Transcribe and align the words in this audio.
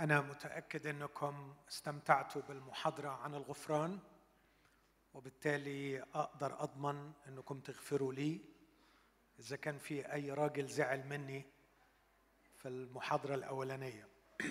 أنا 0.00 0.20
متأكد 0.20 0.86
أنكم 0.86 1.54
استمتعتوا 1.68 2.42
بالمحاضرة 2.42 3.08
عن 3.08 3.34
الغفران 3.34 3.98
وبالتالي 5.14 6.02
أقدر 6.14 6.62
أضمن 6.62 7.12
أنكم 7.28 7.60
تغفروا 7.60 8.12
لي. 8.12 8.40
إذا 9.38 9.56
كان 9.56 9.78
في 9.78 10.12
أي 10.12 10.30
راجل 10.30 10.66
زعل 10.66 11.06
مني 11.06 11.44
في 12.58 12.68
المحاضرة 12.68 13.34
الأولانية. 13.34 14.08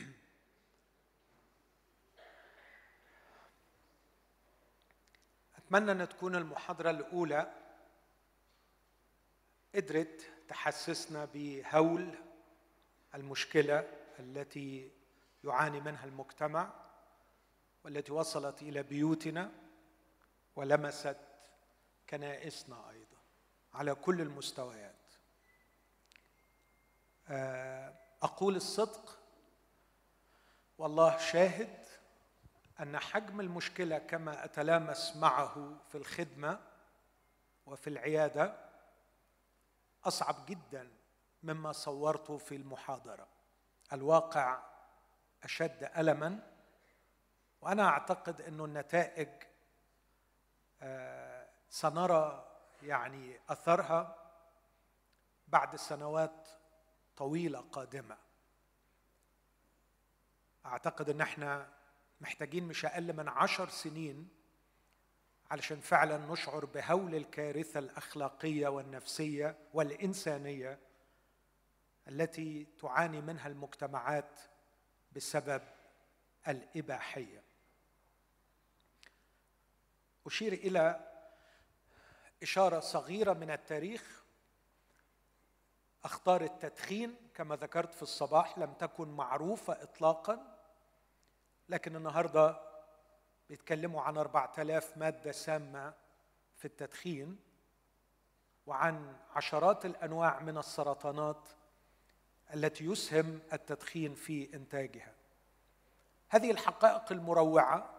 أتمنى 5.57 5.91
أن 5.91 6.09
تكون 6.09 6.35
المحاضرة 6.35 6.89
الأولى 6.89 7.53
قدرت 9.75 10.31
تحسسنا 10.47 11.25
بهول 11.33 12.15
المشكلة 13.15 13.79
التي 14.19 14.98
يعاني 15.43 15.79
منها 15.81 16.05
المجتمع 16.05 16.73
والتي 17.83 18.11
وصلت 18.11 18.61
إلى 18.61 18.83
بيوتنا 18.83 19.51
ولمست 20.55 21.17
كنائسنا 22.09 22.89
أيضا 22.89 23.17
على 23.73 23.95
كل 23.95 24.21
المستويات. 24.21 24.95
آه، 27.27 27.93
أقول 28.21 28.55
الصدق 28.55 29.19
والله 30.77 31.17
شاهد 31.17 31.85
أن 32.79 32.99
حجم 32.99 33.39
المشكلة 33.39 33.97
كما 33.97 34.45
أتلامس 34.45 35.15
معه 35.15 35.77
في 35.89 35.95
الخدمة 35.97 36.59
وفي 37.65 37.89
العيادة 37.89 38.55
أصعب 40.05 40.45
جدا 40.45 40.91
مما 41.43 41.71
صورته 41.71 42.37
في 42.37 42.55
المحاضرة. 42.55 43.27
الواقع 43.93 44.63
أشد 45.43 45.91
الما 45.97 46.39
وأنا 47.61 47.87
أعتقد 47.87 48.41
إنه 48.41 48.65
النتائج 48.65 49.29
آه، 50.81 51.47
سنرى 51.69 52.47
يعني 52.83 53.39
أثرها 53.49 54.15
بعد 55.47 55.75
سنوات 55.75 56.47
طويلة 57.17 57.59
قادمة. 57.59 58.17
أعتقد 60.65 61.09
إن 61.09 61.21
إحنا 61.21 61.69
محتاجين 62.21 62.63
مش 62.63 62.85
أقل 62.85 63.13
من 63.13 63.29
عشر 63.29 63.69
سنين 63.69 64.29
علشان 65.51 65.79
فعلا 65.79 66.17
نشعر 66.17 66.65
بهول 66.65 67.15
الكارثة 67.15 67.79
الأخلاقية 67.79 68.67
والنفسية 68.67 69.57
والإنسانية 69.73 70.79
التي 72.07 72.67
تعاني 72.81 73.21
منها 73.21 73.47
المجتمعات 73.47 74.39
بسبب 75.11 75.61
الإباحية. 76.47 77.43
أشير 80.25 80.53
إلى 80.53 81.09
إشارة 82.43 82.79
صغيرة 82.79 83.33
من 83.33 83.51
التاريخ. 83.51 84.23
أخطار 86.03 86.41
التدخين 86.41 87.15
كما 87.33 87.55
ذكرت 87.55 87.93
في 87.93 88.01
الصباح 88.01 88.57
لم 88.57 88.73
تكن 88.73 89.07
معروفة 89.07 89.83
اطلاقا 89.83 90.57
لكن 91.69 91.95
النهارده 91.95 92.59
بيتكلموا 93.49 94.01
عن 94.01 94.17
4000 94.17 94.97
مادة 94.97 95.31
سامة 95.31 95.93
في 96.55 96.65
التدخين 96.65 97.39
وعن 98.65 99.15
عشرات 99.35 99.85
الأنواع 99.85 100.39
من 100.39 100.57
السرطانات 100.57 101.49
التي 102.53 102.85
يسهم 102.85 103.39
التدخين 103.53 104.15
في 104.15 104.53
إنتاجها. 104.53 105.13
هذه 106.29 106.51
الحقائق 106.51 107.11
المروعة 107.11 107.89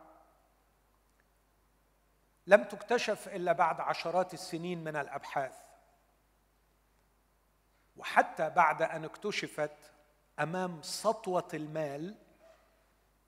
لم 2.47 2.65
تكتشف 2.65 3.29
إلا 3.29 3.53
بعد 3.53 3.81
عشرات 3.81 4.35
السنين 4.35 4.85
من 4.85 4.97
الأبحاث 4.97 5.55
وحتى 7.97 8.51
بعد 8.51 8.83
أن 8.83 9.05
اكتشفت 9.05 9.77
أمام 10.41 10.83
سطوة 10.83 11.49
المال 11.55 12.17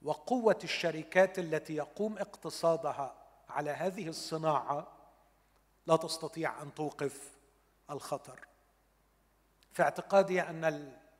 وقوة 0.01 0.59
الشركات 0.63 1.39
التي 1.39 1.75
يقوم 1.75 2.17
اقتصادها 2.17 3.15
على 3.49 3.71
هذه 3.71 4.07
الصناعة 4.07 4.87
لا 5.87 5.95
تستطيع 5.95 6.61
أن 6.61 6.73
توقف 6.73 7.31
الخطر. 7.89 8.47
في 9.71 9.83
اعتقادي 9.83 10.41
أن 10.41 10.65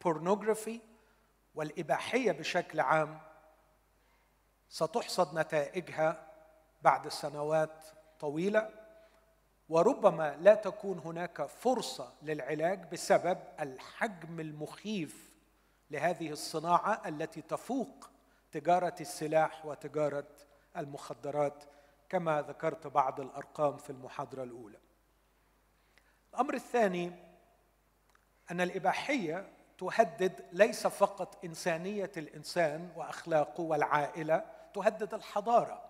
البورنوغرافي 0.05 0.79
والإباحية 1.55 2.31
بشكل 2.31 2.79
عام 2.79 3.19
ستحصد 4.69 5.39
نتائجها 5.39 6.27
بعد 6.81 7.07
سنوات 7.07 7.85
طويلة 8.19 8.69
وربما 9.69 10.37
لا 10.37 10.55
تكون 10.55 10.99
هناك 10.99 11.45
فرصة 11.45 12.13
للعلاج 12.21 12.91
بسبب 12.91 13.39
الحجم 13.59 14.39
المخيف 14.39 15.31
لهذه 15.91 16.31
الصناعة 16.31 17.01
التي 17.05 17.41
تفوق 17.41 18.09
تجارة 18.51 18.95
السلاح 19.01 19.65
وتجارة 19.65 20.29
المخدرات 20.77 21.63
كما 22.09 22.41
ذكرت 22.41 22.87
بعض 22.87 23.19
الأرقام 23.19 23.77
في 23.77 23.89
المحاضرة 23.89 24.43
الأولى. 24.43 24.79
الأمر 26.33 26.53
الثاني 26.53 27.11
أن 28.51 28.61
الإباحية 28.61 29.52
تهدد 29.77 30.45
ليس 30.51 30.87
فقط 30.87 31.45
إنسانية 31.45 32.11
الإنسان 32.17 32.91
وأخلاقه 32.95 33.61
والعائلة 33.61 34.45
تهدد 34.73 35.13
الحضارة. 35.13 35.81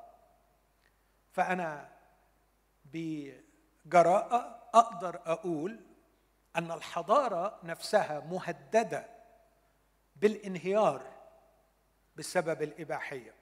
فأنا 1.32 1.90
بجراءة 2.86 4.70
أقدر 4.74 5.22
أقول 5.26 5.80
أن 6.56 6.72
الحضارة 6.72 7.60
نفسها 7.64 8.20
مهددة 8.20 9.10
بالانهيار 10.16 11.14
بسبب 12.16 12.62
الإباحية. 12.62 13.34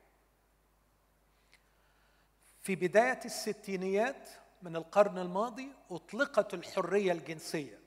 في 2.61 2.75
بداية 2.75 3.19
الستينيات 3.25 4.29
من 4.61 4.75
القرن 4.75 5.17
الماضي 5.17 5.73
أطلقت 5.91 6.53
الحرية 6.53 7.11
الجنسية. 7.11 7.80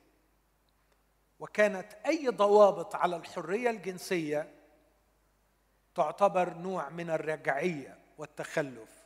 وكانت 1.41 1.93
أي 2.06 2.28
ضوابط 2.28 2.95
على 2.95 3.17
الحرية 3.17 3.71
الجنسية 3.71 4.55
تعتبر 5.95 6.55
نوع 6.55 6.89
من 6.89 7.11
الرجعية 7.11 7.99
والتخلف. 8.19 9.05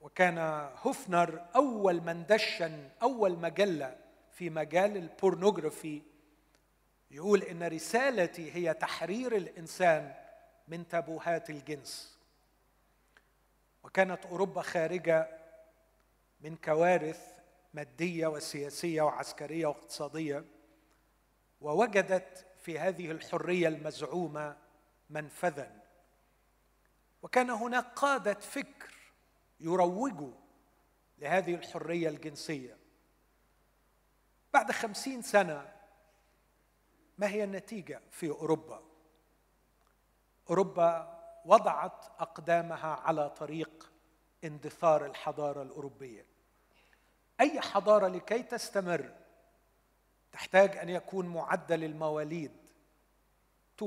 وكان 0.00 0.38
هيفنر 0.82 1.46
أول 1.56 2.00
من 2.00 2.26
دشن 2.26 2.88
أول 3.02 3.38
مجلة 3.38 3.96
في 4.32 4.50
مجال 4.50 4.96
ال 4.96 5.05
pornography 5.05 6.02
يقول 7.10 7.42
إن 7.42 7.62
رسالتي 7.62 8.52
هي 8.54 8.74
تحرير 8.74 9.36
الإنسان 9.36 10.14
من 10.68 10.88
تابوهات 10.88 11.50
الجنس. 11.50 12.18
وكانت 13.82 14.26
أوروبا 14.26 14.62
خارجة 14.62 15.38
من 16.40 16.56
كوارث 16.56 17.32
مادية 17.74 18.26
وسياسية 18.26 19.02
وعسكرية 19.02 19.66
واقتصادية. 19.66 20.44
ووجدت 21.60 22.46
في 22.58 22.78
هذه 22.78 23.10
الحرية 23.10 23.68
المزعومة 23.68 24.56
منفذا. 25.10 25.82
وكان 27.22 27.50
هناك 27.50 27.84
قادة 27.84 28.34
فكر 28.34 28.94
يروجوا 29.60 30.32
لهذه 31.18 31.54
الحرية 31.54 32.08
الجنسية. 32.08 32.78
بعد 34.52 34.72
خمسين 34.72 35.22
سنة 35.22 35.72
ما 37.18 37.28
هي 37.28 37.44
النتيجة 37.44 38.00
في 38.10 38.30
أوروبا؟ 38.30 38.82
أوروبا 40.50 41.18
وضعت 41.44 42.06
أقدامها 42.18 42.94
على 42.94 43.30
طريق 43.30 43.92
اندثار 44.44 45.06
الحضارة 45.06 45.62
الأوروبية. 45.62 46.26
أي 47.40 47.60
حضارة 47.60 48.08
لكي 48.08 48.42
تستمر 48.42 49.14
تحتاج 50.32 50.76
أن 50.76 50.88
يكون 50.88 51.26
معدل 51.26 51.84
المواليد 51.84 52.52
2.9 53.82 53.86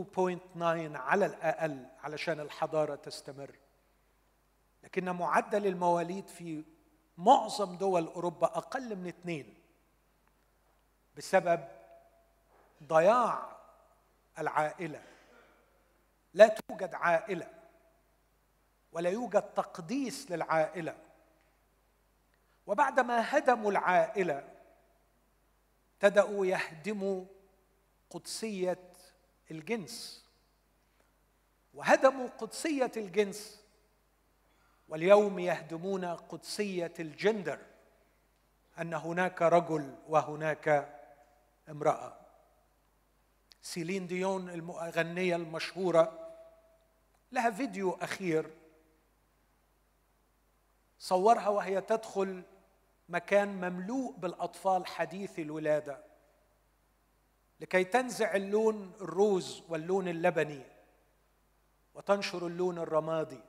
على 0.96 1.26
الأقل 1.26 1.86
علشان 2.04 2.40
الحضارة 2.40 2.96
تستمر. 2.96 3.56
لكن 4.84 5.10
معدل 5.10 5.68
المواليد 5.68 6.28
في 6.28 6.64
معظم 7.18 7.78
دول 7.78 8.08
أوروبا 8.08 8.48
أقل 8.48 8.96
من 8.96 9.08
اثنين 9.08 9.58
بسبب 11.18 11.68
ضياع 12.84 13.58
العائلة. 14.40 15.04
لا 16.34 16.48
توجد 16.48 16.94
عائلة 16.94 17.48
ولا 18.92 19.10
يوجد 19.10 19.42
تقديس 19.42 20.32
للعائلة. 20.32 20.98
وبعدما 22.68 23.38
هدموا 23.38 23.72
العائلة 23.72 24.51
ابتدأوا 26.04 26.46
يهدموا 26.46 27.26
قدسية 28.10 28.80
الجنس. 29.52 30.26
وهدموا 31.74 32.28
قدسية 32.28 32.92
الجنس 32.98 33.62
واليوم 34.90 35.40
يهدمون 35.40 36.06
قدسية 36.06 36.94
الجندر 37.00 37.60
أن 38.80 38.94
هناك 38.94 39.42
رجل 39.42 39.96
وهناك 40.08 40.98
امرأة. 41.70 42.18
سيلين 43.62 44.08
ديون 44.08 44.50
المغنيه 44.50 45.36
المشهورة 45.36 46.34
لها 47.32 47.52
فيديو 47.52 47.92
أخير 47.92 48.50
صورها 51.00 51.50
وهي 51.50 51.82
تدخل 51.82 52.44
مكان 53.12 53.70
مملوء 53.70 54.12
بالأطفال 54.18 54.88
حديث 54.88 55.40
الولادة. 55.40 56.04
لكي 57.60 57.84
تنزع 57.84 58.36
اللون 58.36 58.92
الروز 59.02 59.64
واللون 59.70 60.08
اللبني 60.08 60.62
وتنشر 61.94 62.48
اللون 62.48 62.78
الرمادي 62.78 63.42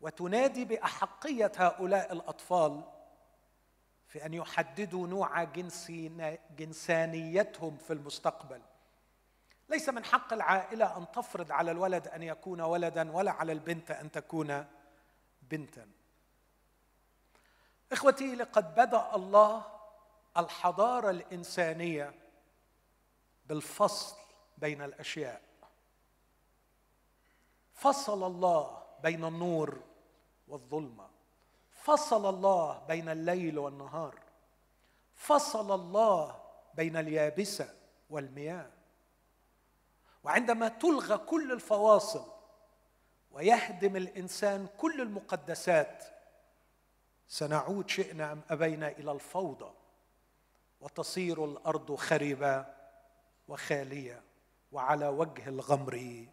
وتنادي 0.00 0.64
بأحقية 0.64 1.52
هؤلاء 1.56 2.12
الأطفال 2.12 2.82
في 4.06 4.26
أن 4.26 4.34
يحددوا 4.34 5.06
نوع 5.06 5.44
جنسي 5.44 6.38
جنسانيتهم 6.56 7.76
في 7.76 7.92
المستقبل. 7.92 8.62
ليس 9.68 9.88
من 9.88 10.04
حق 10.04 10.32
العائلة 10.32 10.96
أن 10.96 11.10
تفرض 11.12 11.52
على 11.52 11.70
الولد 11.70 12.08
أن 12.08 12.22
يكون 12.22 12.60
ولدا 12.60 13.12
ولا 13.12 13.30
على 13.30 13.52
البنت 13.52 13.90
أن 13.90 14.10
تكون 14.10 14.66
بنتا. 15.42 15.86
إخوتي 17.92 18.34
لقد 18.34 18.74
بدأ 18.74 19.14
الله 19.14 19.64
الحضارة 20.36 21.10
الإنسانية 21.10 22.14
بالفصل 23.46 24.16
بين 24.58 24.82
الأشياء. 24.82 25.42
فصل 27.74 28.26
الله 28.26 28.82
بين 29.02 29.24
النور 29.24 29.80
والظلمة. 30.48 31.10
فصل 31.70 32.34
الله 32.34 32.78
بين 32.88 33.08
الليل 33.08 33.58
والنهار. 33.58 34.18
فصل 35.14 35.74
الله 35.74 36.42
بين 36.74 36.96
اليابسة 36.96 37.74
والمياه. 38.10 38.70
وعندما 40.24 40.68
تلغى 40.68 41.18
كل 41.18 41.52
الفواصل 41.52 42.32
ويهدم 43.30 43.96
الإنسان 43.96 44.68
كل 44.78 45.00
المقدسات 45.00 46.04
سنعود 47.32 47.88
شئنا 47.88 48.32
أم 48.32 48.42
أبينا 48.50 48.88
إلى 48.88 49.12
الفوضى 49.12 49.74
وتصير 50.80 51.44
الأرض 51.44 51.94
خربه 51.94 52.66
وخاليه 53.48 54.22
وعلى 54.72 55.08
وجه 55.08 55.48
الغمر 55.48 56.26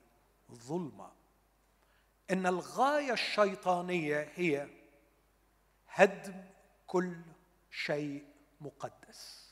ظلمه 0.52 1.12
إن 2.32 2.48
الغاية 2.48 3.14
الشيطانية 3.14 4.32
هي 4.36 4.68
هدم 5.88 6.44
كل 6.88 7.18
شيء 7.72 8.26
مقدس. 8.62 9.50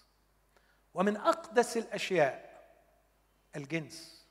ومن 0.94 1.18
أقدس 1.18 1.78
الأشياء 1.78 2.68
الجنس 3.56 4.26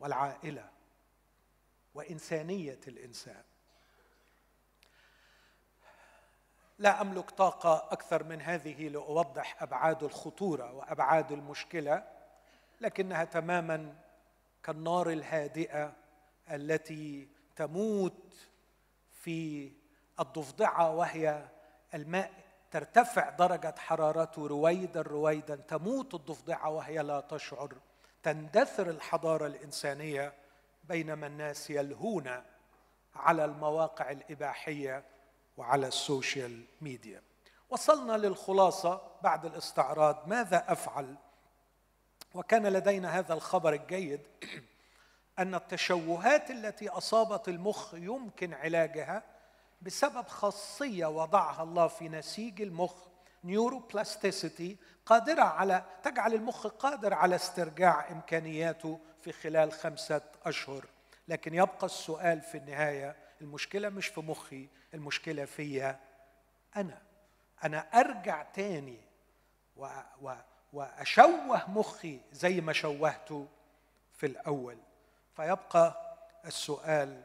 والعائلة 0.00 0.70
وإنسانية 1.94 2.80
الإنسان. 2.88 3.49
لا 6.80 7.00
أملك 7.00 7.30
طاقة 7.30 7.88
أكثر 7.90 8.24
من 8.24 8.40
هذه 8.42 8.88
لأوضح 8.88 9.62
أبعاد 9.62 10.02
الخطورة 10.02 10.72
وأبعاد 10.72 11.32
المشكلة 11.32 12.04
لكنها 12.80 13.24
تماما 13.24 13.94
كالنار 14.62 15.10
الهادئة 15.10 15.92
التي 16.50 17.28
تموت 17.56 18.48
في 19.10 19.72
الضفدعة 20.20 20.94
وهي 20.94 21.48
الماء 21.94 22.30
ترتفع 22.70 23.30
درجة 23.30 23.74
حرارته 23.78 24.46
رويدا 24.46 25.02
رويدا 25.02 25.56
تموت 25.56 26.14
الضفدعة 26.14 26.70
وهي 26.70 26.98
لا 26.98 27.20
تشعر. 27.20 27.74
تندثر 28.22 28.90
الحضارة 28.90 29.46
الإنسانية 29.46 30.32
بينما 30.84 31.26
الناس 31.26 31.70
يلهون 31.70 32.42
على 33.14 33.44
المواقع 33.44 34.10
الإباحية 34.10 35.04
وعلى 35.56 35.86
ال 35.86 35.97
social 35.97 36.64
media. 36.80 37.22
وصلنا 37.70 38.12
للخلاصة 38.12 39.00
بعد 39.22 39.46
الاستعراض. 39.46 40.28
ماذا 40.28 40.64
أفعل؟ 40.68 41.16
وكان 42.34 42.66
لدينا 42.66 43.18
هذا 43.18 43.34
الخبر 43.34 43.72
الجيد 43.72 44.20
أن 45.38 45.54
التشوهات 45.54 46.50
التي 46.50 46.88
أصابت 46.88 47.48
المخ 47.48 47.94
يمكن 47.94 48.54
علاجها 48.54 49.22
بسبب 49.82 50.28
خاصية 50.28 51.06
وضعها 51.06 51.62
الله 51.62 51.88
في 51.88 52.08
نسيج 52.08 52.62
المخ 52.62 52.94
نيوروبلاستيسيتي 53.44 54.76
قادرة 55.06 55.42
على 55.42 55.84
تجعل 56.02 56.34
المخ 56.34 56.66
قادر 56.66 57.14
على 57.14 57.36
استرجاع 57.36 58.10
إمكانياته 58.10 59.00
في 59.22 59.32
خلال 59.32 59.72
خمسة 59.72 60.22
أشهر. 60.44 60.86
لكن 61.28 61.54
يبقى 61.54 61.86
السؤال 61.86 62.40
في 62.40 62.58
النهاية 62.58 63.16
المشكلة 63.40 63.88
مش 63.88 64.06
في 64.06 64.20
مخي 64.20 64.68
المشكلة 64.94 65.44
فيا 65.44 66.00
أنا. 66.76 67.02
أنا 67.64 67.78
أرجع 67.78 68.42
تاني 68.42 69.00
و 69.76 69.88
و 70.22 70.34
وأشوه 70.72 71.70
مخي 71.70 72.20
زي 72.32 72.60
ما 72.60 72.72
شوهته 72.72 73.48
في 74.12 74.26
الأول. 74.26 74.78
فيبقى 75.36 76.16
السؤال 76.44 77.22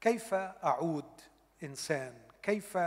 كيف 0.00 0.34
أعود 0.34 1.20
إنسان؟ 1.62 2.14
كيف 2.42 2.78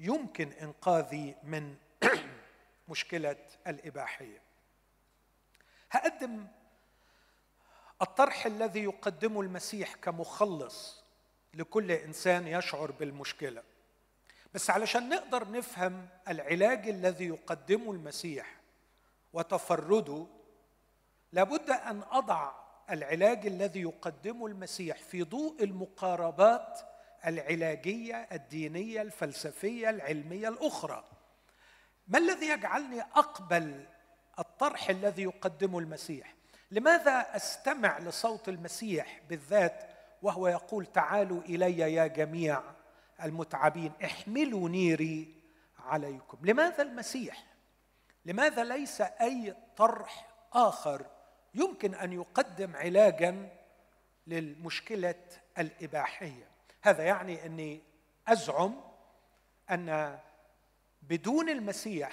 يمكن 0.00 0.52
إنقاذي 0.52 1.36
من 1.42 1.76
مشكلة 2.88 3.36
الإباحية؟ 3.66 4.42
هقدم 5.90 6.46
الطرح 8.02 8.46
الذي 8.46 8.82
يقدمه 8.84 9.40
المسيح 9.40 9.94
كمخلص 9.94 10.99
لكل 11.54 11.92
إنسان 11.92 12.48
يشعر 12.48 12.90
بالمشكلة. 12.90 13.62
بس 14.54 14.70
علشان 14.70 15.08
نقدر 15.08 15.50
نفهم 15.50 16.08
العلاج 16.28 16.88
الذي 16.88 17.26
يقدمه 17.26 17.92
المسيح 17.92 18.60
وتفرده 19.32 20.26
لابد 21.32 21.70
أن 21.70 22.02
أضع 22.10 22.52
العلاج 22.90 23.46
الذي 23.46 23.80
يقدمه 23.80 24.46
المسيح 24.46 24.98
في 24.98 25.22
ضوء 25.22 25.64
المقاربات 25.64 26.80
العلاجية 27.26 28.28
الدينية 28.32 29.02
الفلسفية 29.02 29.90
العلمية 29.90 30.48
الأخرى. 30.48 31.04
ما 32.08 32.18
الذي 32.18 32.46
يجعلني 32.46 33.00
أقبل 33.00 33.84
الطرح 34.38 34.90
الذي 34.90 35.22
يقدمه 35.22 35.78
المسيح؟ 35.78 36.34
لماذا 36.70 37.36
أستمع 37.36 37.98
لصوت 37.98 38.48
المسيح 38.48 39.20
بالذات 39.28 39.89
وهو 40.22 40.48
يقول 40.48 40.86
تعالوا 40.86 41.40
إلي 41.42 41.78
يا 41.78 42.06
جميع 42.06 42.62
المتعبين 43.22 43.92
احملوا 44.04 44.68
نيري 44.68 45.34
عليكم. 45.78 46.38
لماذا 46.42 46.82
المسيح؟ 46.82 47.44
لماذا 48.24 48.64
ليس 48.64 49.00
أي 49.00 49.56
طرح 49.76 50.28
آخر 50.52 51.06
يمكن 51.54 51.94
أن 51.94 52.12
يقدم 52.12 52.76
علاجا 52.76 53.48
للمشكلة 54.26 55.14
الإباحية؟ 55.58 56.48
هذا 56.82 57.04
يعني 57.04 57.46
أني 57.46 57.80
أزعم 58.28 58.80
أن 59.70 60.18
بدون 61.02 61.48
المسيح 61.48 62.12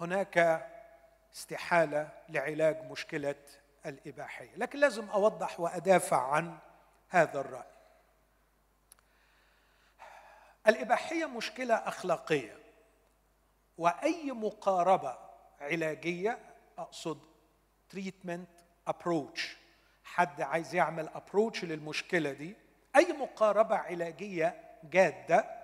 هناك 0.00 0.66
استحالة 1.34 2.08
لعلاج 2.28 2.90
مشكلة 2.90 3.34
الإباحية. 3.86 4.56
لكن 4.56 4.78
لازم 4.78 5.10
أوضح 5.10 5.60
وأدافع 5.60 6.32
عن 6.32 6.58
هذا 7.10 7.40
الرأي. 7.40 7.70
الإباحية 10.66 11.26
مشكلة 11.26 11.74
أخلاقية 11.74 12.56
وأي 13.78 14.32
مقاربة 14.32 15.18
علاجية 15.60 16.38
أقصد 16.78 17.20
treatment 17.88 18.48
approach 18.86 19.56
حد 20.04 20.40
عايز 20.40 20.74
يعمل 20.74 21.08
approach 21.08 21.64
للمشكلة 21.64 22.32
دي 22.32 22.56
أي 22.96 23.12
مقاربة 23.12 23.76
علاجية 23.76 24.60
جادة 24.84 25.60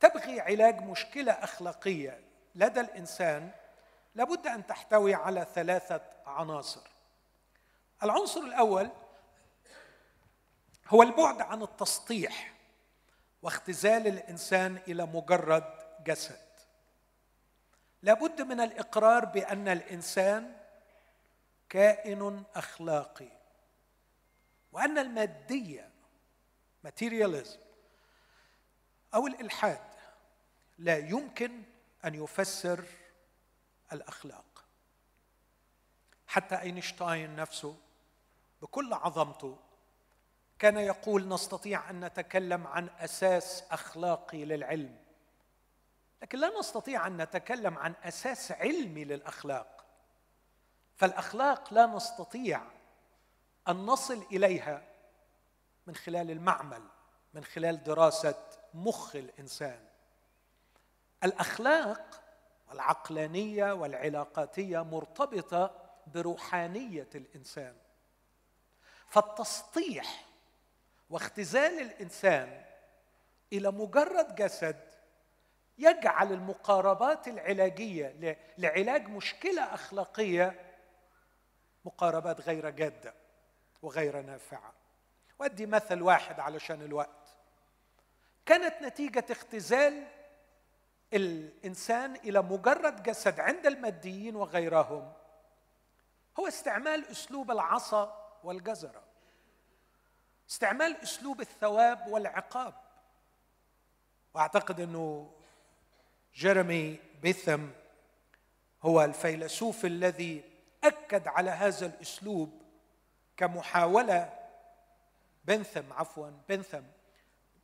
تبغي 0.00 0.40
علاج 0.40 0.82
مشكلة 0.82 1.32
أخلاقية 1.32 2.20
لدى 2.54 2.80
الإنسان 2.80 3.50
لابد 4.14 4.46
أن 4.46 4.66
تحتوي 4.66 5.14
على 5.14 5.46
ثلاثة 5.54 6.00
عناصر. 6.26 6.90
العنصر 8.02 8.40
الأول 8.40 8.90
هو 10.90 11.02
البعد 11.02 11.40
عن 11.40 11.62
التسطيح 11.62 12.54
واختزال 13.42 14.06
الإنسان 14.06 14.76
إلى 14.76 15.06
مجرد 15.06 15.64
جسد. 16.06 16.50
لابد 18.02 18.42
من 18.42 18.60
الإقرار 18.60 19.24
بأن 19.24 19.68
الإنسان 19.68 20.56
كائن 21.68 22.44
أخلاقي 22.54 23.28
وأن 24.72 24.98
المادية 24.98 25.90
ماتيرياليزم 26.84 27.58
أو 29.14 29.26
الإلحاد 29.26 29.84
لا 30.78 30.98
يمكن 30.98 31.62
أن 32.04 32.14
يفسر 32.14 32.84
الأخلاق. 33.92 34.64
حتى 36.26 36.60
أينشتاين 36.60 37.36
نفسه 37.36 37.76
بكل 38.62 38.94
عظمته 38.94 39.58
كان 40.60 40.76
يقول 40.76 41.28
نستطيع 41.28 41.90
أن 41.90 42.04
نتكلم 42.04 42.66
عن 42.66 42.88
أساس 42.98 43.64
أخلاقي 43.70 44.44
للعلم. 44.44 44.96
لكن 46.22 46.38
لا 46.38 46.58
نستطيع 46.58 47.06
أن 47.06 47.22
نتكلم 47.22 47.78
عن 47.78 47.94
أساس 48.02 48.52
علمي 48.52 49.04
للأخلاق. 49.04 49.86
فالأخلاق 50.96 51.74
لا 51.74 51.86
نستطيع 51.86 52.62
أن 53.68 53.76
نصل 53.86 54.26
إليها 54.32 54.82
من 55.86 55.94
خلال 55.94 56.30
المعمل 56.30 56.82
من 57.34 57.44
خلال 57.44 57.82
دراسة 57.82 58.46
مخ 58.74 59.16
الإنسان. 59.16 59.84
الأخلاق 61.24 62.22
والعقلانية 62.68 63.72
والعلاقاتية 63.72 64.84
مرتبطة 64.84 65.90
بروحانية 66.06 67.08
الإنسان. 67.14 67.76
فالتسطيح 69.06 70.29
واختزال 71.10 71.80
الإنسان 71.80 72.64
إلى 73.52 73.70
مجرد 73.70 74.34
جسد 74.34 74.90
يجعل 75.78 76.32
المقاربات 76.32 77.28
العلاجية 77.28 78.36
لعلاج 78.58 79.08
مشكلة 79.08 79.74
أخلاقية 79.74 80.76
مقاربات 81.84 82.40
غير 82.40 82.70
جادة 82.70 83.14
وغير 83.82 84.20
نافعة. 84.20 84.72
وأدي 85.38 85.66
مثل 85.66 86.02
واحد 86.02 86.40
علشان 86.40 86.82
الوقت. 86.82 87.36
كانت 88.46 88.82
نتيجة 88.82 89.24
اختزال 89.30 90.06
الإنسان 91.12 92.16
إلى 92.16 92.42
مجرد 92.42 93.02
جسد 93.02 93.40
عند 93.40 93.66
الماديين 93.66 94.36
وغيرهم 94.36 95.12
هو 96.38 96.48
استعمال 96.48 97.08
أسلوب 97.10 97.50
العصا 97.50 98.38
والجزرة. 98.44 99.09
استعمال 100.50 100.96
أسلوب 101.02 101.40
الثواب 101.40 102.06
والعقاب. 102.06 102.74
وأعتقد 104.34 104.80
أنه 104.80 105.30
جيرمي 106.34 106.98
بيثم 107.22 107.66
هو 108.82 109.04
الفيلسوف 109.04 109.84
الذي 109.84 110.44
أكد 110.84 111.28
على 111.28 111.50
هذا 111.50 111.86
الأسلوب 111.86 112.62
كمحاولة 113.36 114.38
بنثم 115.44 115.92
عفوا 115.92 116.30
بنثم 116.48 116.82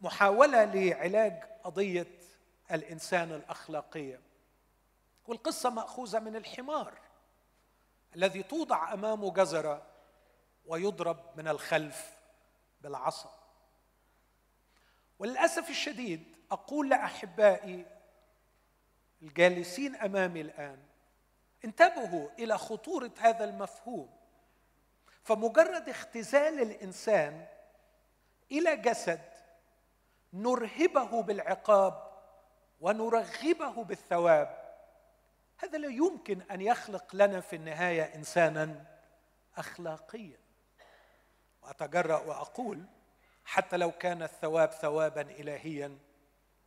محاولة 0.01 0.65
لعلاج 0.65 1.43
قضية 1.65 2.19
الإنسان 2.73 3.33
الأخلاقية. 3.33 4.21
والقصة 5.27 5.71
مأخوذة 5.71 6.19
من 6.19 6.37
الحمار 6.37 6.99
الذي 8.17 8.43
توضع 8.43 8.93
امامه 8.93 9.33
جزرة 9.33 9.83
ويضرب 10.67 11.19
من 11.37 11.49
الخلف 11.49 12.16
بالعصا. 12.87 13.31
وللأسف 15.19 15.71
الشديد 15.71 16.37
أقول 16.51 16.91
لأحبائي 16.91 17.87
الجالسين 19.23 19.97
أمامي 19.97 20.41
الآن 20.41 20.79
انتبهوا 21.65 22.29
إلى 22.39 22.59
خطورة 22.59 23.11
هذا 23.19 23.45
المفهوم. 23.45 24.11
فمجرد 25.23 25.89
اختزال 25.89 26.63
الإنسان 26.63 27.47
إلى 28.53 28.77
جسد 28.77 29.31
نرهبه 30.33 31.23
بالعقاب 31.23 32.13
ونرغبه 32.81 33.85
بالثواب 33.85 34.77
هذا 35.59 35.79
لا 35.79 35.89
يمكن 35.89 36.43
أن 36.43 36.61
يخلق 36.61 37.15
لنا 37.15 37.41
في 37.41 37.57
النهاية 37.57 38.15
إنسانا 38.15 38.85
اخلاقيا. 39.57 40.46
وأتجرأ 41.67 42.17
وأقول 42.17 42.85
حتى 43.45 43.77
لو 43.77 43.91
كان 43.93 44.23
الثواب 44.23 44.71
ثوابا 44.71 45.21
الهيا 45.21 45.99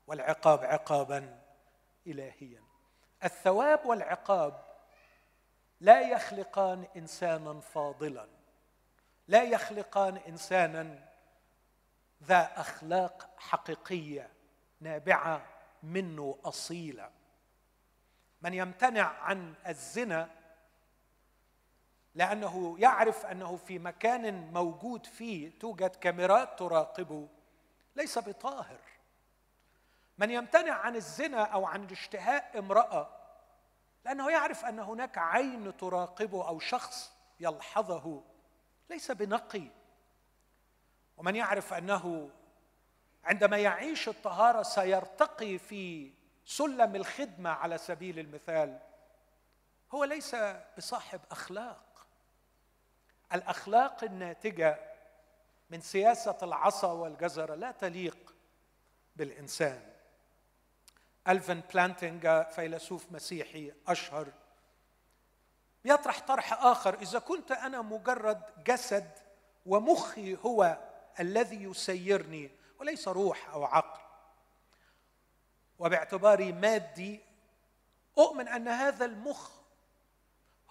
والعقاب 0.07 0.63
عقابا 0.63 1.39
الهيا. 2.07 2.63
الثواب 3.23 3.85
والعقاب 3.85 4.65
لا 5.81 6.01
يخلقان 6.01 6.87
انسانا 6.95 7.59
فاضلا 7.59 8.27
لا 9.27 9.43
يخلقان 9.43 10.17
انسانا 10.17 11.09
ذا 12.23 12.51
أخلاق 12.55 13.29
حقيقية 13.37 14.29
نابعة 14.79 15.45
منه 15.83 16.37
أصيلة. 16.45 17.11
من 18.41 18.53
يمتنع 18.53 19.03
عن 19.03 19.53
الزنا 19.67 20.29
لأنه 22.19 22.75
يعرف 22.79 23.25
أنه 23.25 23.55
في 23.55 23.79
مكان 23.79 24.53
موجود 24.53 25.05
فيه 25.05 25.59
توجد 25.59 25.95
كاميرات 25.95 26.59
تراقبه. 26.59 27.27
ليس 27.95 28.19
بطاهر. 28.19 28.79
من 30.17 30.31
يمتنع 30.31 30.73
عن 30.73 30.95
الزنا 30.95 31.43
أو 31.43 31.65
عن 31.65 31.88
اشتهاء 31.91 32.59
امرأة 32.59 33.09
لأنه 34.05 34.31
يعرف 34.31 34.65
أن 34.65 34.79
هناك 34.79 35.17
عين 35.17 35.77
تراقبه 35.77 36.47
أو 36.47 36.59
شخص 36.59 37.11
يلحظه. 37.39 38.23
ليس 38.89 39.11
بنقي. 39.11 39.67
ومن 41.17 41.35
يعرف 41.35 41.73
أنه 41.73 42.29
عندما 43.23 43.57
يعيش 43.57 44.09
الطهارة 44.09 44.63
سيرتقي 44.63 45.57
في 45.57 46.13
سلم 46.45 46.95
الخدمة 46.95 47.49
على 47.49 47.77
سبيل 47.77 48.19
المثال 48.19 48.79
هو 49.91 50.03
ليس 50.03 50.35
بصاحب 50.77 51.21
أخلاق. 51.31 51.88
الأخلاق 53.33 54.03
الناتجة 54.03 54.79
من 55.69 55.81
سياسة 55.81 56.38
العصا 56.43 56.91
والجزرة 56.91 57.55
لا 57.55 57.71
تليق 57.71 58.36
بالإنسان. 59.15 59.93
ألفن 61.27 61.62
بلانتينج 61.74 62.43
فيلسوف 62.55 63.12
مسيحي 63.12 63.74
أشهر 63.88 64.27
يطرح 65.86 66.19
طرح 66.19 66.53
آخر 66.63 66.93
إذا 67.01 67.19
كنت 67.19 67.51
أنا 67.51 67.81
مجرد 67.81 68.41
جسد 68.67 69.12
ومخي 69.65 70.38
هو 70.45 70.77
الذي 71.19 71.63
يسيرني 71.63 72.51
وليس 72.79 73.07
روح 73.07 73.50
أو 73.50 73.63
عقل. 73.63 74.00
وباعتباري 75.79 76.51
مادي 76.51 77.19
أؤمن 78.17 78.48
أن 78.48 78.67
هذا 78.67 79.05
المخ 79.05 79.58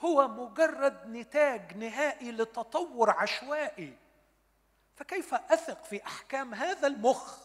هو 0.01 0.29
مجرد 0.29 1.07
نتاج 1.07 1.77
نهائي 1.77 2.33
لتطور 2.33 3.11
عشوائي. 3.11 3.97
فكيف 4.97 5.35
أثق 5.35 5.85
في 5.85 6.07
أحكام 6.07 6.55
هذا 6.55 6.87
المخ 6.87 7.39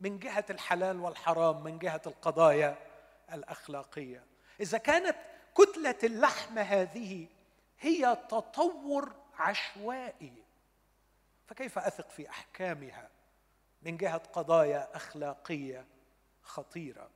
من 0.00 0.18
جهة 0.18 0.44
الحلال 0.50 1.00
والحرام 1.00 1.64
من 1.64 1.78
جهة 1.78 2.02
القضايا 2.06 2.78
الأخلاقية؟ 3.32 4.24
إذا 4.60 4.78
كانت 4.78 5.16
كتلة 5.54 5.98
اللحم 6.04 6.58
هذه 6.58 7.26
هي 7.80 8.16
تطور 8.28 9.14
عشوائي 9.38 10.32
فكيف 11.46 11.78
أثق 11.78 12.10
في 12.10 12.30
أحكامها 12.30 13.08
من 13.82 13.96
جهة 13.96 14.22
قضايا 14.32 14.96
أخلاقية 14.96 15.86
خطيرة؟ 16.42 17.10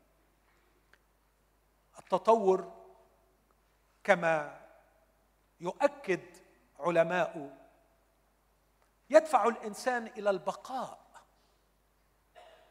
التطور 1.98 2.72
كما 4.04 4.63
يؤكد 5.60 6.20
علماء 6.78 7.56
يدفع 9.10 9.48
الإنسان 9.48 10.06
إلى 10.06 10.30
البقاء 10.30 11.04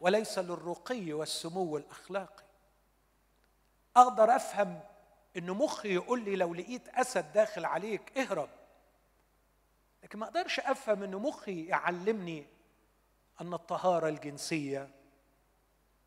وليس 0.02 0.40
للرقي 0.40 1.14
والسمو 1.14 1.78
الأخلاقي. 1.78 2.44
أقدر 3.96 4.36
أفهم 4.36 4.80
إن 5.38 5.52
مخي 5.52 5.94
يقول 5.94 6.24
لي 6.24 6.36
لو 6.36 6.54
لقيت 6.54 6.90
أسد 6.90 7.34
داخل 7.34 7.66
عليك 7.66 8.18
اهرب. 8.18 8.50
لكن 10.04 10.20
ما 10.20 10.26
أقدرش 10.26 10.60
أفهم 10.60 11.04
إن 11.04 11.16
مخي 11.16 11.66
يعلمني 11.66 12.48
أن 13.42 13.54
الطهارة 13.54 14.08
الجنسية 14.08 14.90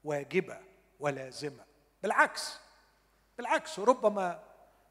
واجبة 0.04 0.60
ولازمة. 1.00 1.64
بالعكس 2.02 2.60
بالعكس 3.38 3.78
ربما 3.78 4.45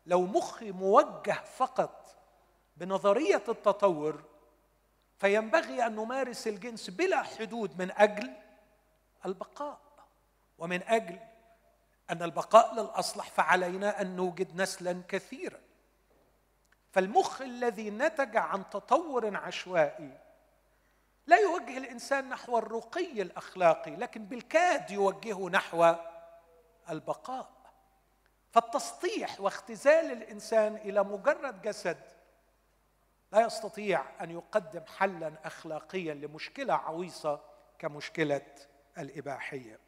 لو 0.05 0.21
مخي 0.21 0.71
موجه 0.71 1.43
فقط 1.57 2.15
بنظرية 2.77 3.43
التطور 3.49 4.23
فينبغي 5.17 5.85
أن 5.85 5.95
نمارس 5.95 6.47
الجنس 6.47 6.89
بلا 6.89 7.21
حدود 7.23 7.81
من 7.81 7.91
أجل 7.91 8.33
البقاء. 9.25 9.79
ومن 10.57 10.83
أجل 10.83 11.19
أن 12.09 12.23
البقاء 12.23 12.73
للأصلح 12.75 13.29
فعلينا 13.29 14.01
أن 14.01 14.15
نوجد 14.15 14.61
نسلا 14.61 15.01
كثيرا. 15.07 15.59
فالمخ 16.91 17.41
الذي 17.41 17.89
نتج 17.89 18.37
عن 18.37 18.69
تطور 18.69 19.37
عشوائي 19.37 20.17
لا 21.27 21.37
يوجه 21.37 21.77
الإنسان 21.77 22.29
نحو 22.29 22.57
الرقي 22.57 23.21
الأخلاقي 23.21 23.95
لكن 23.95 24.25
بالكاد 24.25 24.91
يوجهه 24.91 25.49
نحو 25.49 25.95
البقاء. 26.89 27.54
فالتسطيح 28.55 29.41
واختزال 29.41 30.11
الإنسان 30.11 30.75
إلى 30.75 31.03
مجرد 31.03 31.61
جسد 31.61 31.97
لا 33.31 33.41
يستطيع 33.45 34.23
أن 34.23 34.31
يقدم 34.31 34.81
حلا 34.97 35.33
اخلاقيا 35.43 36.13
لمشكلة 36.13 36.73
عويصة 36.73 37.41
كمشكلة 37.79 38.45
الإباحية. 38.97 39.79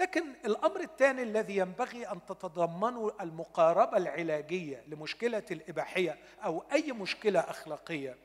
لكن 0.00 0.34
الأمر 0.44 0.80
الثاني 0.80 1.22
الذي 1.22 1.56
ينبغي 1.56 2.08
أن 2.08 2.26
تتضمنه 2.26 3.12
المقاربة 3.20 3.96
العلاجية 3.96 4.84
لمشكلة 4.86 5.46
الإباحية 5.50 6.18
أو 6.44 6.64
أي 6.72 6.92
مشكلة 6.92 7.40
أخلاقية 7.40 8.16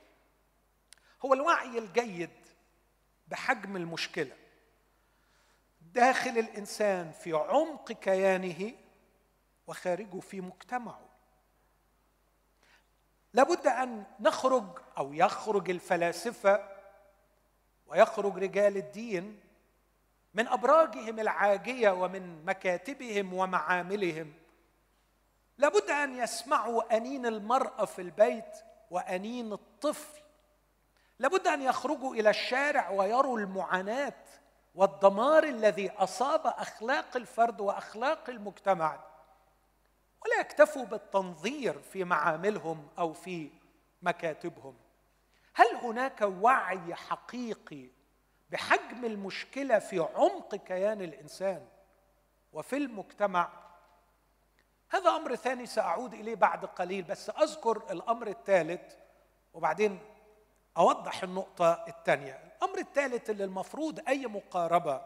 هو 1.25 1.33
الوعي 1.33 1.77
الجيد 1.77 2.47
بحجم 3.27 3.75
المشكلة. 3.75 4.35
داخل 5.81 6.37
الإنسان 6.37 7.11
في 7.11 7.33
عمق 7.33 7.91
كيانه 7.91 8.82
وخارجه 9.67 10.19
في 10.19 10.41
مجتمعه. 10.41 11.09
لابد 13.33 13.67
أن 13.67 14.03
نخرج 14.19 14.79
أو 14.97 15.13
يخرج 15.13 15.69
الفلاسفة 15.69 16.69
ويخرج 17.87 18.37
رجال 18.37 18.77
الدين 18.77 19.39
من 20.33 20.47
أبراجهم 20.47 21.19
العاجية 21.19 21.89
ومن 21.91 22.45
مكاتبهم 22.45 23.33
ومعاملهم. 23.33 24.33
لابد 25.57 25.89
أن 25.89 26.15
يسمعوا 26.15 26.97
أنين 26.97 27.25
المرأة 27.25 27.85
في 27.85 28.01
البيت 28.01 28.57
وأنين 28.91 29.53
الطفل. 29.53 30.21
لابد 31.19 31.47
أن 31.47 31.61
يخرجوا 31.61 32.15
إلى 32.15 32.29
الشارع 32.29 32.89
ويروا 32.89 33.39
المعاناة 33.39 34.23
والدمار 34.75 35.43
الذي 35.43 35.91
أصاب 35.91 36.47
أخلاق 36.47 37.17
الفرد 37.17 37.61
وأخلاق 37.61 38.29
المجتمع. 38.29 39.12
ولا 40.25 40.39
يكتفوا 40.39 40.85
بالتنظير 40.85 41.79
في 41.79 42.03
معاملهم 42.03 42.87
أو 42.99 43.13
في 43.13 43.49
مكاتبهم. 44.01 44.75
هل 45.55 45.75
هناك 45.75 46.21
وعي 46.21 46.95
حقيقي 46.95 47.89
بحجم 48.49 49.05
المشكلة 49.05 49.79
في 49.79 49.99
عمق 49.99 50.55
كيان 50.55 51.01
الإنسان 51.01 51.67
وفي 52.53 52.77
المجتمع؟ 52.77 53.49
هذا 54.89 55.09
أمر 55.09 55.35
ثاني 55.35 55.65
سأعود 55.65 56.13
إليه 56.13 56.35
بعد 56.35 56.65
قليل 56.65 57.03
بس 57.03 57.29
أذكر 57.29 57.83
الأمر 57.91 58.27
الثالث 58.27 58.95
وبعدين 59.53 59.99
أوضح 60.77 61.23
النقطة 61.23 61.85
الثانية. 61.87 62.53
الأمر 62.57 62.77
الثالث 62.77 63.29
اللي 63.29 63.43
المفروض 63.43 63.99
أي 64.07 64.27
مقاربة 64.27 65.01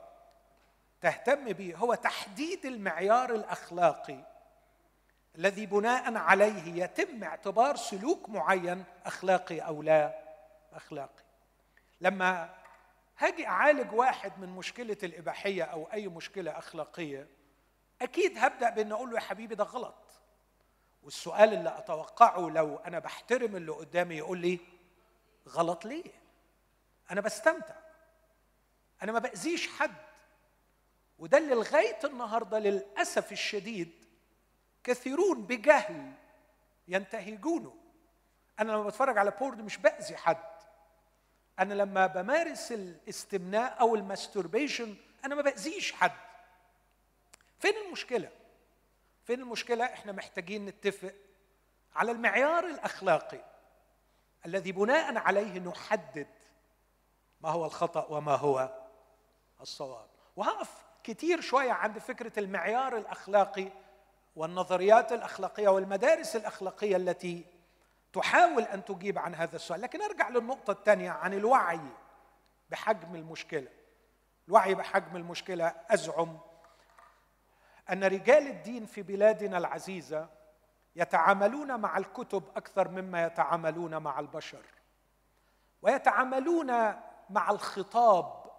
تهتم 1.01 1.53
به 1.53 1.75
هو 1.75 1.93
تحديد 1.93 2.65
المعيار 2.65 3.35
الأخلاقي. 3.35 4.36
الذي 5.37 5.65
بناء 5.65 6.17
عليه 6.17 6.83
يتم 6.83 7.23
اعتبار 7.23 7.75
سلوك 7.75 8.29
معين 8.29 8.83
أخلاقي 9.05 9.59
أو 9.59 9.81
لا 9.81 10.19
أخلاقي. 10.73 11.23
لما 12.01 12.55
هاجي 13.17 13.47
أعالج 13.47 13.93
واحد 13.93 14.39
من 14.39 14.49
مشكلة 14.49 14.97
الإباحية 15.03 15.63
أو 15.63 15.87
أي 15.93 16.07
مشكلة 16.07 16.57
أخلاقية 16.57 17.27
أكيد 18.01 18.37
هبدأ 18.37 18.69
بإن 18.69 18.91
أقول 18.91 19.09
له 19.09 19.15
يا 19.15 19.21
حبيبي 19.21 19.55
ده 19.55 19.63
غلط. 19.63 19.95
والسؤال 21.03 21.53
اللي 21.53 21.77
أتوقعه 21.77 22.49
لو 22.49 22.75
أنا 22.77 22.99
بحترم 22.99 23.55
اللي 23.55 23.71
قدامي 23.71 24.15
يقول 24.15 24.37
لي 24.37 24.59
غلط 25.49 25.85
ليه؟ 25.85 26.11
أنا 27.11 27.21
بستمتع. 27.21 27.75
أنا 29.03 29.11
ما 29.11 29.19
بأذيش 29.19 29.67
حد. 29.67 29.95
وده 31.19 31.37
اللي 31.37 31.55
لغاية 31.55 31.99
النهارده 32.03 32.59
للأسف 32.59 33.31
الشديد 33.31 34.06
كثيرون 34.87 35.41
بجهل 35.45 36.13
ينتهجونه 36.87 37.73
أنا 38.59 38.71
لما 38.71 38.83
بتفرج 38.83 39.17
على 39.17 39.31
porn 39.31 39.61
مش 39.61 39.77
بأذي 39.77 40.17
حد. 40.17 40.43
أنا 41.59 41.73
لما 41.73 42.07
بمارس 42.07 42.71
الاستمناء 42.71 43.79
أو 43.79 43.95
ال 43.95 44.03
masturbation 44.03 44.95
أنا 45.25 45.35
ما 45.35 45.41
بأذيش 45.41 45.91
حد. 45.91 46.11
فين 47.59 47.73
المشكلة؟ 47.87 48.29
فين 49.23 49.41
المشكلة؟ 49.41 49.85
إحنا 49.85 50.11
محتاجين 50.11 50.65
نتفق 50.65 51.13
على 51.95 52.11
المعيار 52.11 52.65
الأخلاقي 52.65 53.43
الذي 54.45 54.71
بناء 54.71 55.17
عليه 55.17 55.59
نحدد 55.59 56.27
ما 57.41 57.49
هو 57.49 57.65
الخطأ 57.65 58.05
وما 58.05 58.35
هو 58.35 58.87
الصواب. 59.61 60.07
وهقف 60.35 60.85
كتير 61.03 61.41
شوية 61.41 61.71
عند 61.71 61.99
فكرة 61.99 62.39
المعيار 62.39 62.97
الأخلاقي 62.97 63.71
والنظريات 64.37 65.11
الأخلاقية 65.11 65.69
والمدارس 65.69 66.35
الأخلاقية 66.35 66.95
التي 66.95 67.45
تحاول 68.13 68.63
أن 68.63 68.85
تجيب 68.85 69.19
عن 69.19 69.35
هذا 69.35 69.55
السؤال. 69.55 69.81
لكن 69.81 70.01
أرجع 70.01 70.29
للنقطة 70.29 70.71
الثانية 70.71 71.11
عن 71.11 71.33
الوعي 71.33 71.79
بحجم 72.69 73.15
المشكلة. 73.15 73.67
الوعي 74.47 74.75
بحجم 74.75 75.15
المشكلة 75.15 75.73
أزعم 75.89 76.37
أن 77.91 78.03
رجال 78.03 78.47
الدين 78.47 78.85
في 78.85 79.01
بلادنا 79.01 79.57
العزيزة 79.57 80.29
يتعاملون 80.95 81.79
مع 81.79 81.97
الكتب 81.97 82.43
أكثر 82.55 82.87
مما 82.87 83.25
يتعاملون 83.25 83.97
مع 83.97 84.19
البشر 84.19 84.65
ويتعاملون 85.81 86.67
مع 87.29 87.49
الخطاب 87.49 88.51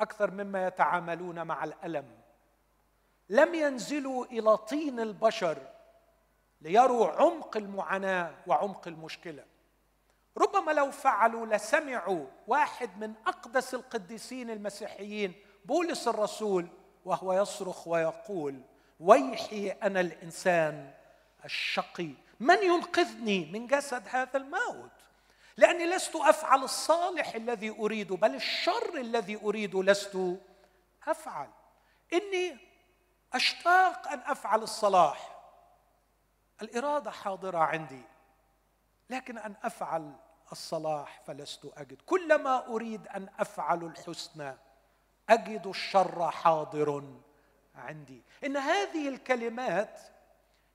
أكثر 0.00 0.30
مما 0.30 0.66
يتعاملون 0.66 1.42
مع 1.42 1.64
الألم. 1.64 2.15
لم 3.28 3.54
ينزلوا 3.54 4.24
إلى 4.24 4.56
طين 4.56 5.00
البشر 5.00 5.58
ليروا 6.60 7.08
عمق 7.08 7.56
المعاناة 7.56 8.34
وعمق 8.46 8.88
المشكلة. 8.88 9.44
ربما 10.38 10.72
لو 10.72 10.90
فعلوا 10.90 11.46
لسمعوا 11.46 12.26
واحد 12.46 12.98
من 12.98 13.14
أقدس 13.26 13.74
القديسين 13.74 14.50
المسيحيين 14.50 15.34
بولس 15.64 16.08
الرسول 16.08 16.66
وهو 17.04 17.32
يصرخ 17.32 17.88
ويقول 17.88 18.60
ويحي 19.00 19.70
أنا 19.70 20.00
الإنسان 20.00 20.90
الشقي. 21.44 22.10
من 22.40 22.62
ينقذني 22.62 23.50
من 23.52 23.66
جسد 23.66 24.02
هذا 24.08 24.36
الموت؟ 24.36 24.90
لأني 25.56 25.86
لست 25.86 26.16
أفعل 26.16 26.62
الصالح 26.64 27.34
الذي 27.34 27.70
أريده 27.70 28.16
بل 28.16 28.34
الشر 28.34 28.96
الذي 28.96 29.36
أريده 29.42 29.82
لست 29.82 30.18
أفعل. 31.06 31.48
إني 32.12 32.65
أشتاق 33.32 34.08
أن 34.08 34.18
أفعل 34.26 34.62
الصلاح. 34.62 35.36
الإرادة 36.62 37.10
حاضرة 37.10 37.58
عندي 37.58 38.02
لكن 39.10 39.38
أن 39.38 39.54
أفعل 39.62 40.12
الصلاح 40.52 41.20
فلست 41.26 41.72
أجد. 41.76 42.02
كلما 42.06 42.66
أريد 42.66 43.08
أن 43.08 43.28
أفعل 43.38 43.84
الحسنى 43.84 44.56
أجد 45.30 45.66
الشر 45.66 46.30
حاضر 46.30 47.02
عندي. 47.74 48.22
إن 48.44 48.56
هذه 48.56 49.08
الكلمات 49.08 50.00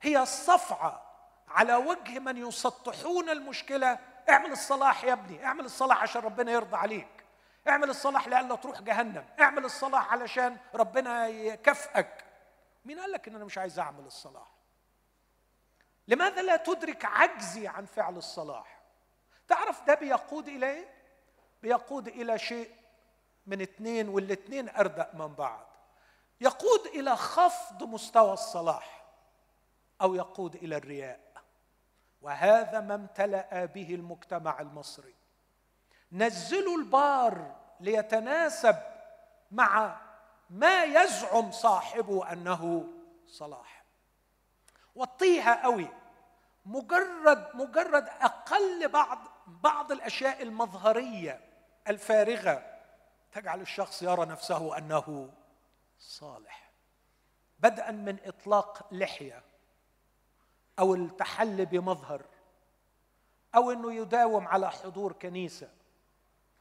هي 0.01 0.21
الصفعة 0.21 1.01
على 1.47 1.75
وجه 1.75 2.19
من 2.19 2.37
يسطحون 2.37 3.29
المشكلة. 3.29 3.99
اعمل 4.29 4.51
الصلاح 4.51 5.03
يا 5.03 5.13
ابني 5.13 5.45
اعمل 5.45 5.65
الصلاح 5.65 6.01
عشان 6.01 6.21
ربنا 6.21 6.51
يرضى 6.51 6.77
عليك. 6.77 7.25
اعمل 7.67 7.89
الصلاح 7.89 8.27
لئلا 8.27 8.55
تروح 8.55 8.81
جهنم. 8.81 9.25
اعمل 9.39 9.65
الصلاح 9.65 10.11
علشان 10.11 10.57
ربنا 10.75 11.27
يكافئك. 11.27 12.30
مين 12.85 12.99
قال 12.99 13.11
لك 13.11 13.27
إن 13.27 13.35
أنا 13.35 13.45
مش 13.45 13.57
عايز 13.57 13.79
أعمل 13.79 14.05
الصلاح؟ 14.05 14.47
لماذا 16.07 16.41
لا 16.41 16.55
تدرك 16.55 17.05
عجزي 17.05 17.67
عن 17.67 17.85
فعل 17.85 18.17
الصلاح؟ 18.17 18.81
تعرف 19.47 19.83
ده 19.87 19.93
بيقود 19.95 20.47
إلى 20.47 20.71
إيه؟ 20.71 20.87
بيقود 21.61 22.07
إلى 22.07 22.39
شيء 22.39 22.71
من 23.47 23.61
اثنين 23.61 24.09
والاثنين 24.09 24.69
أردأ 24.69 25.11
من 25.13 25.27
بعض 25.33 25.67
يقود 26.41 26.85
إلى 26.85 27.15
خفض 27.15 27.83
مستوى 27.83 28.33
الصلاح 28.33 29.05
أو 30.01 30.15
يقود 30.15 30.55
إلى 30.55 30.77
الرياء. 30.77 31.19
وهذا 32.21 32.79
ما 32.79 32.95
امتلأ 32.95 33.65
به 33.65 33.95
المجتمع 33.95 34.59
المصري. 34.59 35.15
نزلوا 36.11 36.77
البار 36.77 37.55
ليتناسب 37.79 38.75
مع 39.51 40.01
ما 40.51 40.83
يزعم 40.83 41.51
صاحبه 41.51 42.31
أنه 42.31 42.87
صلاح. 43.27 43.83
وطيها 44.95 45.63
قوي. 45.63 45.87
مجرد 46.65 47.47
مجرد 47.53 48.07
أقل 48.07 48.87
بعض 48.87 49.17
بعض 49.47 49.91
الأشياء 49.91 50.43
المظهرية 50.43 51.41
الفارغة 51.87 52.63
تجعل 53.31 53.61
الشخص 53.61 54.01
يرى 54.03 54.25
نفسه 54.25 54.77
أنه 54.77 55.33
صالح. 55.99 56.71
بدءا 57.59 57.91
من 57.91 58.17
إطلاق 58.25 58.87
لحية 58.93 59.43
أو 60.79 60.95
التحلي 60.95 61.65
بمظهر 61.65 62.21
أو 63.55 63.71
إنه 63.71 63.93
يداوم 63.93 64.47
على 64.47 64.71
حضور 64.71 65.13
كنيسة 65.13 65.69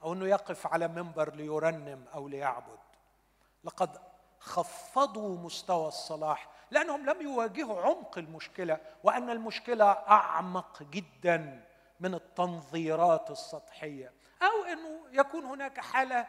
أو 0.02 0.12
إنه 0.12 0.26
يقف 0.26 0.66
على 0.66 0.88
منبر 0.88 1.34
ليرنم 1.34 2.04
أو 2.14 2.28
ليعبد. 2.28 2.89
لقد 3.64 3.98
خفضوا 4.38 5.38
مستوى 5.38 5.88
الصلاح 5.88 6.48
لأنهم 6.70 7.06
لم 7.10 7.22
يواجهوا 7.22 7.80
عمق 7.82 8.18
المشكلة 8.18 8.80
وأن 9.04 9.30
المشكلة 9.30 9.84
أعمق 9.90 10.82
جدا 10.82 11.64
من 12.00 12.14
التنظيرات 12.14 13.30
السطحية 13.30 14.12
أو 14.42 14.64
إنه 14.64 15.00
يكون 15.12 15.44
هناك 15.44 15.80
حالة 15.80 16.26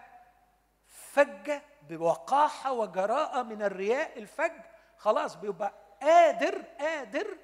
فجه 0.88 1.62
بوقاحة 1.90 2.72
وجراءة 2.72 3.44
من 3.44 3.62
الرياء 3.62 4.20
الفج 4.20 4.52
خلاص 4.98 5.36
بيبقى 5.36 5.74
قادر 6.02 6.62
قادر 6.80 7.38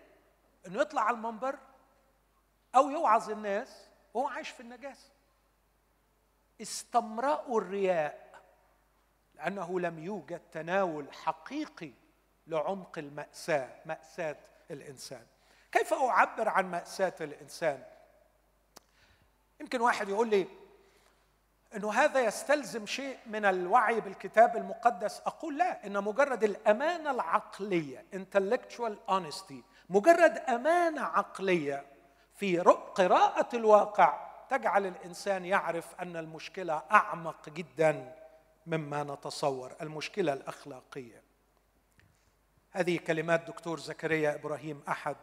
إنه 0.68 0.82
يطلع 0.82 1.02
على 1.02 1.16
المنبر 1.18 1.60
أو 2.76 2.90
يوعظ 2.90 3.30
الناس 3.30 3.88
وهو 4.14 4.28
عايش 4.28 4.50
في 4.50 4.60
النجاسة. 4.60 5.10
استمرأوا 6.62 7.62
الرياء 7.62 8.27
لأنه 9.38 9.80
لم 9.80 10.00
يوجد 10.00 10.42
تناول 10.52 11.14
حقيقي 11.14 11.92
لعمق 12.48 12.98
المأساة 12.98 13.70
مأساة 13.86 14.38
الإنسان. 14.72 15.26
كيف 15.72 15.94
أعبر 15.94 16.50
عن 16.50 16.72
مأساة 16.72 17.16
الإنسان؟ 17.22 17.84
يمكن 19.62 19.82
واحد 19.82 20.10
يقول 20.10 20.30
لي 20.30 20.48
إنه 21.76 21.94
هذا 21.94 22.20
يستلزم 22.22 22.86
شيء 22.86 23.18
من 23.26 23.46
الوعي 23.46 24.02
بالكتاب 24.02 24.58
المقدس. 24.58 25.22
أقول 25.26 25.58
لا 25.58 25.86
إن 25.86 26.04
مجرد 26.04 26.44
الأمانة 26.44 27.12
العقلية 27.12 28.06
intellectual 28.16 29.12
honesty 29.12 29.56
مجرد 29.90 30.38
أمانة 30.38 31.02
عقلية 31.02 31.86
في 32.36 32.60
قراءة 32.96 33.56
الواقع 33.56 34.28
تجعل 34.50 34.86
الإنسان 34.86 35.46
يعرف 35.46 35.96
أن 36.00 36.18
المشكلة 36.18 36.84
أعمق 36.92 37.50
جدا. 37.50 38.16
مما 38.68 39.04
نتصور 39.04 39.76
المشكلة 39.82 40.34
الأخلاقية. 40.34 41.24
هذه 42.72 42.98
كلمات 42.98 43.48
دكتور 43.48 43.80
زكريا 43.80 44.36
إبراهيم 44.36 44.82
أحد 44.88 45.16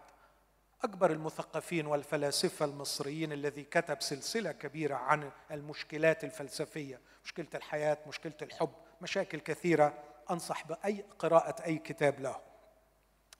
أكبر 0.84 1.10
المثقفين 1.10 1.86
والفلاسفة 1.86 2.64
المصريين 2.64 3.32
الذي 3.32 3.64
كتب 3.64 4.02
سلسلة 4.02 4.52
كبيرة 4.52 4.94
عن 4.94 5.30
المشكلات 5.50 6.24
الفلسفية 6.24 7.00
مشكلة 7.24 7.46
الحياة 7.54 7.98
مشكلة 8.06 8.34
الحب 8.42 8.70
مشاكل 9.00 9.40
كثيرة. 9.40 9.94
أنصح 10.30 10.66
بأي 10.66 11.04
قراءة 11.18 11.64
أي 11.64 11.78
كتاب 11.78 12.20
له. 12.20 12.40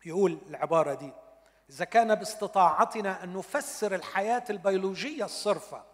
يقول 0.07 0.39
العبارة 0.49 0.95
دي 0.95 1.13
إذا 1.71 1.85
كان 1.85 2.15
باستطاعتنا 2.15 3.25
أن 3.25 3.33
نفسر 3.33 3.95
الحياة 3.95 4.45
البيولوجية 4.51 5.25
الصرفة 5.25 5.94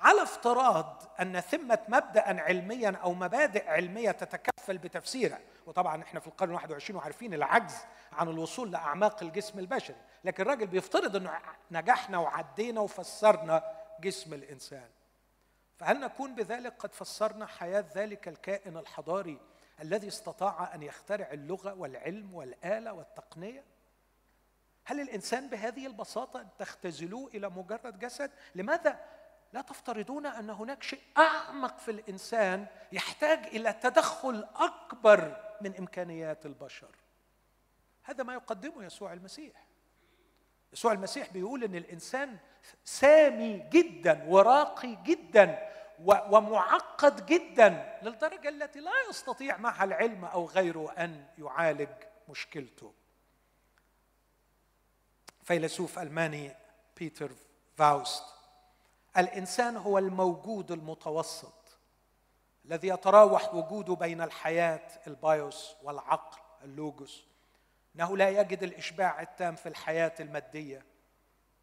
على 0.00 0.22
افتراض 0.22 1.02
أن 1.20 1.40
ثمة 1.40 1.78
مبدا 1.88 2.42
علميا 2.42 2.96
أو 3.02 3.14
مبادئ 3.14 3.68
علمية 3.68 4.10
تتكفل 4.10 4.78
بتفسيره 4.78 5.40
وطبعا 5.66 6.02
إحنا 6.02 6.20
في 6.20 6.26
القرن 6.26 6.50
21 6.50 7.00
وعارفين 7.00 7.34
العجز 7.34 7.76
عن 8.12 8.28
الوصول 8.28 8.70
لأعماق 8.70 9.22
الجسم 9.22 9.58
البشري 9.58 9.96
لكن 10.24 10.42
الراجل 10.42 10.66
بيفترض 10.66 11.16
إنه 11.16 11.38
نجحنا 11.70 12.18
وعدينا 12.18 12.80
وفسرنا 12.80 13.62
جسم 14.00 14.34
الإنسان. 14.34 14.88
فهل 15.76 16.00
نكون 16.00 16.34
بذلك 16.34 16.74
قد 16.78 16.92
فسرنا 16.94 17.46
حياة 17.46 17.84
ذلك 17.94 18.28
الكائن 18.28 18.76
الحضاري 18.76 19.40
الذي 19.80 20.08
استطاع 20.08 20.74
أن 20.74 20.82
يخترع 20.82 21.30
اللغة 21.32 21.74
والعلم 21.74 22.34
والآلة 22.34 22.92
والتقنية؟ 22.92 23.64
هل 24.84 25.00
الإنسان 25.00 25.48
بهذه 25.48 25.86
البساطة 25.86 26.46
تختزلوه 26.58 27.30
إلى 27.34 27.48
مجرد 27.48 27.98
جسد؟ 27.98 28.30
لماذا 28.54 29.00
لا 29.54 29.60
تفترضون 29.60 30.26
أن 30.26 30.50
هناك 30.50 30.82
شيء 30.82 31.00
أعمق 31.18 31.78
في 31.78 31.90
الإنسان 31.90 32.66
يحتاج 32.92 33.46
إلى 33.46 33.72
تدخل 33.72 34.46
أكبر 34.54 35.36
من 35.60 35.76
إمكانيات 35.76 36.46
البشر. 36.46 36.94
هذا 38.02 38.24
ما 38.24 38.34
يقدمه 38.34 38.84
يسوع 38.84 39.12
المسيح. 39.12 39.66
يسوع 40.72 40.92
المسيح 40.92 41.32
بيقول 41.32 41.64
إن 41.64 41.74
الإنسان 41.74 42.38
سامي 42.84 43.58
جدا 43.58 44.24
وراقي 44.28 44.98
جدا 45.02 45.68
ومعقد 46.04 47.26
جدا 47.26 47.98
للدرجة 48.02 48.48
التي 48.48 48.80
لا 48.80 48.92
يستطيع 49.10 49.56
معها 49.56 49.84
العلم 49.84 50.24
أو 50.24 50.46
غيره 50.46 50.92
أن 50.92 51.26
يعالج 51.38 51.90
مشكلته. 52.28 52.94
فيلسوف 55.42 55.98
ألماني 55.98 56.54
بيتر 56.96 57.32
فوست 57.76 58.33
الإنسان 59.18 59.76
هو 59.76 59.98
الموجود 59.98 60.72
المتوسط 60.72 61.54
الذي 62.64 62.88
يتراوح 62.88 63.54
وجوده 63.54 63.94
بين 63.94 64.20
الحياة 64.20 64.88
ال 65.06 65.20
bios 65.20 65.74
والعقل 65.82 66.38
ال 66.64 66.73
logos. 66.73 67.24
إنه 67.96 68.16
لا 68.16 68.28
يجد 68.28 68.62
الإشباع 68.62 69.22
التام 69.22 69.54
في 69.54 69.68
الحياة 69.68 70.12
المادية 70.20 70.84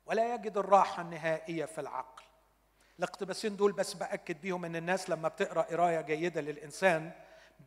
ولا 0.05 0.33
يجد 0.33 0.57
الراحة 0.57 1.01
النهائية 1.01 1.65
في 1.65 1.81
العقل. 1.81 2.23
الاقتباسين 2.99 3.55
دول 3.55 3.71
بس 3.71 3.93
بأكد 3.93 4.41
بيهم 4.41 4.65
إن 4.65 4.75
الناس 4.75 5.09
لما 5.09 5.27
بتقرأ 5.27 5.61
قراية 5.61 6.01
جيدة 6.01 6.41
للإنسان 6.41 7.11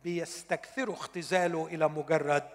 بيستكثروا 0.03 0.95
اختزاله 0.95 1.67
إلى 1.67 1.87
مجرد 1.87 2.49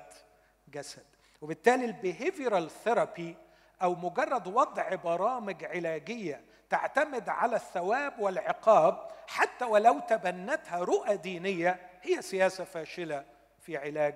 جسد. 0.68 1.06
وبالتالي 1.40 1.84
ال 1.84 1.92
behavioral 1.92 2.70
therapy 2.70 3.36
أو 3.82 3.94
مجرد 3.94 4.46
وضع 4.46 4.94
برامج 4.94 5.64
علاجية 5.64 6.44
تعتمد 6.70 7.28
على 7.28 7.56
الثواب 7.56 8.18
والعقاب 8.18 9.10
حتى 9.26 9.64
ولو 9.64 10.00
تبنتها 10.00 10.78
رؤى 10.78 11.16
دينية 11.16 11.90
هي 12.02 12.22
سياسة 12.22 12.64
فاشلة 12.64 13.24
في 13.58 13.76
علاج 13.76 14.14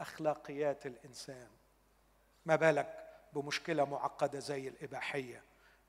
أخلاقيات 0.00 0.86
الإنسان. 0.86 1.48
ما 2.46 2.56
بالك 2.56 3.06
بمشكلة 3.32 3.84
معقدة 3.84 4.38
زي 4.38 4.68
الإباحية؟ 4.68 5.42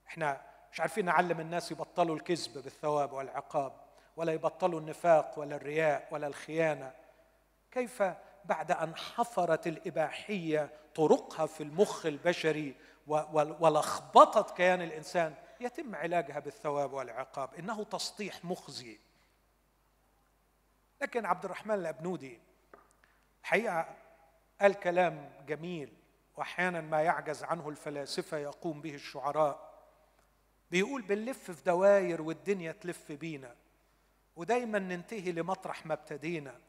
إحنا 0.06 0.40
مش 0.72 0.80
عارفين 0.80 1.04
نعلم 1.04 1.40
الناس 1.40 1.72
يبطلوا 1.72 2.16
الكذب 2.16 2.62
بالثواب 2.62 3.12
والعقاب 3.12 3.72
ولا 4.16 4.32
يبطلوا 4.32 4.80
النفاق 4.80 5.38
ولا 5.38 5.56
الرياء 5.56 6.08
ولا 6.10 6.26
الخيانة. 6.26 6.92
كيف 7.70 8.02
بعد 8.44 8.72
أن 8.72 8.96
حفرت 8.96 9.66
الإباحية 9.66 10.70
طرقها 10.94 11.46
في 11.46 11.62
المخ 11.62 12.06
البشري 12.06 12.74
ولخبطت 13.60 14.56
كيان 14.56 14.82
الإنسان 14.82 15.34
يتم 15.64 15.94
علاجها 15.94 16.38
بالثواب 16.38 16.92
والعقاب. 16.92 17.54
إنه 17.54 17.84
تسطيح 17.84 18.44
مخزي. 18.44 18.98
لكن 21.00 21.26
عبد 21.26 21.44
الرحمن 21.44 21.74
الأبنودي 21.74 22.38
حقيقة 23.42 23.96
قال 24.60 24.74
كلام 24.74 25.32
جميل 25.46 25.92
وأحيانا 26.36 26.80
ما 26.80 27.02
يعجز 27.02 27.44
عنه 27.44 27.68
الفلاسفة 27.68 28.36
يقوم 28.36 28.80
به 28.80 28.94
الشعراء. 28.94 29.72
بيقول 30.70 31.02
بنلف 31.02 31.50
في 31.50 31.64
دواير 31.64 32.22
والدنيا 32.22 32.72
تلف 32.72 33.12
بينا 33.12 33.56
ودايما 34.36 34.78
ننتهي 34.78 35.32
لمطرح 35.32 35.86
ما 35.86 35.94
ابتدينا. 35.94 36.60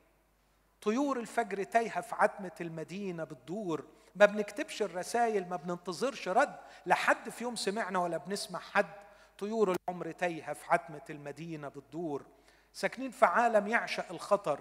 طيور 0.84 1.20
الفجر 1.20 1.64
تايهة 1.64 2.02
في 2.02 2.16
عتمة 2.16 2.52
المدينة 2.62 3.24
بتدور. 3.24 3.86
ما 4.16 4.26
بنكتبش 4.26 4.82
الرسائل 4.82 5.50
ما 5.50 5.56
بننتظرش 5.56 6.28
رد 6.28 6.56
لحد 6.86 7.30
في 7.30 7.44
يوم 7.44 7.56
سمعنا 7.56 8.00
ولا 8.00 8.18
بنسمع 8.18 8.60
حد. 8.60 8.94
طيور 9.38 9.76
العمر 9.90 10.12
تايهة 10.12 10.54
في 10.54 10.66
عتمة 10.70 11.02
المدينة 11.10 11.68
بتدور. 11.68 12.26
ساكنين 12.74 13.12
في 13.12 13.26
عالم 13.26 13.68
يعشق 13.68 14.12
الخطر. 14.12 14.60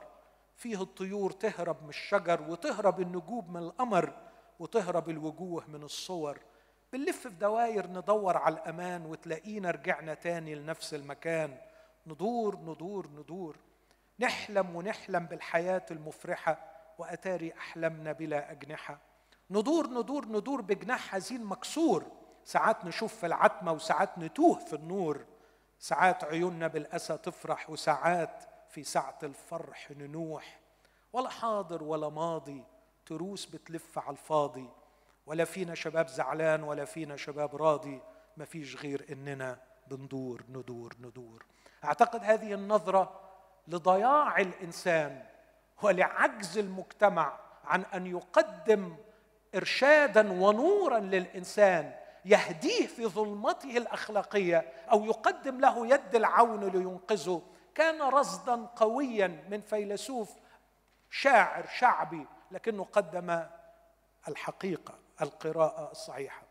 فيه 0.57 0.83
الطيور 0.83 1.31
تهرب 1.31 1.83
من 1.83 1.89
الشجر 1.89 2.43
وتهرب 2.51 3.01
النجوم 3.01 3.53
من 3.53 3.61
القمر 3.63 4.13
وتهرب 4.59 5.11
الوجوه 5.11 5.65
من 5.69 5.83
الصور. 5.83 6.39
بنلف 6.93 7.21
في 7.21 7.29
دواير 7.29 7.87
ندور 7.87 8.37
على 8.37 8.55
الأمان 8.55 9.07
وتلاقينا 9.07 9.71
رجعنا 9.71 10.15
تاني 10.15 10.55
لنفس 10.55 10.95
المكان. 10.95 11.57
ندور 12.07 12.57
ندور 12.57 13.07
ندور. 13.07 13.57
نحلم 14.20 14.77
ونحلم 14.77 15.27
بالحياة 15.27 15.87
المفرحة 15.90 16.59
وأتاري 16.98 17.53
أحلامنا 17.53 18.12
بلا 18.12 18.51
أجنحة. 18.51 18.98
ندور 19.51 19.87
ندور 19.87 20.25
ندور 20.25 20.61
بجناح 20.61 21.09
حزين 21.09 21.44
مكسور. 21.44 22.07
ساعات 22.44 22.85
نشوف 22.85 23.14
في 23.14 23.27
العتمة 23.27 23.72
وساعات 23.72 24.18
نتوه 24.18 24.59
في 24.59 24.72
النور. 24.72 25.25
ساعات 25.79 26.25
عيوننا 26.25 26.66
بالأسى 26.66 27.18
تفرح 27.18 27.70
وساعات 27.70 28.44
في 28.70 28.85
ساعة 28.85 29.18
الفرح 29.22 29.90
ننوح. 29.90 30.61
ولا 31.12 31.29
حاضر 31.29 31.83
ولا 31.83 32.09
ماضي 32.09 32.64
تروس 33.07 33.46
بتلف 33.46 33.98
على 33.98 34.11
الفاضي. 34.11 34.70
ولا 35.27 35.44
فينا 35.44 35.75
شباب 35.75 36.09
زعلان 36.09 36.62
ولا 36.62 36.85
فينا 36.85 37.16
شباب 37.16 37.57
راضي. 37.57 38.01
ما 38.37 38.44
فيش 38.44 38.77
غير 38.77 39.07
إننا 39.12 39.59
بندور 39.87 40.42
ندور 40.48 40.96
ندور. 41.01 41.46
أعتقد 41.85 42.25
هذه 42.25 42.55
النظرة 42.55 43.20
لضياع 43.68 44.40
الإنسان 44.40 45.25
ولعجز 45.83 46.59
المجتمع 46.59 47.38
عن 47.64 47.85
أن 47.94 48.07
يقدم 48.07 48.96
إرشادا 49.55 50.33
ونورا 50.33 50.98
للإنسان 50.98 51.94
يهديه 52.25 52.87
في 52.87 53.07
ظلمته 53.07 53.77
الأخلاقية 53.77 54.72
أو 54.92 55.05
يقدم 55.05 55.61
له 55.61 55.87
يد 55.87 56.14
العون 56.14 56.64
لينقذه. 56.64 57.42
كان 57.75 58.03
رصدا 58.03 58.66
قويا 58.77 59.44
من 59.51 59.61
فيلسوف 59.61 60.31
شاعر 61.11 61.66
شعبي 61.66 62.27
لكنه 62.51 62.85
قدم 62.85 63.46
الحقيقة 64.29 64.94
القراءة 65.22 65.90
الصحيحة. 65.90 66.42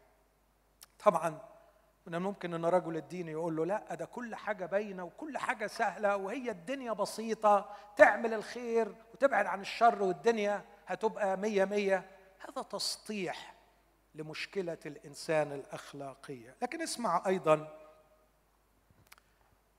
طبعا 1.06 1.40
من 2.06 2.16
الممكن 2.16 2.54
إن 2.54 2.66
رجل 2.66 2.98
الدين 2.98 3.28
يقول 3.28 3.56
له 3.56 3.66
لا 3.66 3.96
ده 3.96 4.06
كل 4.06 4.36
حاجة 4.36 4.66
باينة 4.66 5.04
وكل 5.04 5.38
حاجة 5.38 5.68
سهلة 5.68 6.18
وهي 6.18 6.52
الدنيا 6.52 6.94
بسيطة 6.94 7.70
تعمل 7.96 8.34
الخير 8.34 8.96
وتبعد 9.14 9.46
عن 9.46 9.62
الشر 9.62 10.04
والدنيا 10.04 10.66
هتبقى 10.88 11.38
مية 11.38 11.66
مية. 11.66 12.06
هذا 12.50 12.62
تسطيح 12.62 13.54
لمشكلة 14.16 14.78
الإنسان 14.86 15.52
الأخلاقية. 15.52 16.56
لكن 16.62 16.82
اسمع 16.82 17.24
أيضا 17.28 17.78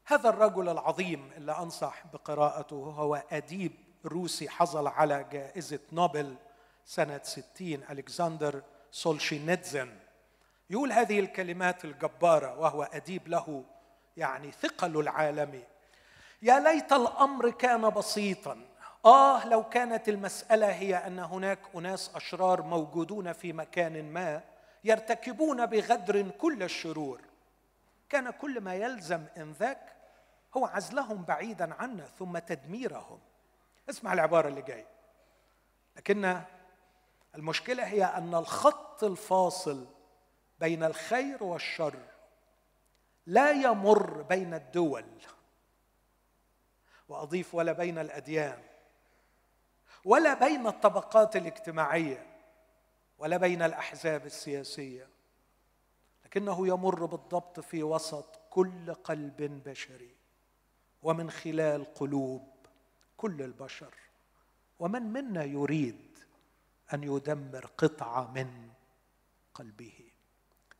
هذا 0.04 0.28
الرجل 0.28 0.68
العظيم 0.68 1.30
اللي 1.36 1.52
أنصح 1.52 2.06
بقراءته 2.12 2.76
هو 2.76 3.22
أديب 3.30 3.72
روسي 4.04 4.48
حصل 4.48 4.86
على 4.86 5.24
جائزة 5.32 5.80
نوبل 5.92 6.36
سنة 6.84 7.20
60 7.22 7.44
ألكسندر 7.90 8.62
سولجنيتسين 8.90 9.96
يقول 10.72 10.92
هذه 10.92 11.20
الكلمات 11.20 11.84
الجبارة 11.84 12.58
وهو 12.58 12.82
أديب 12.82 13.28
له 13.28 13.64
يعني 14.16 14.52
ثقل 14.52 15.00
العالمي 15.00 15.64
يا 16.42 16.60
ليت 16.60 16.92
الأمر 16.92 17.50
كان 17.50 17.90
بسيطا. 17.90 18.64
آه 19.04 19.48
لو 19.48 19.68
كانت 19.68 20.08
المسألة 20.08 20.66
هي 20.72 20.96
أن 20.96 21.18
هناك 21.18 21.58
أناس 21.74 22.10
أشرار 22.14 22.62
موجودون 22.62 23.32
في 23.32 23.52
مكان 23.52 24.12
ما 24.12 24.40
يرتكبون 24.84 25.66
بغدر 25.66 26.28
كل 26.28 26.62
الشرور. 26.62 27.20
كان 28.08 28.30
كل 28.30 28.60
ما 28.60 28.74
يلزم 28.74 29.24
إن 29.36 29.52
ذاك 29.52 29.92
هو 30.56 30.66
عزلهم 30.66 31.22
بعيدا 31.24 31.74
عنا 31.74 32.04
ثم 32.18 32.38
تدميرهم. 32.38 33.18
اسمع 33.90 34.12
العبارة 34.12 34.48
اللي 34.48 34.62
جاية. 34.62 34.88
لكن 35.96 36.40
المشكلة 37.34 37.84
هي 37.84 38.04
أن 38.04 38.34
الخط 38.34 39.04
الفاصل 39.04 39.86
بين 40.62 40.84
الخير 40.84 41.44
والشر 41.44 41.98
لا 43.26 43.50
يمر 43.50 44.22
بين 44.22 44.54
الدول 44.54 45.04
وأضيف 47.08 47.54
ولا 47.54 47.72
بين 47.72 47.98
الأديان 47.98 48.62
ولا 50.04 50.34
بين 50.34 50.66
الطبقات 50.66 51.36
الاجتماعية 51.36 52.26
ولا 53.18 53.36
بين 53.36 53.62
الأحزاب 53.62 54.26
السياسية 54.26 55.08
لكنه 56.24 56.68
يمر 56.68 57.04
بالضبط 57.06 57.60
في 57.60 57.82
وسط 57.82 58.40
كل 58.50 58.94
قلب 58.94 59.62
بشري 59.64 60.14
ومن 61.02 61.30
خلال 61.30 61.94
قلوب 61.94 62.48
كل 63.16 63.42
البشر 63.42 63.94
ومن 64.78 65.02
منا 65.02 65.44
يريد 65.44 66.18
أن 66.94 67.02
يدمر 67.02 67.66
قطعة 67.78 68.32
من 68.32 68.70
قلبه. 69.54 70.11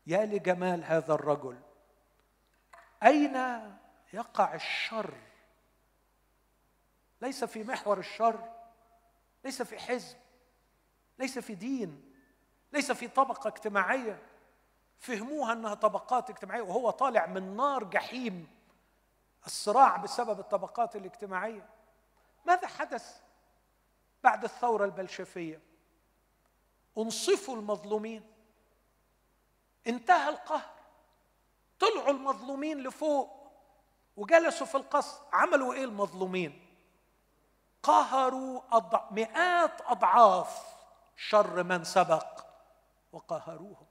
يا 0.07 0.25
لجمال 0.25 0.83
هذا 0.83 1.13
الرجل. 1.13 1.59
أين 3.03 3.35
يقع 4.13 4.53
الشر؟ 4.53 5.13
ليس 7.21 7.43
في 7.43 7.63
محور 7.63 7.99
الشر 7.99 8.53
ليس 9.43 9.61
في 9.61 9.79
حزب 9.79 10.17
ليس 11.19 11.39
في 11.39 11.55
دين 11.55 12.13
ليس 12.73 12.91
في 12.91 13.07
طبقة 13.07 13.47
اجتماعية. 13.47 14.21
فهموها 14.99 15.53
إنها 15.53 15.73
طبقات 15.73 16.29
اجتماعية 16.29 16.61
وهو 16.61 16.89
طالع 16.89 17.25
من 17.25 17.55
نار 17.55 17.83
جحيم 17.83 18.47
الصراع 19.45 19.97
بسبب 19.97 20.39
الطبقات 20.39 20.95
الاجتماعية. 20.95 21.69
ماذا 22.45 22.67
حدث 22.67 23.21
بعد 24.23 24.43
الثورة 24.43 24.85
البلشفية؟ 24.85 25.61
أنصفوا 26.97 27.55
المظلومين. 27.55 28.32
انتهى 29.87 30.29
القهر. 30.29 30.73
طلعوا 31.79 32.09
المظلومين 32.09 32.83
لفوق 32.83 33.51
وجلسوا 34.17 34.67
في 34.67 34.75
القصر. 34.75 35.21
عملوا 35.33 35.73
إيه 35.73 35.83
المظلومين؟ 35.83 36.59
قهروا 37.83 38.61
أضع 38.71 39.11
مئات 39.11 39.81
أضعاف 39.81 40.75
شر 41.15 41.63
من 41.63 41.83
سبق 41.83 42.45
وقهروهم. 43.11 43.85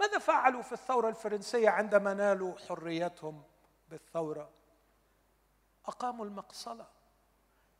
ماذا 0.00 0.18
فعلوا 0.18 0.62
في 0.62 0.72
الثورة 0.72 1.08
الفرنسية 1.08 1.70
عندما 1.70 2.14
نالوا 2.14 2.58
حريتهم 2.68 3.42
بالثورة؟ 3.88 4.50
أقاموا 5.86 6.24
المقصلة. 6.24 6.86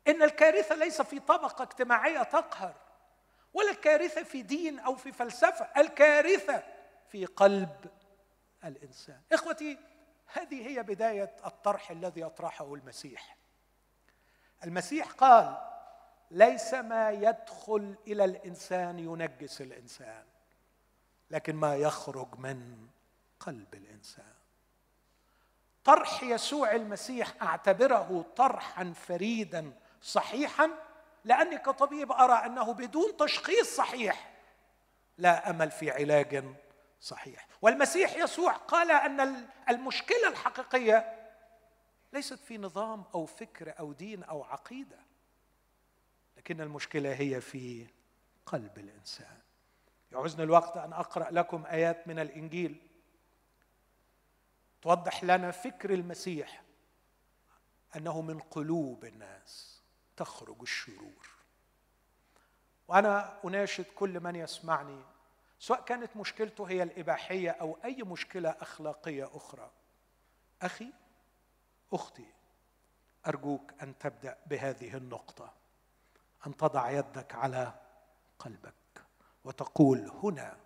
إن 0.07 0.23
الكارثة 0.23 0.75
ليس 0.75 1.01
في 1.01 1.19
طبقة 1.19 1.63
اجتماعية 1.63 2.23
تقهر 2.23 2.73
ولا 3.53 3.71
الكارثة 3.71 4.23
في 4.23 4.41
دين 4.41 4.79
أو 4.79 4.95
في 4.95 5.11
فلسفة. 5.11 5.69
الكارثة 5.77 6.63
في 7.11 7.25
قلب 7.25 7.91
الإنسان. 8.63 9.21
إخوتي 9.31 9.77
هذه 10.33 10.67
هي 10.67 10.83
بداية 10.83 11.35
الطرح 11.45 11.91
الذي 11.91 12.23
أطرحه 12.23 12.73
المسيح. 12.73 13.37
المسيح 14.63 15.11
قال 15.11 15.57
ليس 16.31 16.73
ما 16.73 17.11
يدخل 17.11 17.95
إلى 18.07 18.25
الإنسان 18.25 18.99
ينجس 18.99 19.61
الإنسان 19.61 20.23
لكن 21.31 21.55
ما 21.55 21.75
يخرج 21.75 22.39
من 22.39 22.87
قلب 23.39 23.73
الإنسان. 23.73 24.33
طرح 25.83 26.23
يسوع 26.23 26.71
المسيح 26.71 27.43
أعتبره 27.43 28.25
طرحا 28.35 28.93
فريدا 29.07 29.73
صحيحا 30.01 30.69
لأني 31.25 31.57
كطبيب 31.57 32.11
أرى 32.11 32.45
أنه 32.45 32.73
بدون 32.73 33.17
تشخيص 33.17 33.75
صحيح 33.75 34.31
لا 35.17 35.49
أمل 35.49 35.71
في 35.71 35.91
علاج 35.91 36.43
صحيح. 37.01 37.47
والمسيح 37.61 38.15
يسوع 38.15 38.51
قال 38.51 38.91
أن 38.91 39.47
المشكلة 39.69 40.27
الحقيقية 40.27 41.17
ليست 42.13 42.39
في 42.39 42.57
نظام 42.57 43.03
أو 43.15 43.25
فكر 43.25 43.79
أو 43.79 43.93
دين 43.93 44.23
أو 44.23 44.43
عقيدة 44.43 44.99
لكن 46.37 46.61
المشكلة 46.61 47.13
هي 47.13 47.41
في 47.41 47.87
قلب 48.45 48.77
الإنسان. 48.77 49.37
يعوزني 50.11 50.43
الوقت 50.43 50.77
أن 50.77 50.93
أقرأ 50.93 51.31
لكم 51.31 51.65
آيات 51.65 52.07
من 52.07 52.19
الإنجيل. 52.19 52.87
توضح 54.81 55.23
لنا 55.23 55.51
فكر 55.51 55.93
المسيح 55.93 56.61
أنه 57.95 58.21
من 58.21 58.39
قلوب 58.39 59.05
الناس 59.05 59.81
تخرج 60.17 60.61
الشرور. 60.61 61.29
وأنا 62.87 63.39
أناشد 63.45 63.85
كل 63.95 64.19
من 64.19 64.35
يسمعني 64.35 65.01
سواء 65.61 65.81
كانت 65.81 66.17
مشكلته 66.17 66.69
هي 66.69 66.83
الإباحية 66.83 67.49
أو 67.51 67.77
أي 67.85 68.03
مشكلة 68.03 68.49
أخلاقية 68.49 69.29
أخرى. 69.33 69.71
أخي 70.61 70.93
أختي 71.93 72.25
أرجوك 73.27 73.73
أن 73.81 73.97
تبدأ 73.97 74.37
بهذه 74.45 74.97
النقطة. 74.97 75.53
أن 76.47 76.57
تضع 76.57 76.91
يدك 76.91 77.35
على 77.35 77.73
قلبك 78.39 78.73
وتقول 79.43 80.11
هنا 80.23 80.57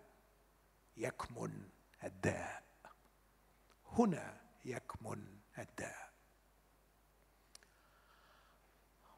يكمن 0.97 1.69
الداء. 2.03 2.63
هنا 3.91 4.38
يكمن 4.65 5.39
الداء. 5.58 6.10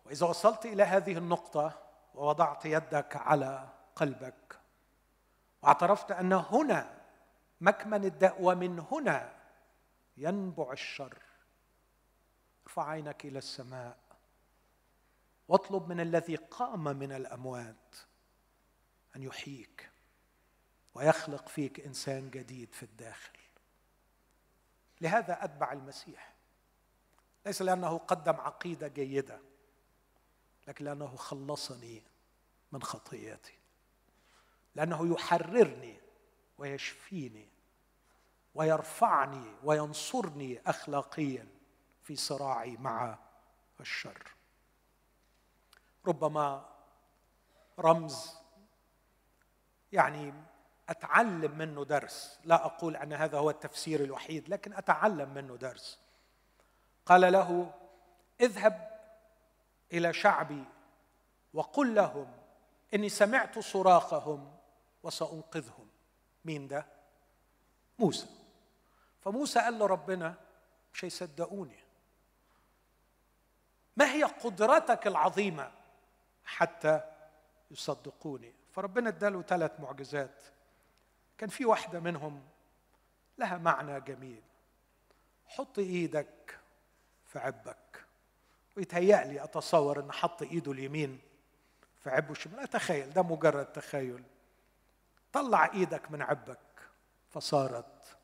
وإذا 0.05 0.25
وصلت 0.25 0.65
إلى 0.65 0.83
هذه 0.83 1.17
النقطة 1.17 1.79
ووضعت 2.15 2.65
يدك 2.65 3.15
على 3.15 3.69
قلبك 3.95 4.56
واعترفت 5.67 6.11
ان 6.11 6.33
هنا 6.33 7.01
مكمن 7.61 8.05
الداء 8.05 8.41
ومن 8.41 8.79
هنا 8.79 9.33
ينبع 10.17 10.71
الشر. 10.71 11.17
ارفع 12.67 12.89
عينك 12.89 13.25
إلى 13.25 13.37
السماء 13.37 13.97
واطلب 15.47 15.89
من 15.89 15.99
الذي 15.99 16.35
قام 16.35 16.83
من 16.83 17.11
الأموات 17.11 17.95
أن 19.15 19.23
يحييك 19.23 19.89
ويخلق 20.93 21.47
فيك 21.47 21.79
إنسان 21.79 22.29
جديد 22.29 22.73
في 22.73 22.83
الداخل. 22.83 23.39
لهذا 25.01 25.43
أتبع 25.43 25.71
المسيح. 25.71 26.33
ليس 27.45 27.61
لأنه 27.61 27.97
قدم 27.97 28.35
عقيدة 28.35 28.87
جيدة 28.87 29.39
لكن 30.67 30.85
لأنه 30.85 31.15
خلصني 31.15 32.03
من 32.71 32.83
خطيئتي. 32.83 33.66
لأنه 34.77 35.13
يحررني 35.13 35.99
ويشفيني 36.57 37.49
ويرفعني 38.55 39.55
وينصرني 39.63 40.61
اخلاقيا 40.67 41.47
في 42.03 42.15
صراعي 42.15 42.77
مع 42.77 43.17
الشر. 43.79 44.31
ربما 46.07 46.65
رمز 47.79 48.35
يعني 49.91 50.33
أتعلم 50.89 51.57
منه 51.57 51.85
درس. 51.85 52.39
لا 52.43 52.65
أقول 52.65 52.95
أن 52.95 53.13
هذا 53.13 53.37
هو 53.37 53.49
التفسير 53.49 54.03
الوحيد 54.03 54.49
لكن 54.49 54.73
أتعلم 54.73 55.29
منه 55.33 55.55
درس. 55.55 55.99
قال 57.05 57.33
له 57.33 57.73
اذهب 58.41 59.01
إلى 59.93 60.13
شعبي 60.13 60.63
وقل 61.53 61.95
لهم 61.95 62.37
إني 62.93 63.09
سمعت 63.09 63.59
صراخهم 63.59 64.56
وسأنقذهم. 65.03 65.87
مين 66.45 66.67
ده؟ 66.67 66.85
موسى. 67.99 68.27
فموسى 69.21 69.59
قال 69.59 69.79
له 69.79 69.85
ربنا 69.85 70.35
مش 70.93 71.05
هيصدقوني. 71.05 71.79
ما 73.97 74.11
هي 74.11 74.23
قدرتك 74.23 75.07
العظيمة 75.07 75.71
حتى 76.45 77.01
يصدقوني؟ 77.71 78.53
فربنا 78.71 79.09
اداله 79.09 79.41
ثلاث 79.41 79.79
معجزات. 79.79 80.43
كان 81.37 81.49
في 81.49 81.65
واحدة 81.65 81.99
منهم 81.99 82.43
لها 83.37 83.57
معنى 83.57 84.01
جميل. 84.01 84.41
حط 85.45 85.79
إيدك 85.79 86.59
في 87.25 87.39
عبك. 87.39 88.05
ويتهيأ 88.77 89.23
لي 89.23 89.43
أتصور 89.43 89.99
إن 89.99 90.11
حط 90.11 90.41
إيده 90.41 90.71
اليمين 90.71 91.19
في 92.03 92.09
عبه 92.09 92.31
الشمال. 92.31 92.59
أتخيل 92.59 93.13
ده 93.13 93.21
مجرد 93.21 93.65
تخيل. 93.65 94.23
طلع 95.37 95.71
إيدك 95.73 96.11
من 96.11 96.21
عبك 96.21 96.59
فصارت 97.29 98.17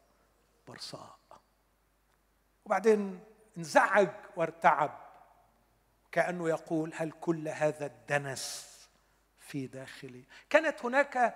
برصاء. 0.68 1.18
وبعدين 2.66 3.20
انزعج 3.58 4.10
وارتعب 4.36 5.00
كأنه 6.12 6.50
يقول 6.50 6.92
هل 6.96 7.12
كل 7.12 7.48
هذا 7.48 7.86
الدنس 7.86 8.74
في 9.40 9.68
داخلي؟ 9.68 10.24
كانت 10.50 10.86
هناك 10.86 11.36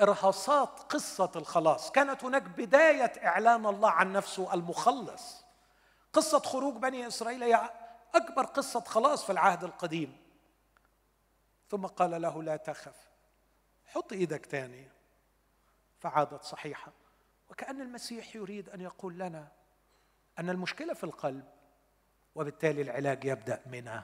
إرهاصات 0.00 0.80
قصة 0.80 1.32
الخلاص 1.36 1.90
كانت 1.90 2.24
هناك 2.24 2.42
بداية 2.42 3.12
إعلان 3.26 3.66
الله 3.66 3.90
عن 3.90 4.12
نفسه 4.12 4.54
المخلص. 4.54 5.44
قصة 6.12 6.38
خروج 6.38 6.76
بني 6.76 7.06
إسرائيل 7.06 7.42
هي 7.42 7.70
أكبر 8.14 8.44
قصة 8.44 8.80
خلاص 8.80 9.24
في 9.24 9.32
العهد 9.32 9.64
القديم. 9.64 10.16
ثم 11.70 11.86
قال 11.86 12.22
له 12.22 12.42
لا 12.42 12.56
تخف 12.56 12.96
حط 13.86 14.12
إيدك 14.12 14.46
تاني. 14.46 14.93
فعادت 16.04 16.42
صحيحة. 16.42 16.92
وكأن 17.50 17.80
المسيح 17.80 18.36
يريد 18.36 18.68
أن 18.68 18.80
يقول 18.80 19.18
لنا 19.18 19.48
أن 20.38 20.50
المشكلة 20.50 20.94
في 20.94 21.04
القلب 21.04 21.44
وبالتالي 22.34 22.82
العلاج 22.82 23.24
يبدأ 23.24 23.62
من 23.66 24.00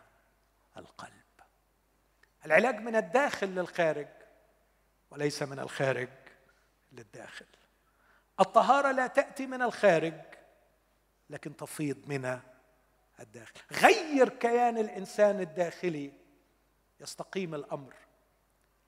القلب. 0.76 1.12
العلاج 2.46 2.74
من 2.74 2.96
الداخل 2.96 3.46
للخارج 3.46 4.08
وليس 5.10 5.42
من 5.42 5.58
الخارج 5.58 6.08
للداخل. 6.92 7.46
الطهارة 8.40 8.92
لا 8.92 9.06
تأتي 9.06 9.46
من 9.46 9.62
الخارج 9.62 10.20
لكن 11.30 11.56
تفيض 11.56 12.08
من 12.08 12.40
الداخل. 13.20 13.60
غير 13.72 14.28
كيان 14.28 14.78
الإنسان 14.78 15.40
الداخلي 15.40 16.12
يستقيم 17.00 17.54
الأمر. 17.54 17.94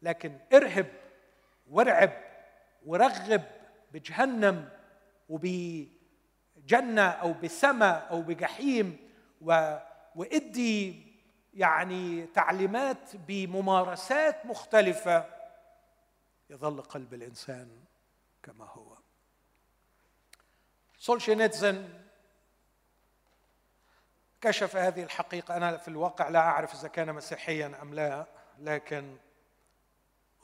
لكن 0.03 0.39
ارهب 0.53 0.93
وارعب 1.71 2.32
ورغب 2.87 3.45
بجهنم 3.93 4.69
وبجنة 5.29 7.03
أو 7.03 7.33
بسماء 7.33 8.11
أو 8.11 8.23
بجحيم 8.23 8.97
و... 9.41 9.79
وإدي 10.15 11.07
يعني 11.55 12.27
تعليمات 12.27 13.17
بممارسات 13.17 14.47
مختلفة 14.47 15.27
يظل 16.51 16.83
قلب 16.83 17.15
الإنسان 17.15 17.69
كما 18.43 18.65
هو. 18.65 18.97
سولشينيتزن 20.99 21.89
كشف 24.41 24.77
هذه 24.77 25.03
الحقيقة. 25.03 25.57
أنا 25.57 25.77
في 25.77 25.89
الواقع 25.89 26.29
لا 26.29 26.39
أعرف 26.39 26.75
إذا 26.75 26.89
كان 26.89 27.13
مسيحيا 27.13 27.79
أم 27.83 27.95
لا 27.95 28.27
لكن 28.59 29.17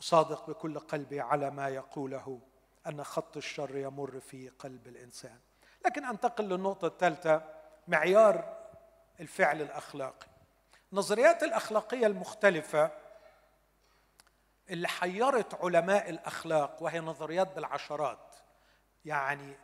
أصادق 0.00 0.50
بكل 0.50 0.78
قلبي 0.78 1.20
على 1.20 1.50
ما 1.50 1.68
يقوله 1.68 2.40
أن 2.87 3.04
خط 3.04 3.37
الشر 3.37 3.76
يمر 3.76 4.20
في 4.20 4.48
قلب 4.48 4.87
الإنسان. 4.87 5.38
لكن 5.87 6.04
أنتقل 6.04 6.44
للنقطة 6.44 6.87
الثالثة 6.87 7.42
معيار 7.88 8.58
الفعل 9.20 9.62
الأخلاقي. 9.62 10.26
النظريات 10.92 11.42
الأخلاقية 11.42 12.06
المختلفة 12.06 12.90
اللي 14.70 14.88
حيرت 14.88 15.64
علماء 15.64 16.11
الأخلاق 16.11 16.82
وهي 16.82 17.00
نظريات 17.00 17.54
بالعشرات 17.54 18.37
يعني 19.04 19.56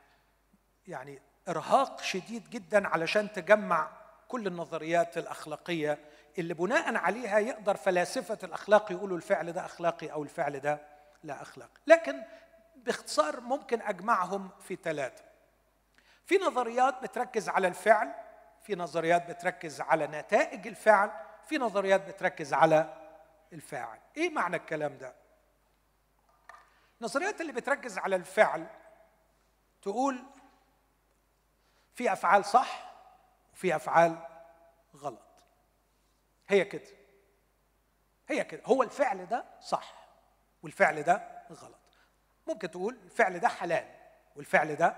يعني 0.87 1.23
إرهاق 1.49 2.01
شديد 2.03 2.51
جدا 2.51 2.88
علشان 2.88 3.33
تجمع 3.33 3.90
كل 4.29 4.47
النظريات 4.47 5.18
الأخلاقية 5.18 5.99
اللي 6.38 6.55
بناء 6.55 6.97
عليها 6.97 7.38
يقدر 7.38 7.77
فلاسفة 7.77 8.38
الأخلاق 8.42 8.92
يقولوا 8.92 9.16
الفعل 9.16 9.53
ده 9.53 9.64
أخلاقي 9.64 10.12
أو 10.12 10.23
الفعل 10.23 10.61
ده 10.61 10.81
لا 11.25 11.42
أخلاقي. 11.42 11.81
لكن 11.87 12.23
باختصار 12.77 13.40
ممكن 13.40 13.83
أجمعهم 13.83 14.51
في 14.61 14.77
ثلاثة. 14.77 15.25
في 16.27 16.38
نظريات 16.38 17.03
بتركز 17.03 17.49
على 17.49 17.68
الفعل 17.68 18.14
في 18.62 18.75
نظريات 18.75 19.31
بتركز 19.31 19.81
على 19.81 20.07
نتائج 20.07 20.66
الفعل 20.66 21.11
في 21.47 21.59
نظريات 21.59 22.09
بتركز 22.09 22.55
على 22.55 22.94
الفاعل. 23.53 23.99
إيه 24.16 24.31
معنى 24.31 24.57
الكلام 24.57 24.99
ده؟ 24.99 25.14
النظريات 27.01 27.40
اللي 27.40 27.53
بتركز 27.53 27.99
على 27.99 28.16
الفعل 28.16 28.66
تقول 29.83 30.25
في 31.94 32.12
أفعال 32.12 32.44
صح 32.44 32.92
وفي 33.53 33.77
أفعال 33.77 34.18
غلط. 34.97 35.34
هي 36.49 36.65
كده. 36.65 36.89
هي 38.29 38.45
كده. 38.45 38.63
هو 38.65 38.83
الفعل 38.83 39.27
ده 39.27 39.45
صح 39.61 39.95
والفعل 40.63 41.03
ده 41.03 41.43
غلط. 41.53 41.79
ممكن 42.47 42.71
تقول 42.71 42.99
الفعل 43.05 43.39
ده 43.39 43.49
حلال 43.49 43.95
والفعل 44.37 44.77
ده 44.77 44.97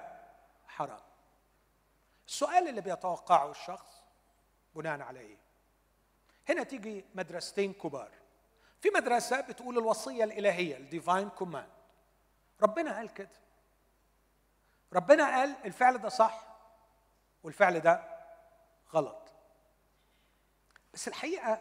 حرام. 0.68 1.00
السؤال 2.26 2.68
اللي 2.68 2.80
بيتوقعه 2.80 3.50
الشخص 3.50 4.02
بناء 4.74 5.00
على 5.00 5.20
إيه 5.20 5.36
هنا 6.48 6.62
تيجي 6.62 7.04
مدرستين 7.14 7.72
كبار. 7.72 8.10
في 8.80 8.90
مدرسة 8.94 9.40
بتقول 9.40 9.78
الوصية 9.78 10.24
الإلهية 10.24 10.76
ال 10.76 10.84
divine 10.84 11.28
command 11.28 11.72
ربنا 12.62 12.96
قال 12.96 13.14
كده. 13.14 13.30
ربنا 14.92 15.24
قال 15.36 15.56
الفعل 15.64 15.98
ده 15.98 16.08
صح 16.08 16.46
والفعل 17.42 17.80
ده 17.80 18.04
غلط. 18.94 19.25
بس 20.96 21.08
الحقيقة 21.08 21.58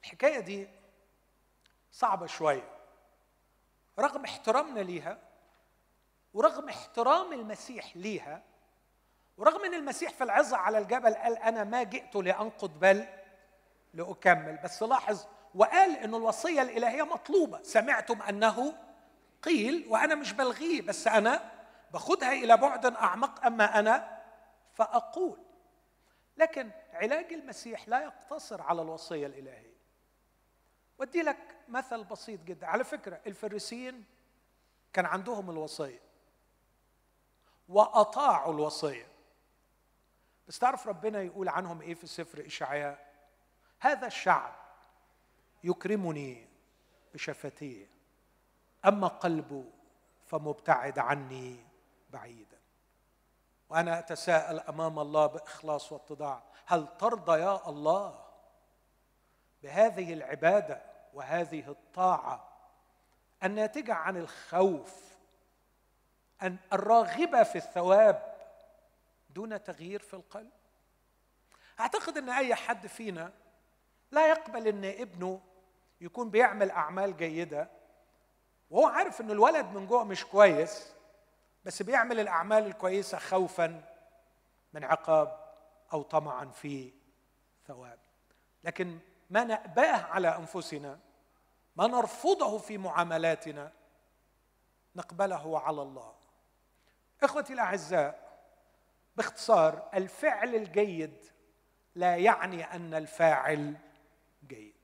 الحكاية 0.00 0.40
دي 0.40 0.68
صعبة 1.92 2.26
شوية. 2.26 2.68
رغم 3.98 4.24
احترامنا 4.24 4.80
ليها 4.80 5.18
ورغم 6.34 6.68
احترام 6.68 7.32
المسيح 7.32 7.96
ليها 7.96 8.42
ورغم 9.38 9.64
إن 9.64 9.74
المسيح 9.74 10.12
في 10.12 10.24
العظة 10.24 10.56
على 10.56 10.78
الجبل 10.78 11.14
قال 11.14 11.38
أنا 11.38 11.64
ما 11.64 11.82
جئت 11.82 12.16
لأنقض 12.16 12.78
بل 12.78 13.06
لأكمل. 13.94 14.58
بس 14.64 14.82
لاحظ 14.82 15.26
وقال 15.54 15.96
إن 15.96 16.14
الوصية 16.14 16.62
الإلهية 16.62 17.02
مطلوبة. 17.02 17.62
سمعتم 17.62 18.22
أنه 18.22 18.74
قيل 19.42 19.86
وأنا 19.88 20.14
مش 20.14 20.32
بلغيه 20.32 20.82
بس 20.82 21.06
أنا 21.06 21.52
باخدها 21.92 22.32
إلى 22.32 22.56
بعد 22.56 22.86
أعمق 22.86 23.46
أما 23.46 23.78
أنا 23.78 24.22
فأقول. 24.74 25.38
لكن 26.36 26.70
علاج 26.96 27.32
المسيح 27.32 27.88
لا 27.88 28.02
يقتصر 28.02 28.62
على 28.62 28.82
الوصية 28.82 29.26
الإلهية. 29.26 29.76
ودي 30.98 31.22
لك 31.22 31.56
مثل 31.68 32.04
بسيط 32.04 32.40
جدا. 32.40 32.66
على 32.66 32.84
فكرة 32.84 33.20
الفريسيين 33.26 34.04
كان 34.92 35.06
عندهم 35.06 35.50
الوصية 35.50 36.00
وأطاعوا 37.68 38.54
الوصية. 38.54 39.08
بس 40.48 40.58
تعرف 40.58 40.88
ربنا 40.88 41.22
يقول 41.22 41.48
عنهم 41.48 41.80
إيه 41.80 41.94
في 41.94 42.06
سفر 42.06 42.46
إشعياء؟ 42.46 43.14
هذا 43.80 44.06
الشعب 44.06 44.54
يكرمني 45.64 46.48
بشفتيه 47.14 47.86
أما 48.84 49.08
قلبه 49.08 49.64
فمبتعد 50.26 50.98
عني 50.98 51.64
بعيدا. 52.10 52.55
وأنا 53.68 53.98
أتساءل 53.98 54.60
أمام 54.60 54.98
الله 54.98 55.26
بإخلاص 55.26 55.92
واتضاع. 55.92 56.42
هل 56.66 56.88
ترضى 56.98 57.40
يا 57.40 57.68
الله 57.68 58.26
بهذه 59.62 60.12
العبادة 60.12 60.82
وهذه 61.14 61.70
الطاعة 61.70 62.48
الناتجه 63.44 63.94
عن 63.94 64.16
الخوف 64.16 65.16
أن 66.42 66.56
الراغبة 66.72 67.42
في 67.42 67.56
الثواب 67.56 68.36
دون 69.30 69.62
تغيير 69.62 70.00
في 70.00 70.14
القلب؟ 70.14 70.50
أعتقد 71.80 72.18
أن 72.18 72.28
أي 72.28 72.54
حد 72.54 72.86
فينا 72.86 73.32
لا 74.10 74.28
يقبل 74.28 74.68
أن 74.68 74.84
ابنه 74.84 75.40
يكون 76.00 76.30
بيعمل 76.30 76.70
أعمال 76.70 77.16
جيدة 77.16 77.68
وهو 78.70 78.86
عارف 78.86 79.20
أن 79.20 79.30
الولد 79.30 79.66
من 79.66 79.86
جوه 79.86 80.04
مش 80.04 80.24
كويس 80.24 80.95
بس 81.66 81.82
بيعمل 81.82 82.20
الأعمال 82.20 82.66
الكويسة 82.66 83.18
خوفا 83.18 83.82
من 84.72 84.84
عقاب 84.84 85.54
أو 85.92 86.02
طمعا 86.02 86.44
في 86.44 86.92
ثواب. 87.66 87.98
لكن 88.64 88.98
ما 89.30 89.44
نأباه 89.44 89.96
على 89.96 90.36
أنفسنا 90.36 90.98
ما 91.76 91.86
نرفضه 91.86 92.58
في 92.58 92.78
معاملاتنا 92.78 93.72
نقبله 94.96 95.60
على 95.60 95.82
الله. 95.82 96.14
إخوتي 97.22 97.52
الأعزاء 97.52 98.40
باختصار 99.16 99.90
الفعل 99.94 100.54
الجيد 100.54 101.26
لا 101.94 102.16
يعني 102.16 102.64
أن 102.64 102.94
الفاعل 102.94 103.76
جيد. 104.46 104.74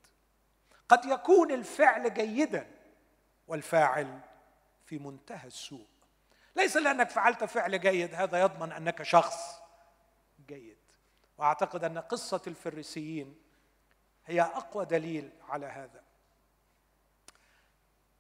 قد 0.89 1.05
يكون 1.05 1.53
الفعل 1.53 2.15
جيدا 2.15 2.71
والفاعل 3.47 4.21
في 4.87 4.99
منتهى 4.99 5.47
السوء. 5.47 5.92
ليس 6.57 6.77
لأنك 6.77 7.11
فعلت 7.11 7.45
فعل 7.45 7.81
جيد 7.81 8.15
هذا 8.15 8.41
يضمن 8.41 8.73
أنك 8.73 9.03
شخص 9.03 9.61
جيد. 10.47 10.79
وأعتقد 11.39 11.85
أن 11.85 11.99
قصة 11.99 12.43
الفريسيين 12.47 13.43
هي 14.27 14.41
أقوى 14.41 14.85
دليل 14.85 15.31
على 15.49 15.67
هذا. 15.67 16.03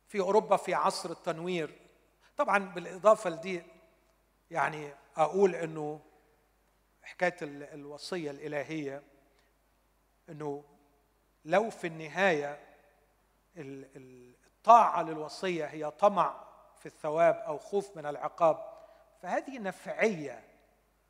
في 0.09 0.20
أوروبا 0.20 0.57
في 0.57 0.74
عصر 0.74 1.11
التنوير 1.11 1.80
طبعا 2.37 2.59
بالإضافة 2.59 3.30
لدي 3.30 3.62
يعني 4.51 4.95
أقول 5.16 5.55
إنه 5.55 6.01
حكاية 7.03 7.37
الوصية 7.74 8.30
الإلهية 8.30 9.03
إنه 10.28 10.64
لو 11.45 11.70
في 11.70 11.87
النهاية 11.87 12.61
الطاعة 13.57 15.03
للوصية 15.03 15.64
هي 15.64 15.91
طمع 15.91 16.51
في 16.83 16.87
الثواب 16.87 17.35
أو 17.35 17.59
خوف 17.59 17.97
من 17.97 18.07
العقاب 18.07 18.72
فهذه 19.22 19.59
نفعية 19.59 20.45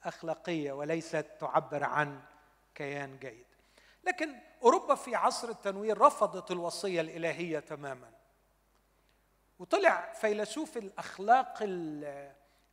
أخلاقية 0.04 0.72
وليست 0.72 1.26
تعبر 1.40 1.84
عن 1.84 2.20
كيان 2.74 3.18
جيد. 3.18 3.46
لكن 4.04 4.34
أوروبا 4.62 4.94
في 4.94 5.14
عصر 5.14 5.48
التنوير 5.48 5.98
رفضت 6.00 6.50
الوصية 6.50 7.00
الإلهية 7.00 7.58
تماما. 7.58 8.10
وطلع 9.58 10.12
فيلسوف 10.12 10.76
الأخلاق 10.76 11.58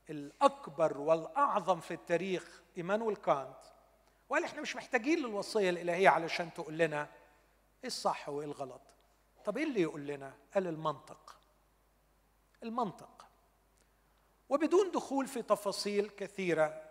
الأكبر 0.09 0.97
والأعظم 0.97 1.79
في 1.79 1.93
التاريخ 1.93 2.61
إيمانويل 2.77 3.15
كانت 3.15 3.59
وقال 4.29 4.43
إحنا 4.43 4.61
مش 4.61 4.75
محتاجين 4.75 5.19
للوصية 5.19 5.69
الإلهية 5.69 6.09
علشان 6.09 6.53
تقول 6.53 6.77
لنا 6.77 7.01
إيه 7.83 7.87
الصح 7.87 8.29
وإيه 8.29 8.45
الغلط. 8.45 8.81
طب 9.45 9.57
إيه 9.57 9.63
اللي 9.63 9.81
يقول 9.81 10.07
لنا؟ 10.07 10.33
قال 10.53 10.67
المنطق. 10.67 11.38
المنطق. 12.63 13.27
وبدون 14.49 14.91
دخول 14.91 15.27
في 15.27 15.41
تفاصيل 15.41 16.09
كثيرة 16.09 16.89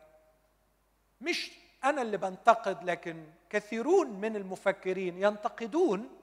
مش 1.21 1.53
أنا 1.85 2.03
اللي 2.03 2.17
بنتقد 2.17 2.85
لكن 2.85 3.27
كثيرون 3.51 4.11
من 4.11 4.37
المفكرين 4.37 5.23
ينتقدون 5.23 6.21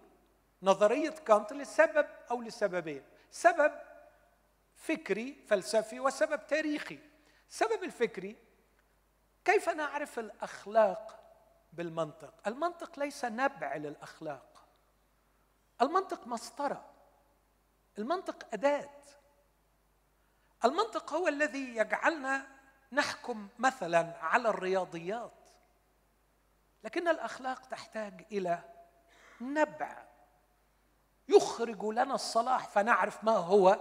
نظرية 0.64 1.10
كانت 1.10 1.54
لسبب 1.54 2.08
أو 2.32 2.41
لسببين. 2.41 3.04
سبب 3.32 3.72
فكري 4.76 5.36
فلسفي 5.48 6.00
وسبب 6.00 6.48
تاريخي. 6.48 7.00
السبب 7.50 7.84
الفكري 7.84 8.36
كيف 9.46 9.70
نعرف 9.70 10.20
الأخلاق 10.20 11.20
بالمنطق؟ 11.74 12.34
المنطق 12.48 13.00
ليس 13.00 13.26
نبع 13.26 13.76
للأخلاق. 13.76 14.66
المنطق 15.82 16.28
مسطرة. 16.28 16.86
المنطق 17.98 18.48
أداة. 18.54 18.89
المنطق 20.66 21.13
هو 21.13 21.28
الذي 21.28 21.76
يجعلنا 21.76 22.47
نحكم 22.91 23.47
مثلا 23.59 24.18
على 24.22 24.49
الرياضيات. 24.49 25.32
لكن 26.84 27.07
الأخلاق 27.07 27.66
تحتاج 27.66 28.26
إلى 28.32 28.63
نبع. 29.41 30.05
يخرج 31.28 31.86
لنا 31.86 32.16
الصلاح 32.16 32.68
فنعرف 32.68 33.24
ما 33.24 33.32
هو 33.32 33.80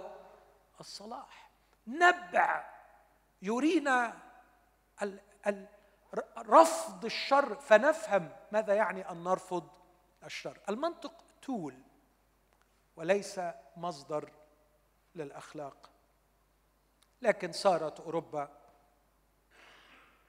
الصلاح. 0.79 1.49
نبع 1.87 2.69
يرينا 3.41 4.13
رفض 6.37 7.05
الشر 7.05 7.55
فنفهم 7.55 8.35
ماذا 8.51 8.73
يعني 8.73 9.11
أن 9.11 9.23
نرفض 9.23 9.69
الشر. 10.23 10.59
المنطق 10.69 11.23
تول 11.41 11.81
وليس 12.95 13.41
مصدر 13.77 14.31
للأخلاق. 15.15 15.94
لكن 17.25 17.51
صارت 17.51 17.99
أوروبا 17.99 18.49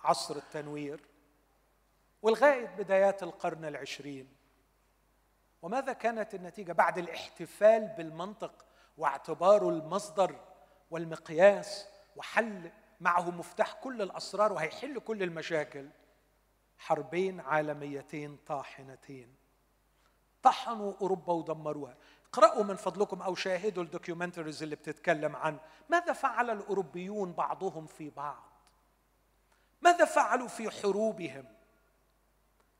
عصر 0.00 0.36
التنوير 0.36 1.00
ولغايه 2.22 2.66
بدايات 2.66 3.22
القرن 3.22 3.64
العشرين. 3.64 4.28
وماذا 5.62 5.92
كانت 5.92 6.34
النتيجة 6.34 6.72
بعد 6.72 6.98
الاحتفال 6.98 7.86
بالمنطق 7.86 8.64
واعتباره 8.98 9.68
المصدر 9.68 10.40
والمقياس 10.90 11.88
وحل 12.16 12.70
معه 13.00 13.30
مفتاح 13.30 13.72
كل 13.72 14.02
الأسرار 14.02 14.52
وهيحل 14.52 15.00
كل 15.00 15.22
المشاكل؟ 15.22 15.88
حربين 16.78 17.40
عالميتين 17.40 18.36
طاحنتين. 18.46 19.41
طحنوا 20.42 20.92
أوروبا 21.00 21.32
ودمروها. 21.32 21.96
اقرأوا 22.26 22.64
من 22.64 22.76
فضلكم 22.76 23.22
أو 23.22 23.34
شاهدوا 23.34 23.82
الدوكيومنتريز 23.82 24.62
اللي 24.62 24.76
بتتكلم 24.76 25.36
عن 25.36 25.58
ماذا 25.88 26.12
فعل 26.12 26.50
الأوروبيون 26.50 27.32
بعضهم 27.32 27.86
في 27.86 28.10
بعض. 28.10 28.42
ماذا 29.82 30.04
فعلوا 30.04 30.48
في 30.48 30.70
حروبهم؟ 30.70 31.44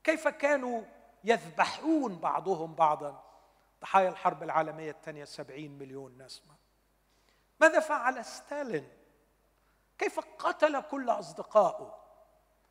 كيف 0.03 0.27
كانوا 0.27 0.83
يذبحون 1.23 2.15
بعضهم 2.15 2.75
بعضا؟ 2.75 3.23
ضحايا 3.81 4.09
الحرب 4.09 4.43
العالمية 4.43 4.91
الثانية 4.91 5.25
سبعين 5.25 5.77
مليون 5.77 6.21
نسمة. 6.21 6.55
ماذا 7.61 7.79
فعل 7.79 8.25
ستالين؟ 8.25 8.89
كيف 9.97 10.19
قتل 10.19 10.81
كل 10.81 11.09
أصدقائه؟ 11.09 11.95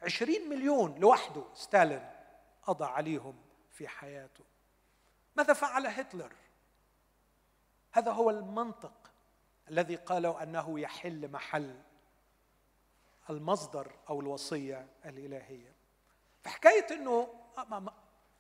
عشرين 0.02 0.48
مليون 0.48 0.94
لوحده 0.94 1.42
ستالين 1.54 2.10
قضى 2.62 2.84
عليهم 2.84 3.36
في 3.70 3.88
حياته. 3.88 4.51
ماذا 5.36 5.52
فعل 5.52 5.86
هتلر؟ 5.86 6.32
هذا 7.92 8.12
هو 8.12 8.30
المنطق 8.30 8.92
الذي 9.70 9.96
قالوا 9.96 10.42
أنه 10.42 10.80
يحل 10.80 11.30
محل 11.30 11.80
المصدر 13.30 13.92
أو 14.10 14.20
الوصية 14.20 14.86
الإلهية. 15.04 15.72
فحكايه 16.42 16.86
إنه 16.90 17.28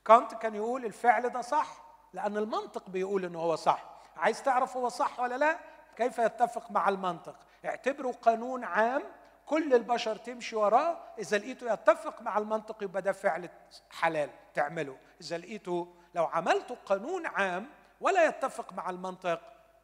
كانت 0.04 0.34
كان 0.34 0.54
يقول 0.54 0.84
الفعل 0.84 1.28
ده 1.28 1.40
صح 1.40 1.82
لأن 2.12 2.36
المنطق 2.36 2.90
بيقول 2.90 3.24
إنه 3.24 3.38
هو 3.40 3.56
صح. 3.56 4.00
عايز 4.16 4.42
تعرف 4.42 4.76
هو 4.76 4.88
صح 4.88 5.20
ولا 5.20 5.38
لا؟ 5.38 5.58
كيف 5.96 6.18
يتفق 6.18 6.70
مع 6.70 6.88
المنطق؟ 6.88 7.36
اعتبره 7.64 8.12
قانون 8.12 8.64
عام 8.64 9.02
كل 9.46 9.74
البشر 9.74 10.16
تمشي 10.16 10.56
وراه 10.56 10.98
إذا 11.18 11.38
لقيته 11.38 11.72
يتفق 11.72 12.22
مع 12.22 12.38
المنطق 12.38 12.82
يبقى 12.82 13.02
ده 13.02 13.12
فعل 13.12 13.48
حلال 13.90 14.30
تعمله. 14.54 14.98
إذا 15.20 15.38
لقيته 15.38 15.94
لو 16.14 16.24
عملته 16.24 16.74
قانون 16.74 17.26
عام 17.26 17.68
ولا 18.00 18.26
يتفق 18.26 18.72
مع 18.72 18.90
المنطق 18.90 19.40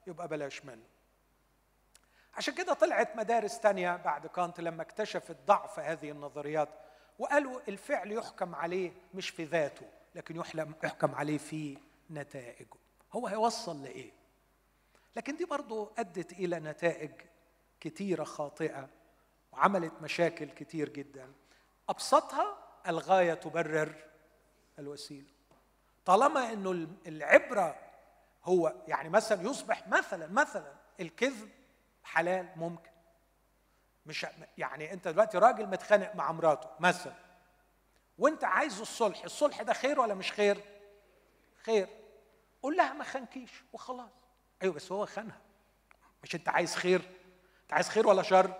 يبقى 0.07 0.29
بلاش 0.29 0.65
منه. 0.65 0.85
عشان 2.35 2.55
كده 2.55 2.73
طلعت 2.73 3.17
مدارس 3.17 3.61
تانية 3.61 3.97
بعد 3.97 4.27
كانت 4.27 4.61
لما 4.61 4.83
اكتشفت 4.83 5.37
ضعف 5.47 5.79
هذه 5.79 6.11
النظريات 6.11 6.69
وقالوا 7.19 7.61
الفعل 7.69 8.13
يحكم 8.13 8.55
عليه 8.55 8.93
مش 9.15 9.31
في 9.31 9.45
ذاته 9.45 9.87
لكن 10.15 10.37
يحكم 10.85 11.15
عليه 11.15 11.39
في 11.39 11.79
نتائجه. 12.11 12.77
هو 13.13 13.27
هيوصل 13.27 13.83
لإيه؟ 13.83 14.13
لكن 15.17 15.37
دي 15.37 15.45
برضو 15.45 15.93
أدت 15.99 16.33
إلى 16.33 16.61
نتائج 16.61 17.11
كتيرة 17.81 18.25
خاطئة 18.25 18.89
وعملت 19.53 19.93
مشاكل 20.03 20.51
كتير 20.51 20.89
جدا. 20.89 21.33
أبسطها 21.89 22.59
الغاية 22.89 23.35
تبرر 23.35 23.95
الوسيلة. 24.79 25.38
طالما 26.09 26.53
أنه 26.53 26.89
العبرة 27.07 27.77
هو 28.45 28.75
يعني 28.87 29.09
مثلا 29.09 29.43
يصبح 29.43 29.89
مثلا 29.89 30.27
مثلا 30.27 30.75
الكذب 31.01 31.51
حلال 32.05 32.49
ممكن. 32.57 32.91
مش 34.07 34.27
يعني 34.59 34.93
أنت 34.93 35.09
دلوقتي 35.09 35.39
راجل 35.39 35.67
متخانق 35.67 36.15
مع 36.15 36.33
مراته 36.33 36.69
مثلا 36.81 37.13
وأنت 38.19 38.45
عايز 38.45 38.81
الصلح 38.81 39.25
الصلح 39.25 39.63
ده 39.63 39.73
خير 39.73 40.01
ولا 40.01 40.15
مش 40.15 40.33
خير؟ 40.33 40.65
خير. 41.63 41.89
قول 42.63 42.77
لها 42.77 42.93
ما 42.93 43.05
خانكيش 43.05 43.65
وخلاص. 43.73 44.11
أيوه 44.63 44.75
بس 44.75 44.93
هو 44.93 45.07
خانها 45.07 45.41
مش 46.23 46.35
أنت 46.35 46.49
عايز 46.49 46.75
خير؟ 46.75 47.01
أنت 47.63 47.73
عايز 47.73 47.89
خير 47.89 48.07
ولا 48.07 48.23
شر؟ 48.23 48.55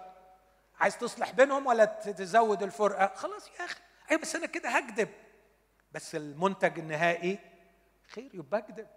عايز 0.81 0.99
تصلح 0.99 1.31
بينهم 1.31 1.67
ولا 1.67 1.85
تزود 1.85 2.63
الفرقة؟ 2.63 3.15
خلاص 3.15 3.49
يا 3.49 3.65
أخي. 3.65 3.81
أيوه 4.11 4.23
بس 4.23 4.37
أنا 4.37 4.47
كده 4.47 4.69
هكذب 4.69 5.09
بس 5.93 6.15
المنتج 6.15 6.79
النهائي 6.79 7.39
خير 8.07 8.35
يبقى 8.35 8.59
اكذب 8.59 8.89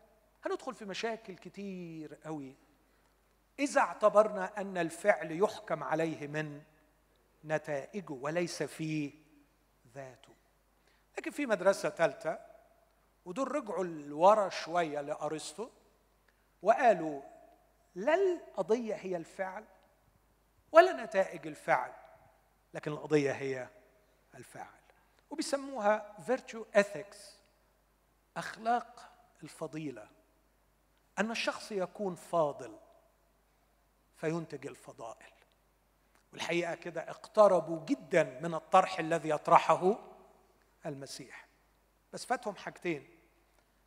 هندخل 0.46 0.74
في 0.74 0.86
مشاكل 0.86 1.36
كتير 1.36 2.16
قوي 2.16 2.56
إذا 3.60 3.82
اعتبرنا 3.82 4.62
أن 4.62 4.78
الفعل 4.78 5.32
يحكم 5.44 5.84
عليه 5.84 6.28
من 6.28 6.62
نتائجه 7.46 8.12
وليس 8.14 8.64
في 8.64 9.14
ذاته. 9.96 10.34
لكن 11.18 11.32
في 11.32 11.46
مدرسة 11.46 11.90
ثالثه 11.90 12.40
ودول 13.26 13.52
رجعوا 13.52 13.84
لورا 13.84 14.50
شوية 14.50 15.02
لأرسطو 15.02 15.70
وقالوا 16.62 17.22
لا 17.96 18.14
القضية 18.14 18.96
هي 18.96 19.18
الفعل 19.18 19.66
ولا 20.72 21.04
نتائج 21.04 21.48
الفعل 21.48 21.92
لكن 22.74 22.92
القضية 22.92 23.32
هي 23.32 23.68
الفعل 24.36 24.81
وبيسموها 25.32 26.16
virtue 26.28 26.78
ethics 26.80 27.18
أخلاق 28.38 29.12
الفضيلة. 29.44 30.10
أن 31.20 31.32
الشخص 31.32 31.72
يكون 31.72 32.16
فاضل 32.16 32.78
فينتج 34.16 34.68
الفضائل. 34.68 35.32
والحقيقة 36.34 36.76
كده 36.76 37.10
اقتربوا 37.10 37.86
جدا 37.86 38.24
من 38.24 38.54
الطرح 38.54 39.00
الذي 39.00 39.30
يطرحه 39.30 39.98
المسيح. 40.86 41.48
بس 42.14 42.26
فاتهم 42.26 42.56
حاجتين. 42.56 43.10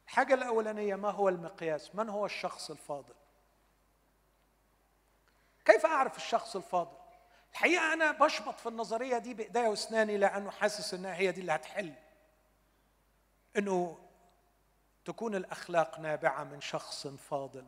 الحاجة 0.04 0.34
الأولانية 0.34 0.96
ما 0.96 1.10
هو 1.10 1.28
المقياس؟ 1.28 1.94
من 1.94 2.08
هو 2.08 2.26
الشخص 2.26 2.70
الفاضل؟ 2.70 3.14
كيف 5.64 5.86
أعرف 5.86 6.16
الشخص 6.16 6.56
الفاضل؟ 6.56 7.03
الحقيقة 7.54 7.92
أنا 7.92 8.12
بشبط 8.12 8.60
في 8.60 8.68
النظرية 8.68 9.18
دي 9.18 9.34
بإيديا 9.34 9.68
وأسناني 9.68 10.16
لأنه 10.16 10.50
حاسس 10.50 10.94
إنها 10.94 11.14
هي 11.14 11.32
دي 11.32 11.40
اللي 11.40 11.52
هتحل. 11.52 11.94
إنه 13.56 13.98
تكون 15.04 15.34
الأخلاق 15.34 16.00
نابعة 16.00 16.44
من 16.44 16.60
شخص 16.60 17.06
فاضل. 17.06 17.66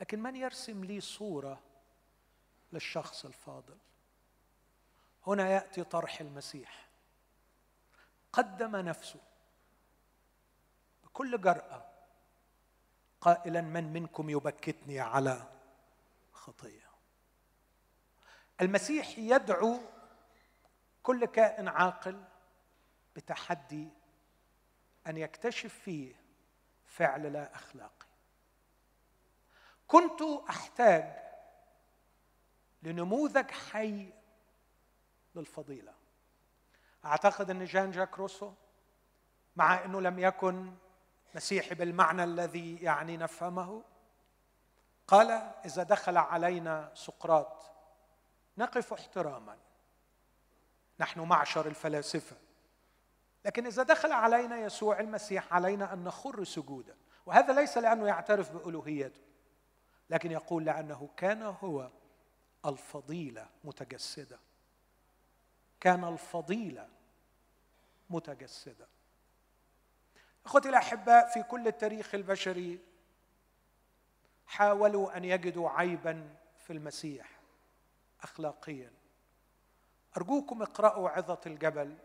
لكن 0.00 0.22
من 0.22 0.36
يرسم 0.36 0.84
لي 0.84 1.00
صورة 1.00 1.62
للشخص 2.72 3.24
الفاضل؟ 3.24 3.76
هنا 5.26 5.48
يأتي 5.48 5.84
طرح 5.84 6.20
المسيح. 6.20 6.88
قدم 8.32 8.76
نفسه 8.76 9.20
بكل 11.04 11.40
جرأة. 11.40 11.84
قائلا 13.20 13.60
من 13.60 13.92
منكم 13.92 14.30
يبكتني 14.30 15.00
على 15.00 15.48
خطيه 16.32 16.93
المسيح 18.60 19.18
يدعو 19.18 19.80
كل 21.02 21.24
كائن 21.24 21.68
عاقل 21.68 22.24
بتحدي 23.16 23.88
أن 25.06 25.16
يكتشف 25.16 25.74
فيه 25.74 26.14
فعل 26.86 27.32
لا 27.32 27.54
اخلاقي 27.54 28.06
كنت 29.86 30.22
أحتاج 30.48 31.24
لنموذج 32.82 33.50
حي 33.50 34.12
للفضيلة. 35.34 35.92
أعتقد 37.04 37.50
أن 37.50 37.64
جان 37.64 37.90
جاك 37.90 38.18
روسو 38.18 38.52
مع 39.56 39.84
أنه 39.84 40.00
لم 40.00 40.18
يكن 40.18 40.74
مسيحي 41.34 41.74
بالمعنى 41.74 42.24
الذي 42.24 42.76
يعني 42.76 43.16
نفهمه 43.16 43.82
قال 45.06 45.30
إذا 45.64 45.82
دخل 45.82 46.16
علينا 46.16 46.90
سقراط 46.94 47.73
نقف 48.58 48.92
احتراما. 48.92 49.56
نحن 51.00 51.20
معشر 51.20 51.66
الفلاسفة. 51.66 52.36
لكن 53.44 53.66
إذا 53.66 53.82
دخل 53.82 54.12
علينا 54.12 54.58
يسوع 54.58 55.00
المسيح 55.00 55.54
علينا 55.54 55.92
أن 55.92 56.04
نخر 56.04 56.44
سجودا. 56.44 56.96
وهذا 57.26 57.52
ليس 57.52 57.78
لأنه 57.78 58.06
يعترف 58.06 58.50
بألوهيته 58.50 59.20
لكن 60.10 60.30
يقول 60.30 60.64
لأنه 60.64 61.08
كان 61.16 61.42
هو 61.42 61.90
الفضيلة 62.66 63.48
متجسدة. 63.64 64.38
كان 65.80 66.04
الفضيلة 66.04 66.88
متجسدة. 68.10 68.88
أخوتي 70.46 70.68
الأحباء 70.68 71.28
في 71.28 71.42
كل 71.42 71.66
التاريخ 71.66 72.14
البشري 72.14 72.78
حاولوا 74.46 75.16
أن 75.16 75.24
يجدوا 75.24 75.70
عيبا 75.70 76.36
في 76.58 76.72
المسيح. 76.72 77.33
اخلاقيا. 78.24 78.92
أرجوكم 80.16 80.62
اقرأوا 80.62 81.08
عظة 81.10 81.40
الجبل 81.46 81.98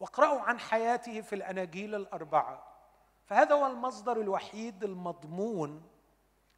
واقرأوا 0.00 0.40
عن 0.40 0.58
حياته 0.60 1.20
في 1.20 1.34
الأناجيل 1.34 1.94
الأربعة. 1.94 2.72
فهذا 3.24 3.54
هو 3.54 3.66
المصدر 3.66 4.20
الوحيد 4.20 4.84
المضمون 4.84 5.90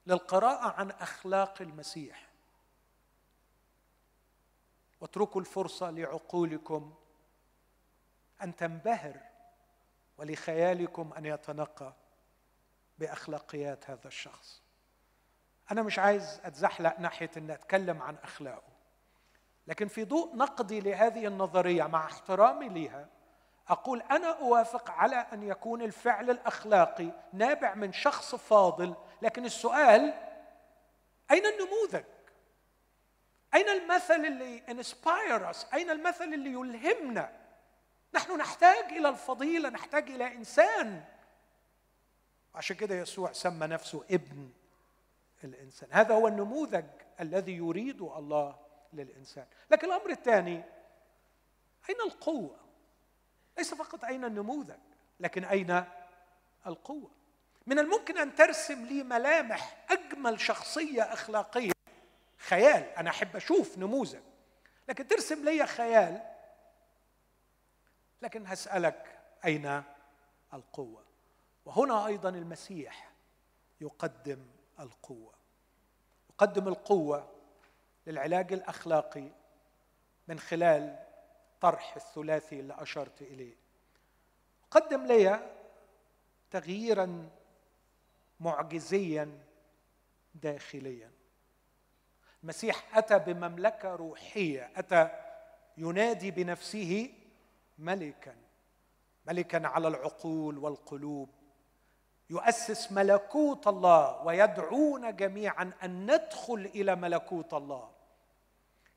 للقراءة 0.06 0.80
عن 0.80 0.90
أخلاق 0.90 1.62
المسيح. 1.62 2.28
واتركوا 5.00 5.40
الفرصة 5.40 5.90
لعقولكم 5.90 6.94
أن 8.42 8.56
تنبهر 8.56 9.20
ولخيالكم 10.18 11.12
أن 11.12 11.26
يتنقى 11.26 11.94
بأخلاقيات 12.98 13.90
هذا 13.90 14.08
الشخص. 14.08 14.63
أنا 15.70 15.82
مش 15.82 15.98
عايز 15.98 16.40
أتزحلق 16.44 17.00
ناحية 17.00 17.30
أن 17.36 17.50
أتكلم 17.50 18.02
عن 18.02 18.16
أخلاقه 18.22 18.74
لكن 19.66 19.88
في 19.88 20.04
ضوء 20.04 20.36
نقدي 20.36 20.80
لهذه 20.80 21.26
النظرية 21.26 21.82
مع 21.84 22.04
احترامي 22.06 22.68
لها 22.68 23.08
أقول 23.68 24.02
أنا 24.02 24.38
أوافق 24.38 24.90
على 24.90 25.16
أن 25.16 25.42
يكون 25.42 25.82
الفعل 25.82 26.30
الأخلاقي 26.30 27.10
نابع 27.32 27.74
من 27.74 27.92
شخص 27.92 28.34
فاضل 28.34 28.94
لكن 29.22 29.44
السؤال 29.44 30.14
أين 31.30 31.46
النموذج؟ 31.46 32.04
أين 33.54 33.68
المثل 33.68 34.14
اللي 34.26 34.62
انسباير 34.68 35.50
أين 35.74 35.90
المثل 35.90 36.24
اللي 36.24 36.52
يلهمنا؟ 36.52 37.32
نحن 38.14 38.36
نحتاج 38.36 38.84
إلى 38.92 39.08
الفضيلة 39.08 39.68
نحتاج 39.68 40.10
إلى 40.10 40.26
إنسان 40.34 41.04
عشان 42.54 42.76
كده 42.76 42.94
يسوع 42.94 43.32
سمى 43.32 43.66
نفسه 43.66 44.04
ابن 44.10 44.50
الانسان 45.44 45.88
هذا 45.92 46.14
هو 46.14 46.28
النموذج 46.28 46.84
الذي 47.20 47.52
يريده 47.52 48.18
الله 48.18 48.58
للإنسان. 48.92 49.46
لكن 49.70 49.86
الأمر 49.86 50.10
الثاني 50.10 50.62
أين 51.88 52.00
القوة؟ 52.06 52.56
ليس 53.58 53.74
فقط 53.74 54.04
أين 54.04 54.24
النموذج 54.24 54.78
لكن 55.20 55.44
أين 55.44 55.84
القوة؟ 56.66 57.10
من 57.66 57.78
الممكن 57.78 58.18
أن 58.18 58.34
ترسم 58.34 58.86
لي 58.86 59.02
ملامح 59.02 59.86
أجمل 59.90 60.40
شخصية 60.40 61.02
أخلاقية. 61.02 61.72
خيال 62.38 62.82
أنا 62.82 63.10
أحب 63.10 63.36
أشوف 63.36 63.78
نموذج. 63.78 64.22
لكن 64.88 65.06
ترسم 65.06 65.44
لي 65.44 65.66
خيال 65.66 66.22
لكن 68.22 68.46
هسألك 68.46 69.18
أين 69.44 69.82
القوة؟ 70.54 71.04
وهنا 71.64 72.06
أيضا 72.06 72.28
المسيح 72.28 73.10
يقدم 73.80 74.46
القوة. 74.80 75.34
يقدم 76.30 76.68
القوة 76.68 77.30
للعلاج 78.06 78.52
الأخلاقي 78.52 79.28
من 80.28 80.38
خلال 80.38 80.98
طرح 81.60 81.96
الثلاثي 81.96 82.60
اللي 82.60 82.82
أشرت 82.82 83.22
إليه. 83.22 83.56
قدم 84.70 85.06
لي 85.06 85.54
تغييرا 86.50 87.30
معجزيا 88.40 89.38
داخليا. 90.34 91.10
المسيح 92.42 92.98
أتى 92.98 93.18
بمملكة 93.18 93.94
روحية 93.94 94.72
أتى 94.76 95.10
ينادي 95.78 96.30
بنفسه 96.30 97.12
ملكا 97.78 98.36
ملكا 99.26 99.66
على 99.66 99.88
العقول 99.88 100.58
والقلوب. 100.58 101.28
يؤسس 102.30 102.92
ملكوت 102.92 103.66
الله 103.66 104.22
ويدعونا 104.26 105.10
جميعا 105.10 105.72
أن 105.82 106.10
ندخل 106.14 106.70
إلى 106.74 106.94
ملكوت 106.94 107.54
الله. 107.54 107.90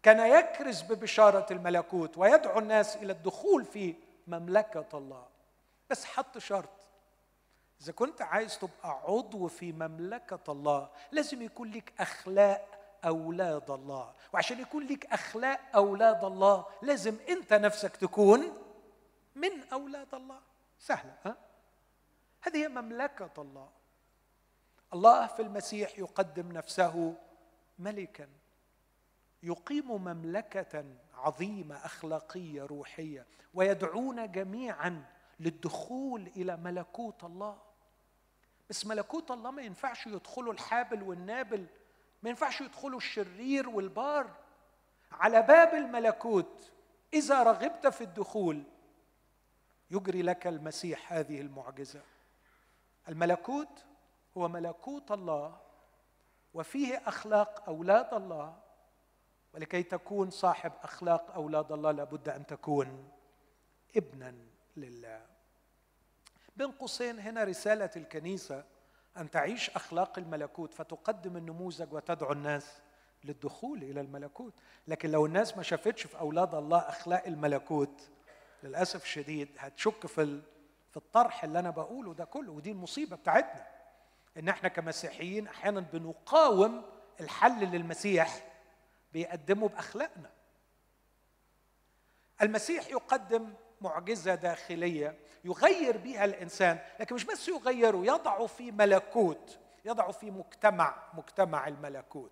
كان 0.04 0.20
يكرز 0.20 0.82
ببشارة 0.82 1.54
الملكوت 1.54 2.18
ويدعو 2.18 2.60
الناس 2.60 2.96
إلى 2.96 3.12
الدخول 3.12 3.66
في 3.66 3.96
مملكة 4.28 4.86
الله. 4.94 5.26
بس 5.90 6.06
حط 6.06 6.38
شرط. 6.38 6.70
إذا 7.82 7.92
كنت 7.92 8.22
عايز 8.22 8.60
تبقى 8.60 9.02
عضو 9.08 9.48
في 9.48 9.72
مملكة 9.72 10.52
الله 10.52 10.90
لازم 11.12 11.42
يكون 11.42 11.72
لك 11.72 11.94
أخلاق 12.00 12.68
أولاد 13.06 13.72
الله. 13.72 14.14
وعشان 14.34 14.60
يكون 14.60 14.88
لك 14.88 15.06
أخلاق 15.06 15.60
أولاد 15.76 16.24
الله 16.24 16.66
لازم 16.82 17.16
أنت 17.30 17.54
نفسك 17.54 17.96
تكون 17.96 18.54
من 19.36 19.64
أولاد 19.74 20.14
الله. 20.14 20.40
سهلة 20.80 21.14
ها؟ 21.26 21.47
هذه 22.42 22.58
هي 22.58 22.68
مملكة 22.68 23.42
الله. 23.42 23.70
الله 24.94 25.28
في 25.28 25.42
المسيح 25.42 26.00
يقدم 26.00 26.52
نفسه 26.52 27.16
ملكا 27.80 28.28
يقيم 29.44 29.92
مملكة 29.92 30.86
عظيمة 31.14 31.76
أخلاقية 31.76 32.64
روحية 32.64 33.26
ويدعونا 33.54 34.26
جميعا 34.26 35.06
للدخول 35.40 36.32
إلى 36.36 36.58
ملكوت 36.58 37.24
الله. 37.24 37.58
بس 38.70 38.86
ملكوت 38.86 39.32
الله 39.32 39.52
ما 39.52 39.62
ينفعش 39.62 40.08
يدخلوا 40.08 40.54
الحابل 40.54 41.04
والنابل 41.04 41.66
ما 42.24 42.30
ينفعش 42.30 42.62
يدخلوا 42.62 42.98
الشرير 42.98 43.70
والبار. 43.70 44.36
على 45.12 45.42
باب 45.42 45.74
الملكوت 45.74 46.72
إذا 47.14 47.44
رغبت 47.44 47.88
في 47.88 48.02
الدخول 48.02 48.64
يجري 49.92 50.22
لك 50.22 50.48
المسيح 50.48 51.14
هذه 51.14 51.42
المعجزة. 51.42 52.02
الملكوت 53.10 53.86
هو 54.38 54.48
ملكوت 54.48 55.12
الله 55.12 55.58
وفيه 56.54 57.02
أخلاق 57.06 57.64
أولاد 57.68 58.14
الله. 58.14 58.56
ولكي 59.54 59.84
تكون 59.84 60.30
صاحب 60.30 60.72
أخلاق 60.84 61.32
أولاد 61.32 61.72
الله 61.72 61.92
لابد 61.92 62.30
أن 62.30 62.46
تكون 62.46 63.10
ابنا 63.98 64.36
لله. 64.78 65.26
بين 66.58 66.72
قوسين 66.72 67.20
هنا 67.20 67.44
رسالة 67.44 67.90
الكنيسة 67.96 68.64
أن 69.18 69.32
تعيش 69.32 69.70
أخلاق 69.70 70.20
الملكوت 70.20 70.74
فتقدم 70.74 71.38
النموذج 71.38 71.94
وتدعو 71.94 72.32
الناس 72.32 72.82
للدخول 73.24 73.84
إلى 73.84 74.02
الملكوت. 74.02 74.54
لكن 74.88 75.12
لو 75.12 75.26
الناس 75.26 75.58
ما 75.58 75.64
شافتش 75.64 76.08
في 76.08 76.20
أولاد 76.20 76.56
الله 76.56 76.78
أخلاق 76.80 77.28
الملكوت 77.28 78.10
للأسف 78.64 79.04
الشديد 79.04 79.50
هتشك 79.58 80.06
في 80.06 80.42
الطرح 80.98 81.44
اللي 81.44 81.60
أنا 81.60 81.70
بقوله 81.70 82.14
ده 82.14 82.26
كله 82.26 82.52
ودي 82.52 82.72
المصيبة 82.72 83.16
بتاعتنا 83.16 83.68
إن 84.38 84.50
إحنا 84.50 84.70
كمسيحيين 84.70 85.48
أحيانا 85.48 85.80
بنقاوم 85.80 86.86
الحل 87.20 87.60
للمسيح 87.60 88.44
بيقدمه 89.14 89.68
بأخلاقنا. 89.70 90.30
المسيح 92.42 92.88
يقدم 92.88 93.54
معجزة 93.82 94.36
داخلية 94.36 95.18
يغير 95.44 95.98
بها 95.98 96.26
الإنسان 96.26 96.80
لكن 97.00 97.16
مش 97.16 97.24
بس 97.24 97.48
يغيره 97.48 97.98
يضعه 98.06 98.46
في 98.46 98.72
ملكوت 98.72 99.60
يضعه 99.86 100.12
في 100.12 100.32
مجتمع 100.32 101.04
مجتمع 101.14 101.68
الملكوت. 101.68 102.32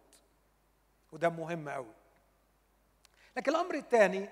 وده 1.12 1.30
مهم 1.30 1.70
قوي 1.70 1.94
لكن 3.38 3.52
الأمر 3.52 3.76
الثاني 3.76 4.30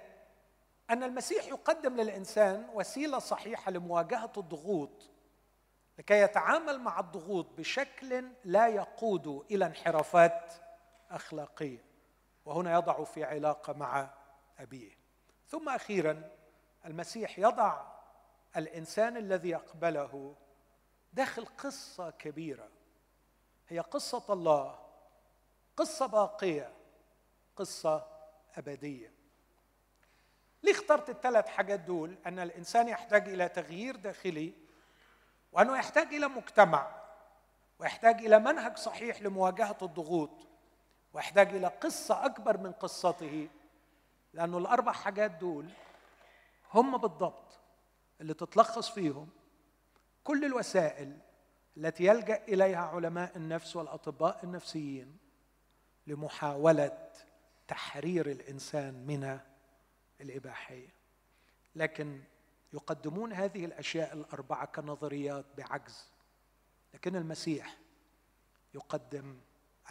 أن 0.94 1.04
المسيح 1.04 1.46
يقدم 1.46 1.96
للإنسان 1.96 2.70
وسيلة 2.74 3.20
صحيحة 3.20 3.72
لمواجهة 3.72 4.32
الضغوط 4.38 5.10
لكي 6.00 6.22
يتعامل 6.22 6.80
مع 6.80 7.00
الضغوط 7.00 7.48
بشكل 7.58 8.26
لا 8.46 8.68
يقود 8.68 9.46
إلى 9.52 9.66
انحرافات 9.66 10.54
أخلاقية. 11.12 11.86
وهنا 12.46 12.74
يضع 12.74 13.04
في 13.04 13.24
علاقة 13.24 13.74
مع 13.74 14.10
أبيه. 14.60 14.92
ثم 15.48 15.70
أخيرا 15.70 16.30
المسيح 16.86 17.40
يضع 17.40 17.82
الإنسان 18.58 19.18
الذي 19.18 19.50
يقبله 19.50 20.36
داخل 21.14 21.46
قصة 21.46 22.10
كبيرة. 22.10 22.70
هي 23.68 23.80
قصة 23.80 24.34
الله 24.34 24.80
قصة 25.78 26.06
باقية 26.06 26.74
قصة 27.56 28.08
أبدية. 28.58 29.13
ليه 30.64 30.72
اخترت 30.72 31.10
الثلاث 31.10 31.48
حاجات 31.48 31.80
دول؟ 31.80 32.18
أن 32.26 32.40
الإنسان 32.40 32.88
يحتاج 32.88 33.30
إلى 33.30 33.50
تغيير 33.50 33.96
داخلي 33.96 34.54
وأنه 35.52 35.78
يحتاج 35.78 36.14
إلى 36.14 36.28
مجتمع 36.28 37.04
ويحتاج 37.80 38.26
إلى 38.26 38.40
منهج 38.40 38.78
صحيح 38.78 39.22
لمواجهة 39.22 39.78
الضغوط 39.82 40.48
ويحتاج 41.14 41.56
إلى 41.56 41.68
قصة 41.68 42.26
أكبر 42.26 42.58
من 42.58 42.72
قصته 42.72 43.50
لأنه 44.34 44.58
الأربع 44.58 44.92
حاجات 44.92 45.32
دول 45.32 45.70
هم 46.74 46.98
بالضبط 46.98 47.60
اللي 48.22 48.34
تتلخص 48.34 48.90
فيهم 48.90 49.30
كل 50.24 50.46
الوسائل 50.46 51.18
التي 51.78 52.06
يلجأ 52.06 52.44
إليها 52.48 52.86
علماء 52.86 53.38
النفس 53.38 53.76
والأطباء 53.76 54.40
النفسيين 54.44 55.18
لمحاولة 56.08 57.10
تحرير 57.68 58.32
الإنسان 58.32 58.94
من 58.94 59.40
الإباحية. 60.24 60.90
لكن 61.76 62.22
يقدمون 62.74 63.34
هذه 63.34 63.66
الأشياء 63.66 64.14
الأربعة 64.14 64.66
كنظريات 64.66 65.46
بعجز. 65.58 66.06
لكن 66.94 67.16
المسيح 67.16 67.78
يقدم 68.74 69.38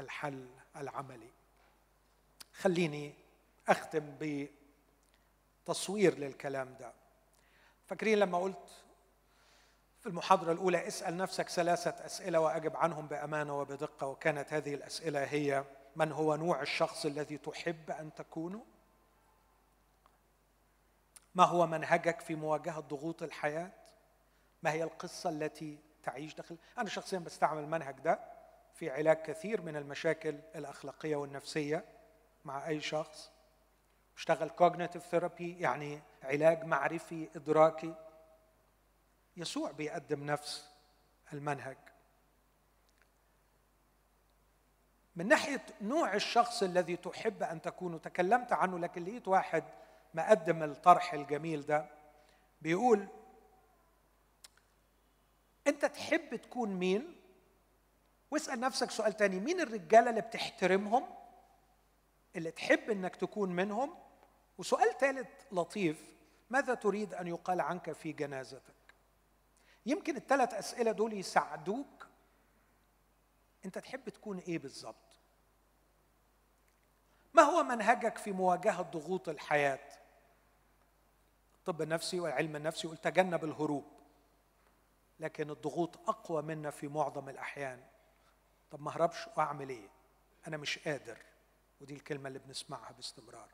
الحل 0.01 0.49
العملي. 0.77 1.31
خليني 2.53 3.15
أختم 3.69 4.17
بتصوير 5.65 6.19
للكلام 6.19 6.77
ده. 6.81 6.93
فاكرين 7.87 8.19
لما 8.19 8.39
قلت 8.39 8.83
في 10.03 10.09
المحاضرة 10.09 10.53
الأولى 10.53 10.87
اسأل 10.87 11.17
نفسك 11.17 11.49
ثلاثة 11.49 11.91
أسئلة 11.91 12.41
وأجب 12.41 12.77
عنهم 12.77 13.07
بأمانة 13.07 13.61
وبدقة 13.61 14.07
وكانت 14.07 14.53
هذه 14.53 14.75
الأسئلة 14.75 15.25
هي 15.25 15.65
من 15.97 16.13
هو 16.13 16.37
نوع 16.37 16.63
الشخص 16.63 17.07
الذي 17.07 17.39
تحب 17.39 17.91
أن 17.91 18.15
تكونه؟ 18.15 18.65
ما 21.35 21.45
هو 21.45 21.67
منهجك 21.67 22.21
في 22.21 22.35
مواجهة 22.35 22.81
ضغوط 22.81 23.23
الحياة؟ 23.23 23.71
ما 24.63 24.73
هي 24.73 24.83
القصة 24.83 25.31
التي 25.31 25.79
تعيش 26.03 26.35
داخل؟ 26.35 26.57
أنا 26.79 26.89
شخصيا 26.89 27.19
بستعمل 27.19 27.63
المنهج 27.63 28.01
ده 28.01 28.21
في 28.75 28.91
علاج 28.91 29.17
كثير 29.17 29.63
من 29.63 29.77
المشاكل 29.77 30.39
الأخلاقية 30.55 31.17
والنفسية 31.17 31.85
مع 32.45 32.69
أي 32.69 32.81
شخص. 32.81 33.31
اشتغل 34.17 34.51
cognitive 34.51 35.07
therapy 35.07 35.61
يعني 35.61 36.03
علاج 36.23 36.65
معرفي 36.65 37.29
إدراكي. 37.37 37.95
يسوع 39.37 39.71
بيقدم 39.71 40.27
نفس 40.27 40.69
المنهج. 41.33 41.77
من 45.17 45.29
ناحية 45.29 45.67
نوع 45.81 46.15
الشخص 46.15 46.63
الذي 46.63 46.97
تحب 46.97 47.43
أن 47.43 47.63
تكون 47.63 48.01
تكلمت 48.01 48.53
عنه 48.53 48.79
لكن 48.79 49.05
لقيت 49.05 49.29
واحد 49.29 49.65
مقدم 50.15 50.63
الطرح 50.63 51.15
الجميل 51.15 51.67
ده 51.67 51.87
بيقول 52.63 53.09
أنت 55.67 55.85
تحب 55.85 56.37
تكون 56.37 56.69
مين؟ 56.69 57.17
واسأل 58.31 58.61
نفسك 58.61 58.91
سؤال 58.91 59.13
تاني 59.13 59.41
مين 59.41 59.61
الرجالة 59.61 60.11
اللي 60.11 60.21
بتحترمهم؟ 60.21 61.05
اللي 62.37 62.51
تحب 62.51 62.91
إنك 62.91 63.17
تكون 63.17 63.53
منهم؟ 63.53 63.95
وسؤال 64.59 64.99
ثالث 64.99 65.29
لطيف 65.53 66.05
ماذا 66.51 66.75
تريد 66.75 67.15
أن 67.15 67.27
يقال 67.27 67.61
عنك 67.61 67.93
في 67.93 68.13
جنازتك؟ 68.13 68.75
يمكن 69.87 70.17
الثلاث 70.17 70.55
أسئلة 70.55 70.93
دول 70.93 71.13
يساعدوك. 71.13 72.07
أنت 73.65 73.79
تحب 73.79 74.09
تكون 74.09 74.39
إيه 74.39 74.59
بالظبط؟ 74.59 74.97
ما 77.35 77.43
هو 77.43 77.63
منهجك 77.63 78.19
في 78.19 78.33
مواجهة 78.33 78.83
ضغوط 78.83 79.29
الحياة؟ 79.29 80.02
الطب 81.63 81.83
النفسي 81.83 82.21
والعلم 82.21 82.57
النفسي 82.57 82.87
يقول 82.87 82.97
تجنب 82.99 83.45
الهروب. 83.45 83.85
لكن 85.21 85.51
الضغوط 85.51 86.09
أقوى 86.09 86.43
منا 86.43 86.71
في 86.71 86.89
معظم 86.89 87.29
الأحيان. 87.29 87.81
طب 88.71 88.83
ما 88.83 88.91
اهربش 88.91 89.29
وأعمل 89.37 89.69
إيه؟ 89.69 89.89
أنا 90.47 90.57
مش 90.57 90.79
قادر. 90.79 91.19
ودي 91.81 91.95
الكلمة 91.95 92.29
اللي 92.29 92.39
بنسمعها 92.39 92.93
باستمرار. 92.93 93.49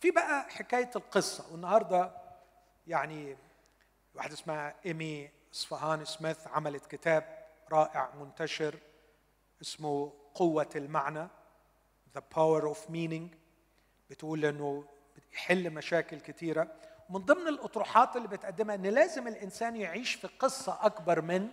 في 0.00 0.10
بقى 0.10 0.50
حكاية 0.50 0.90
القصة. 0.96 1.52
والنهاردة 1.52 2.12
يعني 2.86 3.36
واحدة 4.14 4.34
اسمها 4.34 4.74
إيمي 4.86 5.30
إصفهان 5.54 6.04
سميث 6.04 6.46
عملت 6.46 6.86
كتاب 6.86 7.46
رائع 7.72 8.14
منتشر 8.14 8.78
اسمه 9.62 10.12
قوة 10.34 10.70
المعنى 10.76 11.28
The 12.18 12.20
Power 12.34 12.74
of 12.74 12.90
Meaning. 12.90 13.36
بتقول 14.10 14.44
إنه 14.44 14.84
يحل 15.32 15.70
مشاكل 15.70 16.20
كثيره 16.20 16.76
من 17.10 17.20
ضمن 17.20 17.48
الأطروحات 17.48 18.16
اللي 18.16 18.28
بتقدمها 18.28 18.74
إن 18.74 18.86
لازم 18.86 19.28
الإنسان 19.28 19.76
يعيش 19.76 20.14
في 20.14 20.26
قصة 20.26 20.78
أكبر 20.82 21.20
من 21.20 21.48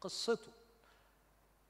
قصته. 0.00 0.52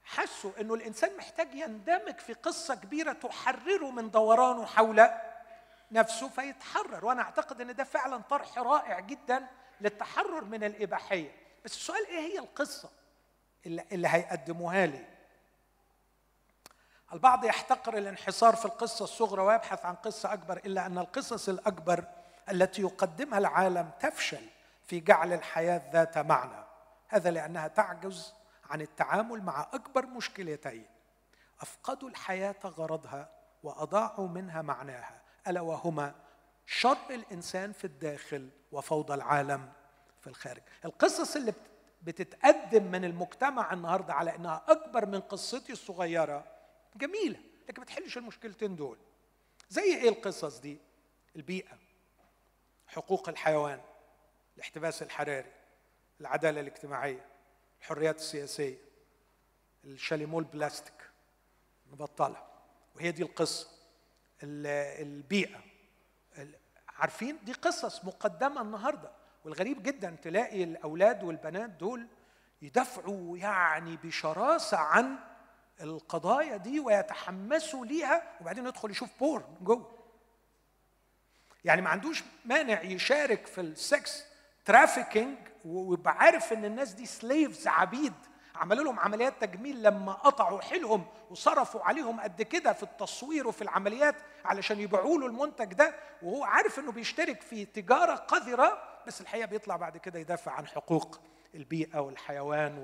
حسوا 0.03 0.51
إنه 0.61 0.73
الإنسان 0.73 1.17
محتاج 1.17 1.55
يندمج 1.55 2.17
في 2.17 2.33
قصة 2.33 2.75
كبيرة 2.75 3.13
تحرره 3.13 3.91
من 3.91 4.11
دورانه 4.11 4.65
حول 4.65 5.09
نفسه 5.91 6.29
فيتحرر 6.29 7.05
وأنا 7.05 7.21
أعتقد 7.21 7.61
إن 7.61 7.75
ده 7.75 7.83
فعلا 7.83 8.17
طرح 8.29 8.57
رائع 8.57 8.99
جدا 8.99 9.47
للتحرر 9.81 10.43
من 10.43 10.63
الإباحية. 10.63 11.35
بس 11.65 11.71
السؤال 11.75 12.07
إيه 12.07 12.19
هي 12.19 12.39
القصة 12.39 12.89
اللي, 13.65 13.85
اللي 13.91 14.07
هيقدموها 14.07 14.85
لي؟ 14.85 15.05
البعض 17.13 17.45
يحتقر 17.45 17.97
الانحصار 17.97 18.55
في 18.55 18.65
القصة 18.65 19.03
الصغرى 19.03 19.41
ويبحث 19.41 19.85
عن 19.85 19.95
قصة 19.95 20.33
أكبر 20.33 20.57
إلا 20.57 20.85
أن 20.85 20.97
القصص 20.97 21.49
الأكبر 21.49 22.05
التي 22.51 22.81
يقدمها 22.81 23.39
العالم 23.39 23.91
تفشل 23.99 24.45
في 24.85 24.99
جعل 24.99 25.33
الحياة 25.33 25.91
ذات 25.93 26.17
معنى. 26.17 26.63
هذا 27.07 27.31
لأنها 27.31 27.67
تعجز 27.67 28.33
عن 28.69 28.81
التعامل 28.81 29.41
مع 29.43 29.67
أكبر 29.73 30.05
مشكلتين 30.05 30.85
أفقدوا 31.61 32.09
الحياة 32.09 32.55
غرضها 32.65 33.29
وأضاعوا 33.63 34.27
منها 34.27 34.61
معناها 34.61 35.21
ألا 35.47 35.61
وهما 35.61 36.15
شر 36.65 36.97
الإنسان 37.09 37.71
في 37.71 37.85
الداخل 37.85 38.49
وفوضى 38.71 39.13
العالم 39.13 39.69
في 40.21 40.27
الخارج. 40.27 40.61
القصص 40.85 41.35
اللي 41.35 41.53
بتتقدم 42.03 42.83
من 42.91 43.05
المجتمع 43.05 43.73
النهارده 43.73 44.13
على 44.13 44.35
إنها 44.35 44.63
أكبر 44.67 45.05
من 45.05 45.19
قصتي 45.19 45.71
الصغيرة 45.73 46.45
جميلة 46.95 47.39
لكن 47.69 47.81
ما 47.81 47.85
تحلش 47.85 48.17
المشكلتين 48.17 48.75
دول. 48.75 48.97
زي 49.69 49.81
إيه 49.95 50.09
القصص 50.09 50.59
دي؟ 50.59 50.77
البيئة. 51.35 51.77
حقوق 52.93 53.29
الحيوان 53.29 53.81
الاحتباس 54.55 55.03
الحراري 55.03 55.51
العدالة 56.21 56.61
الاجتماعية 56.61 57.25
الحريات 57.81 58.15
السياسية 58.15 58.77
الشاليمول 59.83 60.43
بلاستيك 60.43 61.09
نبطلها 61.91 62.47
وهي 62.95 63.11
دي 63.11 63.23
القصة. 63.23 63.67
البيئة. 64.43 65.59
عارفين؟ 66.89 67.39
دي 67.43 67.53
قصص 67.53 68.05
مقدمة 68.05 68.61
النهارده. 68.61 69.11
والغريب 69.45 69.83
جدا 69.83 70.17
تلاقي 70.21 70.63
الأولاد 70.63 71.23
والبنات 71.23 71.69
دول 71.69 72.07
يدافعوا 72.61 73.37
يعني 73.37 73.97
بشراسة 73.97 74.77
عن 74.77 75.15
القضايا 75.81 76.57
دي 76.57 76.79
ويتحمسوا 76.79 77.85
ليها 77.85 78.37
وبعدين 78.41 78.67
يدخل 78.67 78.91
يشوف 78.91 79.19
porn 79.19 79.43
جوه. 79.61 80.02
يعني 81.65 81.81
ما 81.81 81.89
عندوش 81.89 82.23
مانع 82.45 82.81
يشارك 82.81 83.47
في 83.47 83.61
ال 83.61 83.76
sex 83.76 84.23
trafficking 84.65 85.37
ويبقى 85.65 86.13
عارف 86.17 86.53
إن 86.53 86.65
الناس 86.65 86.91
دي 86.93 87.05
slaves 87.05 87.67
عبيد. 87.67 88.13
عملوا 88.55 88.83
لهم 88.83 88.99
عمليات 88.99 89.33
تجميل 89.41 89.83
لما 89.83 90.13
قطعوا 90.13 90.61
حيلهم 90.61 91.05
وصرفوا 91.29 91.81
عليهم 91.81 92.19
قد 92.19 92.41
كده 92.41 92.73
في 92.73 92.83
التصوير 92.83 93.47
وفي 93.47 93.61
العمليات 93.61 94.15
علشان 94.45 94.79
يبيعوا 94.79 95.19
له 95.19 95.25
المنتج 95.27 95.73
ده. 95.73 95.95
وهو 96.21 96.43
عارف 96.43 96.79
إنه 96.79 96.91
بيشترك 96.91 97.41
في 97.41 97.65
تجارة 97.65 98.15
قذرة 98.15 98.83
بس 99.07 99.21
الحقيقة 99.21 99.45
بيطلع 99.45 99.75
بعد 99.75 99.97
كده 99.97 100.19
يدافع 100.19 100.51
عن 100.51 100.67
حقوق 100.67 101.21
البيئة 101.55 101.99
والحيوان 101.99 102.77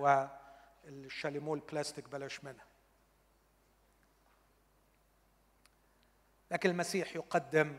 والشاليمول 0.85 1.59
بلاستيك 1.59 2.09
بلاش 2.09 2.43
منها. 2.43 2.65
لكن 6.51 6.69
المسيح 6.69 7.15
يقدم 7.15 7.77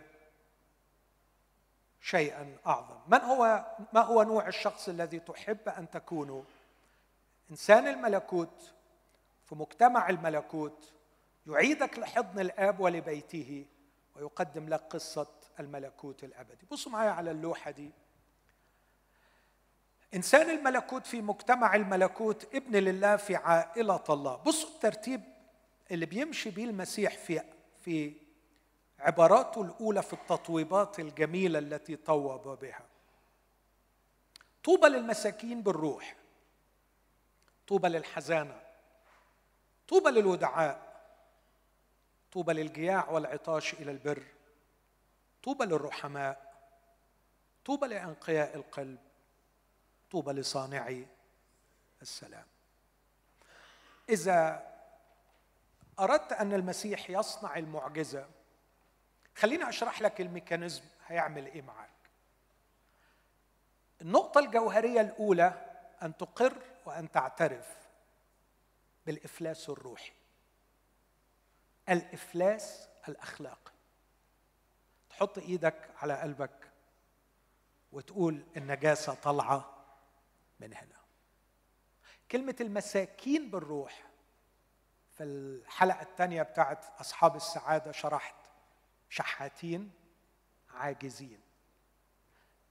شيئا 2.00 2.56
أعظم. 2.66 2.96
من 3.06 3.18
هو 3.18 3.66
ما 3.92 4.00
هو 4.00 4.22
نوع 4.22 4.48
الشخص 4.48 4.88
الذي 4.88 5.18
تحب 5.18 5.68
أن 5.68 5.90
تكونه 5.90 6.44
إنسان 7.50 7.86
الملكوت 7.86 8.74
في 9.44 9.54
مجتمع 9.54 10.08
الملكوت 10.10 10.92
يعيدك 11.46 11.98
لحضن 11.98 12.40
الآب 12.40 12.80
ولبيته 12.80 13.66
ويقدم 14.16 14.68
لك 14.68 14.80
قصة 14.80 15.26
الملكوت 15.60 16.24
الأبدي. 16.24 16.66
بصوا 16.70 16.92
معايا 16.92 17.10
على 17.10 17.30
اللوحة 17.30 17.70
دي. 17.70 17.90
إنسان 20.14 20.50
الملكوت 20.50 21.06
في 21.06 21.22
مجتمع 21.22 21.74
الملكوت 21.74 22.54
ابن 22.54 22.76
لله 22.76 23.16
في 23.16 23.36
عائلة 23.36 24.04
الله. 24.10 24.36
بصوا 24.36 24.68
الترتيب 24.68 25.22
اللي 25.90 26.06
بيمشي 26.06 26.50
بيه 26.50 26.64
المسيح 26.64 27.16
في 27.16 27.40
في 27.84 28.12
عباراته 29.00 29.62
الأولى 29.62 30.02
في 30.02 30.12
التطويبات 30.12 31.00
الجميلة 31.00 31.58
التي 31.58 31.96
طوب 31.96 32.48
بها. 32.48 32.86
طوبى 34.64 34.88
للمساكين 34.88 35.62
بالروح. 35.62 36.16
طوبى 37.68 37.88
للحزانة. 37.88 38.60
طوبى 39.88 40.10
للودعاء. 40.10 40.90
طوبى 42.32 42.52
للجياع 42.52 43.10
والعطاش 43.10 43.74
إلى 43.74 43.90
البر. 43.90 44.22
طوبى 45.42 45.64
للرحماء. 45.64 46.54
طوبى 47.64 47.86
لأنقياء 47.86 48.56
القلب. 48.56 48.98
طوبى 50.10 50.32
لصانعي 50.32 51.06
السلام. 52.02 52.46
إذا 54.08 54.70
أردت 56.00 56.32
أن 56.32 56.52
المسيح 56.52 57.10
يصنع 57.10 57.56
المعجزة 57.56 58.26
خليني 59.40 59.68
أشرح 59.68 60.02
لك 60.02 60.20
الميكانيزم 60.20 60.82
هيعمل 61.06 61.46
إيه 61.46 61.62
معاك. 61.62 61.90
النقطة 64.00 64.38
الجوهرية 64.38 65.00
الأولى 65.00 65.66
أن 66.02 66.16
تقر 66.16 66.62
وأن 66.86 67.10
تعترف 67.10 67.76
بالإفلاس 69.06 69.68
الروحي. 69.68 70.12
الإفلاس 71.88 72.88
الأخلاقي. 73.08 73.72
تحط 75.10 75.38
إيدك 75.38 75.90
على 75.96 76.20
قلبك 76.20 76.70
وتقول 77.92 78.44
النجاسة 78.56 79.14
طالعة 79.14 79.84
من 80.60 80.74
هنا. 80.74 81.00
كلمة 82.30 82.56
المساكين 82.60 83.50
بالروح 83.50 84.04
في 85.16 85.24
الحلقة 85.24 86.02
الثانية 86.02 86.42
بتاعت 86.42 86.84
أصحاب 87.00 87.36
السعادة 87.36 87.92
شرحت 87.92 88.39
شحاتين 89.10 89.90
عاجزين. 90.70 91.40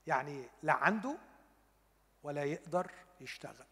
يعني 0.07 0.49
لا 0.63 0.73
عنده 0.73 1.17
ولا 2.23 2.43
يقدر 2.43 2.91
يشتغل. 3.21 3.67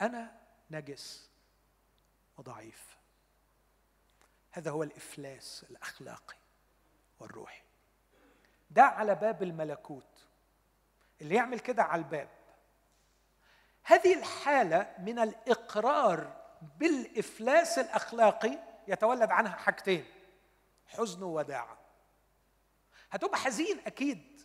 أنا 0.00 0.40
نجس 0.70 1.30
وضعيف. 2.36 2.96
هذا 4.50 4.70
هو 4.70 4.82
الإفلاس 4.82 5.66
الأخلاقي 5.70 6.36
والروحي. 7.20 7.62
ده 8.70 8.82
على 8.82 9.14
باب 9.14 9.42
الملكوت. 9.42 10.26
اللي 11.20 11.34
يعمل 11.34 11.60
كده 11.60 11.82
على 11.82 11.98
الباب. 12.02 12.28
هذه 13.82 14.18
الحالة 14.18 14.94
من 14.98 15.18
الإقرار 15.18 16.40
بالإفلاس 16.78 17.78
الأخلاقي 17.78 18.58
يتولد 18.88 19.30
عنها 19.30 19.56
حاجتين. 19.56 20.04
حزن 20.90 21.22
ووداعة 21.22 21.78
هتبقى 23.10 23.38
حزين 23.38 23.80
أكيد. 23.86 24.40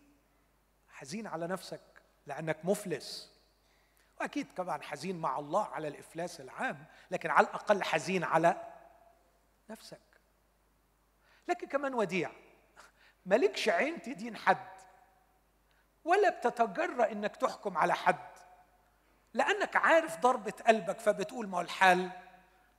حزين 0.89 1.27
على 1.27 1.47
نفسك 1.47 1.81
لأنك 2.25 2.57
مفلس. 2.63 3.35
وأكيد 4.19 4.53
طبعا 4.55 4.81
حزين 4.81 5.21
مع 5.21 5.39
الله 5.39 5.65
على 5.65 5.87
الإفلاس 5.87 6.41
العام 6.41 6.85
لكن 7.11 7.29
على 7.29 7.47
الأقل 7.47 7.83
حزين 7.83 8.23
على 8.23 8.73
نفسك. 9.69 9.99
لكن 11.47 11.67
كمان 11.67 11.93
وديع. 11.93 12.31
مالكش 13.25 13.69
عين 13.69 14.01
تدين 14.01 14.37
حد 14.37 14.67
ولا 16.03 16.29
بتتجرأ 16.29 17.11
إنك 17.11 17.35
تحكم 17.35 17.77
على 17.77 17.95
حد. 17.95 18.29
لأنك 19.33 19.75
عارف 19.75 20.17
ضربة 20.19 20.53
قلبك 20.67 20.99
فبتقول 20.99 21.47
ما 21.47 21.57
هو 21.57 21.61
الحال 21.61 22.11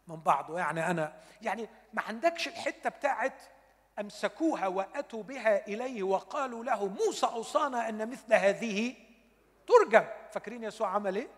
من 0.06 0.16
بعضه. 0.16 0.58
يعني 0.58 0.90
أنا 0.90 1.20
يعني 1.42 1.68
ما 1.92 2.02
عندكش 2.02 2.48
الحتة 2.48 2.90
بتاعت 2.90 3.42
أمسكوها 4.00 4.66
وأتوا 4.66 5.22
بها 5.22 5.66
إليه 5.66 6.02
وقالوا 6.02 6.64
له 6.64 6.86
موسى 6.86 7.26
أوصانا 7.26 7.88
أن 7.88 8.10
مثل 8.10 8.34
هذه 8.34 8.94
ترجم. 9.66 10.04
فاكرين 10.30 10.64
يسوع 10.64 10.88
عمل 10.88 11.16
إيه؟ 11.16 11.28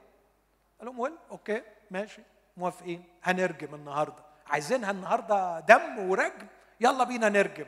قال 0.78 0.86
لهم 0.86 0.98
ويل 1.00 1.16
أوكي 1.30 1.62
ماشي 1.90 2.22
موافقين 2.56 3.04
هنرجم 3.22 3.74
النهارده. 3.74 4.24
عايزينها 4.46 4.90
النهارده 4.90 5.60
دم 5.60 5.98
ورجم 6.10 6.46
يلا 6.80 7.04
بينا 7.04 7.28
نرجم. 7.28 7.66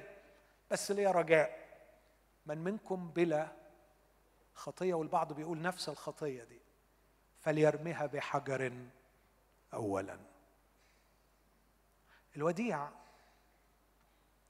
بس 0.71 0.91
ليه 0.91 1.09
رجاء؟ 1.11 1.61
من 2.47 2.59
منكم 2.59 3.09
بلا 3.11 3.49
خطية 4.55 4.95
والبعض 4.95 5.33
بيقول 5.33 5.63
نفس 5.63 5.89
الخطية 5.89 6.45
دي 6.45 6.61
فليرمها 7.41 8.07
بحجر 8.07 8.73
اولا. 9.75 10.19
الوديع 12.37 12.89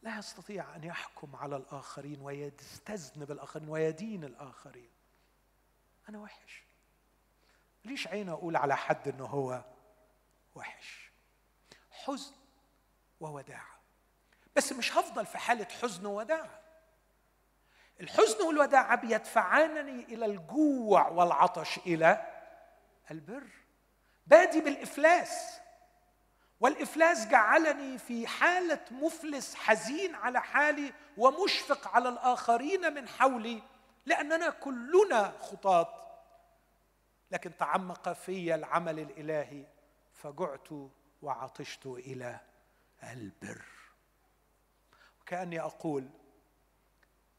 لا 0.02 0.18
يستطيع 0.18 0.76
أن 0.76 0.84
يحكم 0.84 1.36
على 1.36 1.56
الآخرين 1.56 2.20
ويستذنب 2.20 3.30
الآخرين 3.30 3.68
ويدين 3.68 4.24
الآخرين. 4.24 4.90
أنا 6.08 6.18
وحش. 6.18 6.64
ليش 7.84 8.08
عين 8.08 8.28
أقول 8.28 8.56
على 8.56 8.76
حد 8.76 9.08
إنه 9.08 9.26
هو 9.26 9.64
وحش؟ 10.54 11.10
حزن 11.90 12.34
ووداعه 13.20 13.80
بس 14.56 14.72
مش 14.72 14.92
هفضل 14.96 15.26
في 15.26 15.38
حالة 15.38 15.64
حزن 15.64 16.06
ووداعه 16.06 16.60
الحزن 18.00 18.42
والوداعه 18.46 18.96
بيدفعاني 18.96 20.04
إلى 20.04 20.26
الجوع 20.26 21.08
والعطش 21.08 21.78
إلى 21.78 22.26
البر. 23.10 23.46
بادي 24.26 24.60
بالإفلاس. 24.60 25.60
والإفلاس 26.60 27.26
جعلني 27.26 27.98
في 27.98 28.26
حالة 28.26 28.80
مفلس 28.90 29.54
حزين 29.54 30.14
على 30.14 30.40
حالي 30.40 30.92
ومشفق 31.16 31.88
على 31.88 32.08
الآخرين 32.08 32.94
من 32.94 33.08
حولي 33.08 33.62
لأننا 34.06 34.50
كلنا 34.50 35.30
خطاة. 35.30 36.06
لكن 37.30 37.56
تعمق 37.56 38.12
في 38.12 38.54
العمل 38.54 38.98
الإلهي 38.98 39.66
فجعت 40.12 40.68
وعطشت 41.22 41.86
إلى 41.86 42.40
البر. 43.02 43.64
وكأني 45.20 45.60
أقول 45.60 46.08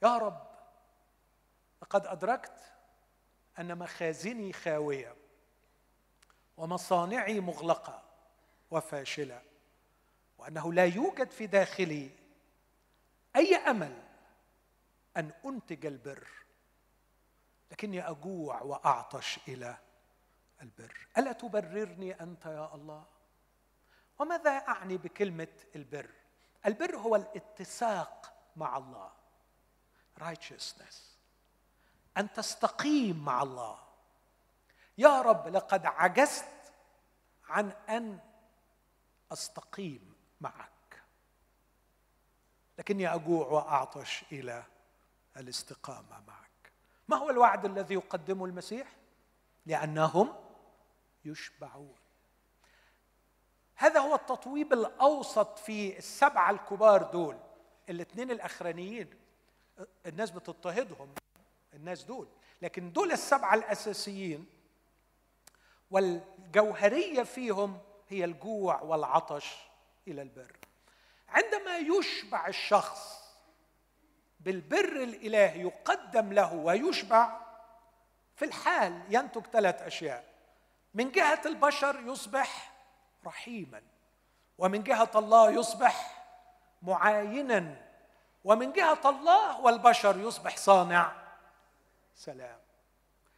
يا 0.04 0.18
رب 0.18 0.48
لقد 1.82 2.06
أدركت 2.08 2.60
أن 3.60 3.78
مخازني 3.78 4.54
خاوية 4.54 5.16
ومصانعي 6.58 7.40
مغلقة 7.40 8.11
وفاشلة 8.72 9.42
وأنه 10.38 10.74
لا 10.74 10.86
يوجد 10.86 11.30
في 11.30 11.48
داخلي 11.48 12.10
أي 13.36 13.56
أمل 13.56 14.04
أن 15.18 15.32
أنتج 15.46 15.86
البر 15.86 16.28
لكني 17.72 18.10
أجوع 18.10 18.62
وأعطش 18.62 19.40
إلى 19.48 19.78
البر. 20.62 21.08
ألا 21.18 21.32
تبررني 21.32 22.22
أنت 22.22 22.46
يا 22.46 22.76
الله؟ 22.76 23.06
وماذا 24.20 24.50
أعني 24.50 24.98
بكلمة 24.98 25.48
البر؟ 25.76 26.10
البر 26.66 26.96
هو 26.96 27.16
الاتساق 27.16 28.34
مع 28.56 28.78
الله. 28.78 29.12
Righteousness. 30.20 30.96
أن 32.18 32.34
تستقيم 32.34 33.26
مع 33.26 33.44
الله. 33.44 33.80
يا 34.98 35.22
رب 35.22 35.48
لقد 35.48 35.86
عجزت 35.86 36.74
عن 37.48 37.72
أن 37.90 38.20
أستقيم 39.32 40.14
معك. 40.42 41.04
لكني 42.80 43.14
أجوع 43.14 43.48
وأعطش 43.48 44.24
إلى 44.32 44.64
الاستقامة 45.38 46.22
معك. 46.28 46.72
ما 47.08 47.18
هو 47.18 47.30
الوعد 47.30 47.66
الذي 47.66 47.94
يقدمه 47.94 48.46
المسيح؟ 48.46 48.88
لأنهم 49.66 50.34
يشبعون. 51.26 51.96
هذا 53.76 54.00
هو 54.00 54.16
التطويب 54.16 54.74
الأوسط 54.74 55.60
في 55.60 55.98
السبعة 55.98 56.52
الكبار 56.52 57.04
دول. 57.04 57.38
الاثنين 57.90 58.32
الأخرانيين 58.32 59.10
الناس 60.06 60.32
بتضطهدهم 60.32 61.14
الناس 61.74 62.04
دول. 62.04 62.28
لكن 62.62 62.92
دول 62.92 63.12
السبعة 63.12 63.54
الأساسيين 63.54 64.46
والجوهرية 65.92 67.24
فيهم 67.24 67.80
هي 68.12 68.26
الجوع 68.26 68.82
والعطش 68.82 69.56
إلى 70.08 70.22
البر. 70.22 70.58
عندما 71.30 71.78
يشبع 71.78 72.48
الشخص 72.48 73.22
بالبر 74.40 75.04
الالهي 75.04 75.62
يقدم 75.62 76.34
له 76.34 76.54
ويشبع 76.54 77.40
في 78.36 78.46
الحال 78.46 79.02
ينتج 79.10 79.46
ثلاث 79.46 79.82
أشياء. 79.82 80.26
من 80.94 81.12
جهة 81.12 81.42
البشر 81.46 82.00
يصبح 82.00 82.72
رحيما 83.26 83.82
ومن 84.58 84.84
جهة 84.84 85.12
الله 85.16 85.52
يصبح 85.52 86.24
معاينا 86.82 87.88
ومن 88.44 88.74
جهة 88.74 89.02
الله 89.06 89.62
والبشر 89.62 90.20
يصبح 90.20 90.58
صانع 90.58 91.12
سلام. 92.16 92.61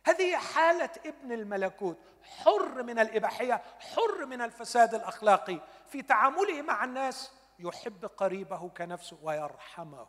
هذه 0.05 0.37
حالة 0.37 0.89
ابن 1.05 1.31
الملكوت 1.31 1.97
حر 2.23 2.83
من 2.83 2.99
الإباحية 2.99 3.61
حر 3.79 4.25
من 4.25 4.41
الفساد 4.41 4.95
الأخلاقي. 4.95 5.59
في 5.87 6.01
تعامله 6.01 6.61
مع 6.61 6.83
الناس 6.83 7.31
يحب 7.59 8.05
قريبه 8.05 8.69
كنفسه 8.69 9.17
ويرحمه. 9.21 10.07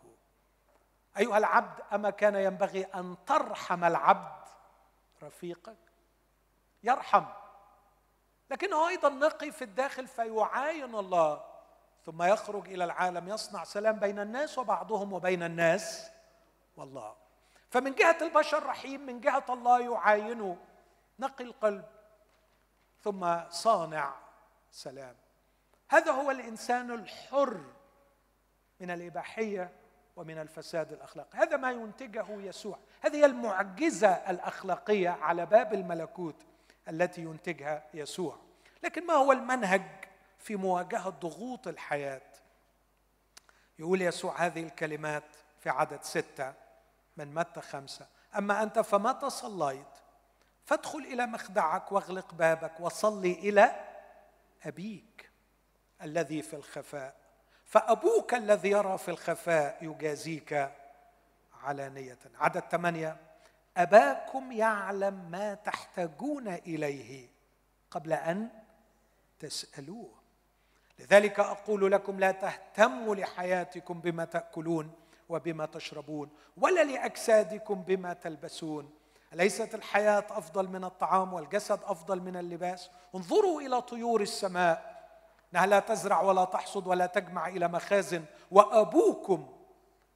أيها 1.18 1.38
العبد 1.38 1.80
أما 1.92 2.10
كان 2.10 2.34
ينبغي 2.34 2.84
أن 2.84 3.16
ترحم 3.26 3.84
العبد 3.84 4.44
رفيقك؟ 5.22 5.76
يرحم. 6.82 7.24
لكنه 8.50 8.88
أيضا 8.88 9.08
نقي 9.08 9.50
في 9.50 9.62
الداخل 9.64 10.06
فيعاين 10.06 10.94
الله 10.94 11.44
ثم 12.06 12.22
يخرج 12.22 12.68
إلى 12.68 12.84
العالم 12.84 13.28
يصنع 13.28 13.64
سلام 13.64 13.98
بين 13.98 14.18
الناس 14.18 14.58
وبعضهم 14.58 15.12
وبين 15.12 15.42
الناس. 15.42 16.10
والله. 16.76 17.23
فمن 17.74 17.94
جهة 17.94 18.18
البشر 18.22 18.66
رحيم 18.66 19.06
من 19.06 19.20
جهة 19.20 19.44
الله 19.50 19.80
يعاينه. 19.80 20.56
نقي 21.18 21.44
القلب 21.44 21.84
ثم 23.02 23.48
صانع 23.50 24.14
سلام. 24.70 25.14
هذا 25.88 26.12
هو 26.12 26.30
الإنسان 26.30 26.90
الحر 26.90 27.60
من 28.80 28.90
الإباحية 28.90 29.72
ومن 30.16 30.38
الفساد 30.38 30.92
الأخلاقي. 30.92 31.38
هذا 31.38 31.56
ما 31.56 31.70
ينتجه 31.70 32.26
يسوع. 32.30 32.78
هذه 33.00 33.16
هي 33.16 33.24
المعجزة 33.24 34.08
الأخلاقية 34.08 35.10
على 35.10 35.46
باب 35.46 35.74
الملكوت 35.74 36.36
التي 36.88 37.20
ينتجها 37.20 37.82
يسوع. 37.94 38.38
لكن 38.82 39.06
ما 39.06 39.14
هو 39.14 39.32
المنهج 39.32 40.04
في 40.38 40.56
مواجهة 40.56 41.10
ضغوط 41.10 41.68
الحياة؟ 41.68 42.22
يقول 43.78 44.02
يسوع 44.02 44.36
هذه 44.36 44.62
الكلمات 44.62 45.36
في 45.60 45.70
عدد 45.70 46.02
ستة. 46.02 46.63
من 47.16 47.34
متى 47.34 47.60
خمسة؟ 47.60 48.06
أما 48.38 48.62
أنت 48.62 48.78
فمتى 48.78 49.30
صليت 49.30 49.86
فادخل 50.64 50.98
إلى 50.98 51.26
مخدعك 51.26 51.92
واغلق 51.92 52.34
بابك 52.34 52.80
وصلي 52.80 53.32
إلى 53.32 53.84
أبيك 54.64 55.30
الذي 56.02 56.42
في 56.42 56.56
الخفاء. 56.56 57.14
فأبوك 57.64 58.34
الذي 58.34 58.70
يرى 58.70 58.98
في 58.98 59.10
الخفاء 59.10 59.78
يجازيك 59.84 60.70
علانيه 61.62 62.18
عدد 62.38 62.62
ثمانية. 62.70 63.16
أباكم 63.76 64.52
يعلم 64.52 65.30
ما 65.30 65.54
تحتاجون 65.54 66.48
إليه 66.48 67.28
قبل 67.90 68.12
أن 68.12 68.48
تسألوه. 69.38 70.14
لذلك 70.98 71.40
أقول 71.40 71.92
لكم 71.92 72.20
لا 72.20 72.30
تهتموا 72.30 73.14
لحياتكم 73.14 74.00
بما 74.00 74.24
تأكلون. 74.24 74.92
وبما 75.28 75.66
تشربون 75.66 76.30
ولا 76.56 76.84
لأجسادكم 76.84 77.82
بما 77.82 78.12
تلبسون. 78.12 78.90
أليست 79.32 79.74
الحياة 79.74 80.26
أفضل 80.30 80.68
من 80.68 80.84
الطعام 80.84 81.32
والجسد 81.32 81.80
أفضل 81.84 82.20
من 82.20 82.36
اللباس؟ 82.36 82.90
انظروا 83.14 83.60
إلى 83.60 83.82
طيور 83.82 84.20
السماء 84.20 84.94
إنها 85.52 85.66
لا 85.66 85.80
تزرع 85.80 86.22
ولا 86.22 86.44
تحصد 86.44 86.86
ولا 86.86 87.06
تجمع 87.06 87.48
إلى 87.48 87.68
مخازن. 87.68 88.24
وأبوكم 88.50 89.48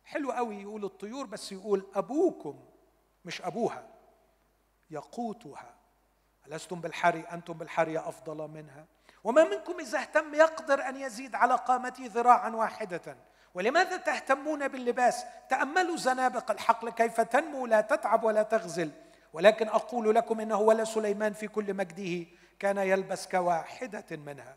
حلو 0.04 0.32
قوي 0.32 0.62
يقول 0.62 0.84
الطيور 0.84 1.26
بس 1.26 1.52
يقول 1.52 1.86
أبوكم 1.94 2.58
مش 3.24 3.42
أبوها 3.42 3.88
يقوتها. 4.90 5.74
ألستم 6.46 6.80
بالحري؟ 6.80 7.20
أنتم 7.20 7.54
بالحري 7.54 7.98
أفضل 7.98 8.48
منها. 8.48 8.86
وما 9.24 9.44
منكم 9.44 9.80
إذا 9.80 9.98
اهتم 9.98 10.34
يقدر 10.34 10.88
أن 10.88 10.96
يزيد 10.96 11.34
على 11.34 11.54
قامته 11.54 12.06
ذراعا 12.06 12.50
واحدة. 12.50 13.16
ولماذا 13.54 13.96
تهتمون 13.96 14.68
باللباس؟ 14.68 15.24
تأملوا 15.50 15.96
زنابق 15.96 16.50
الحقل 16.50 16.90
كيف 16.90 17.20
تنمو 17.20 17.66
لا 17.66 17.80
تتعب 17.80 18.24
ولا 18.24 18.42
تغزل. 18.42 18.90
ولكن 19.32 19.68
أقول 19.68 20.14
لكم 20.14 20.40
إنه 20.40 20.60
ولا 20.60 20.84
سليمان 20.84 21.32
في 21.32 21.48
كل 21.48 21.74
مجده 21.74 22.26
كان 22.58 22.78
يلبس 22.78 23.28
كواحدة 23.28 24.16
منها. 24.16 24.56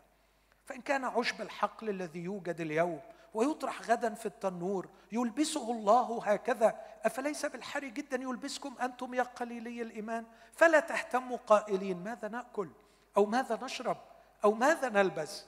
فإن 0.64 0.80
كان 0.80 1.04
عشب 1.04 1.40
الحقل 1.40 1.88
الذي 1.88 2.20
يوجد 2.20 2.60
اليوم 2.60 3.00
ويطرح 3.34 3.82
غدا 3.82 4.14
في 4.14 4.26
التنور 4.26 4.88
يلبسه 5.12 5.70
الله 5.70 6.22
هكذا 6.24 6.78
أفليس 7.04 7.46
بالحري 7.46 7.90
جدا 7.90 8.16
يلبسكم 8.16 8.74
أنتم 8.82 9.14
يا 9.14 9.22
قليلي 9.22 9.82
الإيمان؟ 9.82 10.24
فلا 10.52 10.80
تهتموا 10.80 11.36
قائلين 11.46 12.04
ماذا 12.04 12.28
نأكل 12.28 12.68
أو 13.16 13.26
ماذا 13.26 13.58
نشرب؟ 13.62 13.96
أو 14.44 14.52
ماذا 14.52 14.88
نلبس؟ 14.88 15.44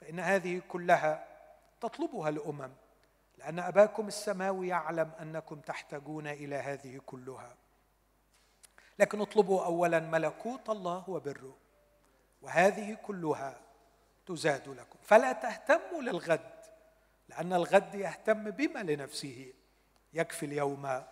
فإن 0.00 0.20
هذه 0.20 0.62
كلها 0.68 1.26
تطلبها 1.80 2.28
الأمم 2.28 2.70
لأن 3.38 3.58
أباكم 3.58 4.08
السماوي 4.08 4.68
يعلم 4.68 5.10
أنكم 5.20 5.60
تحتاجون 5.60 6.26
إلى 6.26 6.56
هذه 6.56 7.00
كلها. 7.06 7.54
لكن 8.98 9.20
اطلبوا 9.20 9.64
اولا 9.64 10.00
ملكوت 10.00 10.70
الله 10.70 11.10
وبره 11.10 11.56
وهذه 12.42 12.94
كلها 12.94 13.60
تزاد 14.26 14.68
لكم. 14.68 14.98
فلا 15.02 15.32
تهتموا 15.32 16.02
للغد 16.02 16.50
لأن 17.28 17.52
الغد 17.52 17.94
يهتم 17.94 18.50
بما 18.50 18.78
لنفسه 18.82 19.52
يكفي 20.12 20.46
اليوم 20.46 21.02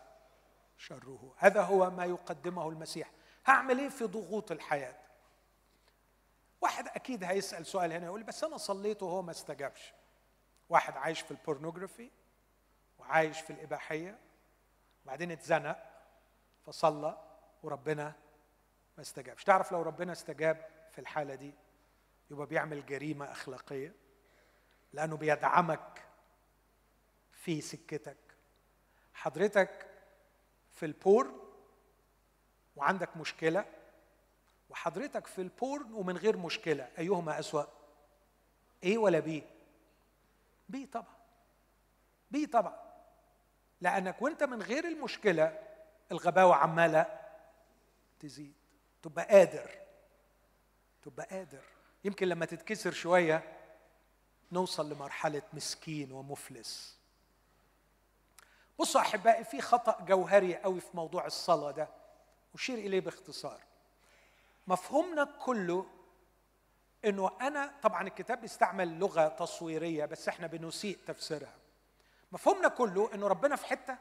شره. 0.78 1.34
هذا 1.36 1.62
هو 1.62 1.90
ما 1.90 2.04
يقدمه 2.04 2.68
المسيح. 2.68 3.10
هعمل 3.46 3.78
إيه 3.78 3.88
في 3.88 4.04
ضغوط 4.04 4.52
الحياة؟ 4.52 5.07
واحد 6.60 6.88
أكيد 6.88 7.24
هيسأل 7.24 7.66
سؤال 7.66 7.92
هنا 7.92 8.06
يقول 8.06 8.22
بس 8.22 8.44
أنا 8.44 8.56
صليت 8.56 9.02
وهو 9.02 9.22
ما 9.22 9.30
استجابش. 9.30 9.94
واحد 10.68 10.96
عايش 10.96 11.20
في 11.20 11.30
البورنوجرافي 11.30 12.10
وعايش 12.98 13.40
في 13.40 13.50
الإباحية 13.50 14.18
وبعدين 15.04 15.30
اتزنق 15.30 15.90
فصلى 16.66 17.18
وربنا 17.62 18.12
ما 18.96 19.02
استجابش. 19.02 19.44
تعرف 19.44 19.72
لو 19.72 19.82
ربنا 19.82 20.12
استجاب 20.12 20.68
في 20.90 20.98
الحالة 20.98 21.34
دي 21.34 21.54
يبقى 22.30 22.46
بيعمل 22.46 22.86
جريمة 22.86 23.32
أخلاقية؟ 23.32 23.94
لأنه 24.92 25.16
بيدعمك 25.16 26.02
في 27.32 27.60
سكتك. 27.60 28.16
حضرتك 29.14 29.86
في 30.70 30.86
ال 30.86 30.96
porn 30.96 31.38
وعندك 32.76 33.16
مشكلة 33.16 33.64
وحضرتك 34.70 35.26
في 35.26 35.42
ال 35.42 35.52
porn 35.52 35.92
ومن 35.92 36.16
غير 36.16 36.36
مشكلة 36.36 36.88
أيهما 36.98 37.38
أسوأ؟ 37.38 37.64
A 38.84 38.98
ولا 38.98 39.18
B 39.18 39.42
B 40.68 40.86
طبعا. 40.86 41.16
B 42.30 42.46
طبعا. 42.46 42.78
لأنك 43.80 44.22
وأنت 44.22 44.42
من 44.42 44.62
غير 44.62 44.84
المشكلة 44.84 45.58
الغباوة 46.12 46.54
عمالة 46.56 47.20
تزيد. 48.20 48.54
تبقى 49.02 49.24
قادر. 49.24 49.70
تبقى 51.02 51.26
قادر. 51.26 51.62
يمكن 52.04 52.28
لما 52.28 52.46
تتكسر 52.46 52.92
شوية 52.92 53.56
نوصل 54.52 54.92
لمرحلة 54.92 55.42
مسكين 55.52 56.12
ومفلس. 56.12 56.98
بصوا 58.78 59.00
أحبائي 59.00 59.44
في 59.44 59.60
خطأ 59.60 60.04
جوهري 60.04 60.56
قوي 60.56 60.80
في 60.80 60.96
موضوع 60.96 61.26
الصلاة 61.26 61.70
ده 61.70 61.88
اشير 62.54 62.78
إليه 62.78 63.00
باختصار. 63.00 63.60
مفهومنا 64.68 65.24
كله 65.24 65.86
إنه 67.04 67.30
أنا 67.40 67.74
طبعا 67.82 68.02
الكتاب 68.02 68.40
بيستعمل 68.40 68.98
لغة 68.98 69.28
تصويرية 69.28 70.04
بس 70.04 70.28
إحنا 70.28 70.46
بنسيء 70.46 70.98
تفسيرها. 71.06 71.54
مفهومنا 72.32 72.68
كله 72.68 73.14
إنه 73.14 73.26
ربنا 73.26 73.56
في 73.56 73.66
حتة 73.66 73.98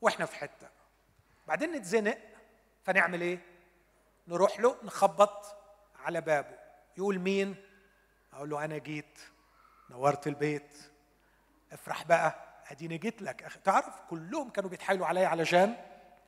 وإحنا 0.00 0.26
في 0.26 0.36
حتة. 0.36 0.68
بعدين 1.48 1.72
نتزنق 1.72 2.18
فنعمل 2.84 3.20
إيه؟ 3.20 3.38
نروح 4.28 4.60
له 4.60 4.76
نخبط 4.82 5.56
على 5.98 6.20
بابه. 6.20 6.58
يقول 6.96 7.18
مين؟ 7.18 7.56
أقول 8.32 8.50
له 8.50 8.64
أنا 8.64 8.78
جيت 8.78 9.18
نورت 9.90 10.26
البيت. 10.26 10.76
افرح 11.72 12.04
بقى 12.04 12.34
أديني 12.70 12.98
جيت 12.98 13.22
لك. 13.22 13.42
أخي. 13.42 13.60
تعرف 13.60 14.00
كلهم 14.10 14.50
كانوا 14.50 14.70
بيتحايلوا 14.70 15.06
عليا 15.06 15.28
علشان 15.28 15.76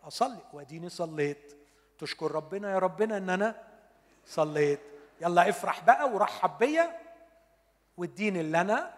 أصلي. 0.05 0.43
وأديني 0.53 0.89
صليت. 0.89 1.56
تشكر 1.99 2.33
ربنا 2.33 2.73
يا 2.73 2.79
ربنا 2.79 3.17
ان 3.17 3.31
أنا 3.31 3.63
صليت. 4.27 4.81
يلا 5.21 5.49
افرح 5.49 5.85
بقى 5.85 6.09
ورحب 6.09 6.59
بيا 6.59 7.01
واديني 7.97 8.41
اللي 8.41 8.61
أنا 8.61 8.95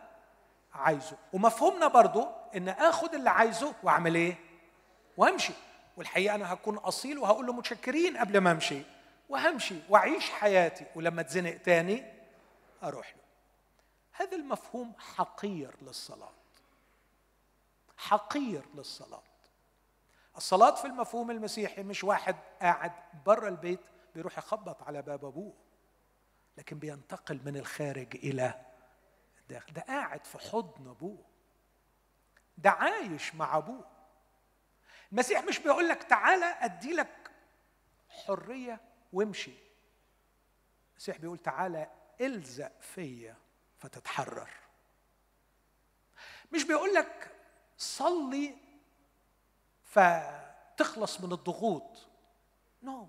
عايزه. 0.73 1.17
ومفهومنا 1.33 1.89
برضو 1.89 2.27
ان 2.57 2.69
اخد 2.69 3.15
اللي 3.15 3.31
عايزه 3.31 3.75
واعمل 3.83 4.15
إيه؟ 4.15 4.37
وامشي. 5.17 5.53
والحقيقة 5.97 6.35
أنا 6.35 6.53
هكون 6.53 6.77
اصيل 6.77 7.19
وهقول 7.19 7.47
له 7.47 7.53
متشكرين 7.53 8.17
قبل 8.17 8.39
ما 8.39 8.51
امشي. 8.51 8.83
وهمشي 9.29 9.77
واعيش 9.89 10.31
حياتي. 10.31 10.85
ولما 10.95 11.21
اتزنق 11.21 11.57
تاني 11.57 12.13
أروح 12.83 13.15
له. 13.17 13.23
هذا 14.13 14.37
المفهوم 14.37 14.93
حقير 14.99 15.71
للصلاة. 15.83 16.33
حقير 17.97 18.63
للصلاة. 18.75 19.23
الصلاة 20.39 20.75
في 20.75 20.85
المفهوم 20.85 21.31
المسيحي 21.31 21.83
مش 21.83 22.05
واحد 22.05 22.37
قاعد 22.61 22.93
بره 23.27 23.49
البيت 23.49 23.81
بيروح 24.15 24.39
يخبط 24.39 24.83
على 24.83 25.03
باب 25.03 25.25
أبوه 25.25 25.55
لكن 26.57 26.79
بينتقل 26.79 27.41
من 27.45 27.57
الخارج 27.57 28.17
إلى 28.17 28.67
الداخل. 29.41 29.73
ده 29.73 29.81
قاعد 29.83 30.25
في 30.25 30.39
حضن 30.39 30.89
أبوه 30.89 31.25
ده 32.59 32.71
عايش 32.71 33.35
مع 33.35 33.57
أبوه. 33.57 33.85
المسيح 35.13 35.45
مش 35.45 35.59
بيقول 35.59 35.89
لك 35.89 36.03
تعالى 36.03 36.45
أدي 36.45 36.93
لك 36.93 37.31
حرية 38.09 38.81
وامشي. 39.13 39.55
المسيح 40.93 41.17
بيقول 41.17 41.39
تعالى 41.39 41.91
إلزق 42.21 42.73
فيا 42.81 43.37
فتتحرر. 43.79 44.51
مش 46.53 46.65
بيقول 46.65 46.95
لك 46.95 47.31
صلي 47.79 48.68
فتخلص 49.89 51.21
من 51.21 51.33
الضغوط. 51.33 52.09
نو 52.83 53.05
no. 53.05 53.09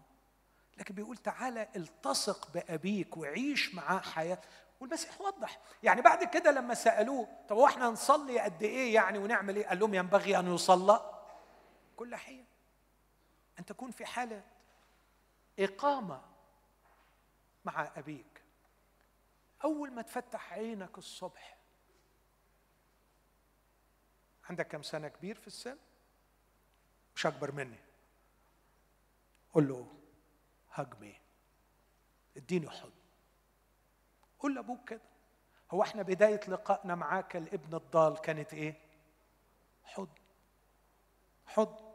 لكن 0.79 0.95
بيقول 0.95 1.17
تعالى 1.17 1.67
التصق 1.75 2.51
بأبيك 2.51 3.17
وعيش 3.17 3.75
معاه 3.75 3.99
حياة. 3.99 4.41
والمسيح 4.79 5.21
وضح. 5.21 5.59
يعني 5.83 6.01
بعد 6.01 6.23
كده 6.23 6.51
لما 6.51 6.73
سألوه 6.73 7.27
طب 7.49 7.55
هو 7.55 7.65
إحنا 7.67 7.89
نصلي 7.89 8.39
قد 8.39 8.63
إيه 8.63 8.93
يعني 8.95 9.17
ونعمل 9.17 9.55
إيه؟ 9.55 9.67
قال 9.67 9.79
لهم 9.79 9.93
ينبغي 9.93 10.39
أن 10.39 10.53
يصلى 10.55 11.23
كل 11.97 12.15
حين. 12.15 12.45
أن 13.59 13.65
تكون 13.65 13.91
في 13.91 14.05
حالة 14.05 14.43
إقامة 15.59 16.21
مع 17.65 17.91
أبيك. 17.95 18.43
أول 19.63 19.91
ما 19.91 20.01
تفتح 20.01 20.53
عينك 20.53 20.97
الصبح. 20.97 21.57
عندك 24.49 24.67
كم 24.67 24.81
سنة 24.83 25.07
كبير 25.07 25.35
في 25.35 25.47
السن؟ 25.47 25.77
مش 27.19 27.25
أكبر 27.25 27.51
مني. 27.51 27.79
قول 29.53 29.67
له 29.67 29.87
هجمي 30.71 31.15
اديني 32.37 32.69
حضن. 32.69 32.91
قول 34.39 34.55
لأبوك 34.55 34.89
كده. 34.89 35.01
هو 35.71 35.83
إحنا 35.83 36.01
بداية 36.03 36.39
لقائنا 36.47 36.95
معاك 36.95 37.35
الابن 37.35 37.75
الضال 37.75 38.21
كانت 38.21 38.53
إيه؟ 38.53 38.79
حضن. 39.83 40.21
حضن. 41.45 41.89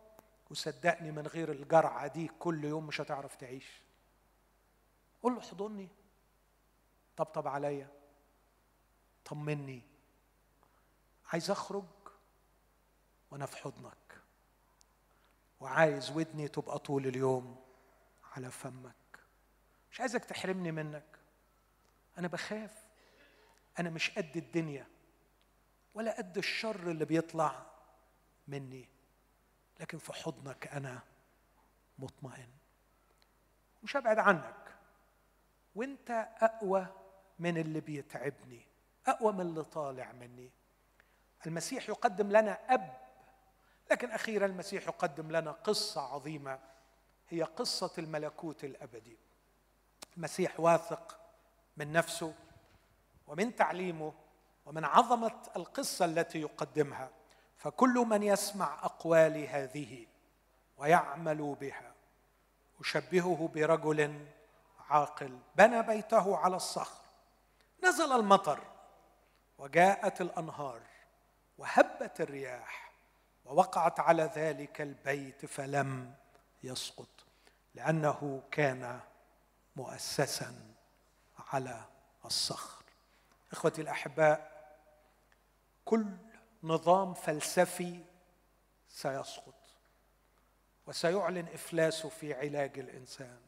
وصدقني 0.50 1.10
من 1.10 1.26
غير 1.26 1.52
الجرعة 1.52 2.06
دي 2.06 2.28
كل 2.28 2.64
يوم 2.64 2.86
مش 2.86 3.00
هتعرف 3.00 3.36
تعيش. 3.36 3.80
قول 5.22 5.32
له 5.32 5.40
احضني 5.40 5.88
طبطب 7.16 7.48
عليا. 7.48 7.88
طمني. 9.24 9.82
عايز 11.32 11.50
أخرج؟ 11.50 11.84
وأنا 13.30 13.46
في 13.46 13.56
حضنك. 13.56 14.03
وعايز 15.64 16.10
ودني 16.10 16.48
تبقى 16.48 16.78
طول 16.78 17.06
اليوم 17.06 17.56
على 18.36 18.50
فمك. 18.50 18.94
مش 19.92 20.00
عايزك 20.00 20.24
تحرمني 20.24 20.72
منك. 20.72 21.18
أنا 22.18 22.28
بخاف. 22.28 22.88
أنا 23.78 23.90
مش 23.90 24.10
قد 24.10 24.36
الدنيا 24.36 24.86
ولا 25.94 26.16
قد 26.16 26.38
الشر 26.38 26.90
اللي 26.90 27.04
بيطلع 27.04 27.66
مني. 28.48 28.88
لكن 29.80 29.98
في 29.98 30.12
حضنك 30.12 30.66
أنا 30.66 31.02
مطمئن. 31.98 32.48
مش 33.82 33.96
هبعد 33.96 34.18
عنك. 34.18 34.76
وأنت 35.74 36.10
أقوى 36.40 36.86
من 37.38 37.58
اللي 37.58 37.80
بيتعبني. 37.80 38.66
أقوى 39.06 39.32
من 39.32 39.40
اللي 39.40 39.64
طالع 39.64 40.12
مني. 40.12 40.50
المسيح 41.46 41.88
يقدم 41.88 42.28
لنا 42.30 42.74
أب 42.74 43.03
لكن 43.90 44.10
أخيرا 44.10 44.46
المسيح 44.46 44.82
يقدم 44.82 45.30
لنا 45.30 45.50
قصة 45.50 46.00
عظيمة 46.00 46.58
هي 47.28 47.42
قصة 47.42 47.90
الملكوت 47.98 48.64
الأبدي. 48.64 49.18
المسيح 50.16 50.60
واثق 50.60 51.18
من 51.76 51.92
نفسه 51.92 52.34
ومن 53.26 53.56
تعليمه 53.56 54.12
ومن 54.66 54.84
عظمة 54.84 55.40
القصة 55.56 56.04
التي 56.04 56.40
يقدمها. 56.40 57.10
فكل 57.56 57.94
من 57.94 58.22
يسمع 58.22 58.84
اقوالي 58.84 59.48
هذه 59.48 60.06
ويعمل 60.76 61.56
بها 61.60 61.94
أشبهه 62.80 63.50
برجل 63.54 64.26
عاقل 64.90 65.38
بنى 65.56 65.82
بيته 65.82 66.36
على 66.36 66.56
الصخر. 66.56 67.04
نزل 67.84 68.12
المطر 68.12 68.60
وجاءت 69.58 70.20
الأنهار 70.20 70.80
وهبت 71.58 72.20
الرياح. 72.20 72.83
ووقعت 73.44 74.00
على 74.00 74.22
ذلك 74.22 74.80
البيت 74.80 75.46
فلم 75.46 76.14
يسقط 76.62 77.08
لأنه 77.74 78.42
كان 78.50 79.00
مؤسسا 79.76 80.74
على 81.38 81.84
الصخر. 82.24 82.84
إخوتي 83.52 83.82
الأحباء 83.82 84.54
كل 85.84 86.06
نظام 86.62 87.14
فلسفي 87.14 88.04
سيسقط 88.88 89.54
وسيعلن 90.86 91.48
افلاسه 91.54 92.08
في 92.08 92.34
علاج 92.34 92.78
الإنسان. 92.78 93.40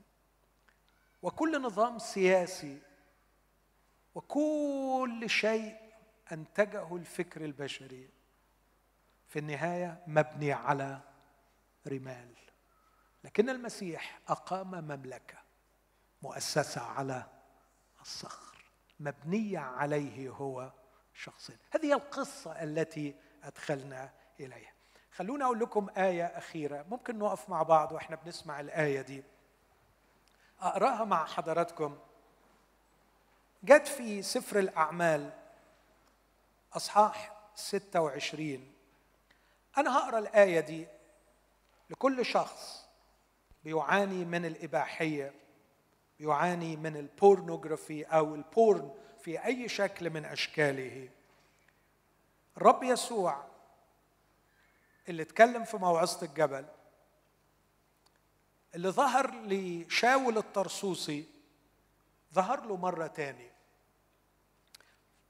وكل 1.22 1.62
نظام 1.62 1.98
سياسي 1.98 2.78
وكل 4.14 5.30
شيء 5.30 5.76
أنتجه 6.32 6.96
الفكر 6.96 7.44
البشري 7.44 8.08
في 9.36 9.40
النهاية 9.40 10.02
مبني 10.06 10.52
على 10.52 11.00
رمال. 11.86 12.34
لكن 13.24 13.50
المسيح 13.50 14.20
أقام 14.28 14.70
مملكة 14.70 15.38
مؤسسة 16.22 16.80
على 16.80 17.26
الصخر 18.00 18.64
مبنية 19.00 19.58
عليه 19.58 20.30
هو 20.30 20.72
شخصيا 21.14 21.56
هذه 21.70 21.92
القصة 21.92 22.62
التي 22.62 23.14
أدخلنا 23.42 24.10
إليها. 24.40 24.72
خلونا 25.12 25.44
أقول 25.44 25.60
لكم 25.60 25.88
آية 25.96 26.24
أخيرة. 26.24 26.84
ممكن 26.90 27.18
نقف 27.18 27.48
مع 27.48 27.62
بعض 27.62 27.92
وإحنا 27.92 28.16
بنسمع 28.16 28.60
الآية 28.60 29.00
دي. 29.00 29.24
أقرأها 30.60 31.04
مع 31.04 31.26
حضراتكم. 31.26 31.98
جت 33.62 33.88
في 33.88 34.22
سفر 34.22 34.58
الأعمال 34.58 35.32
أصحاح 36.72 37.32
26 37.54 38.75
أنا 39.78 39.98
هقرأ 39.98 40.18
الآية 40.18 40.60
دي 40.60 40.86
لكل 41.90 42.26
شخص 42.26 42.86
بيعاني 43.64 44.24
من 44.24 44.44
الإباحية 44.44 45.34
بيعاني 46.18 46.76
من 46.76 46.96
ال 46.96 47.05
pornography 47.05 48.04
أو 48.04 48.34
ال 48.34 48.46
porn 48.46 48.94
في 49.20 49.44
أي 49.44 49.68
شكل 49.68 50.10
من 50.10 50.24
أشكاله. 50.24 51.08
الرب 52.56 52.82
يسوع 52.82 53.44
اللي 55.08 55.22
اتكلم 55.22 55.64
في 55.64 55.76
موعظة 55.76 56.26
الجبل 56.26 56.66
اللي 58.74 58.88
ظهر 58.90 59.30
لشاول 59.44 60.38
الطرسوسي 60.38 61.26
ظهر 62.34 62.66
له 62.66 62.76
مرة 62.76 63.06
تاني. 63.06 63.50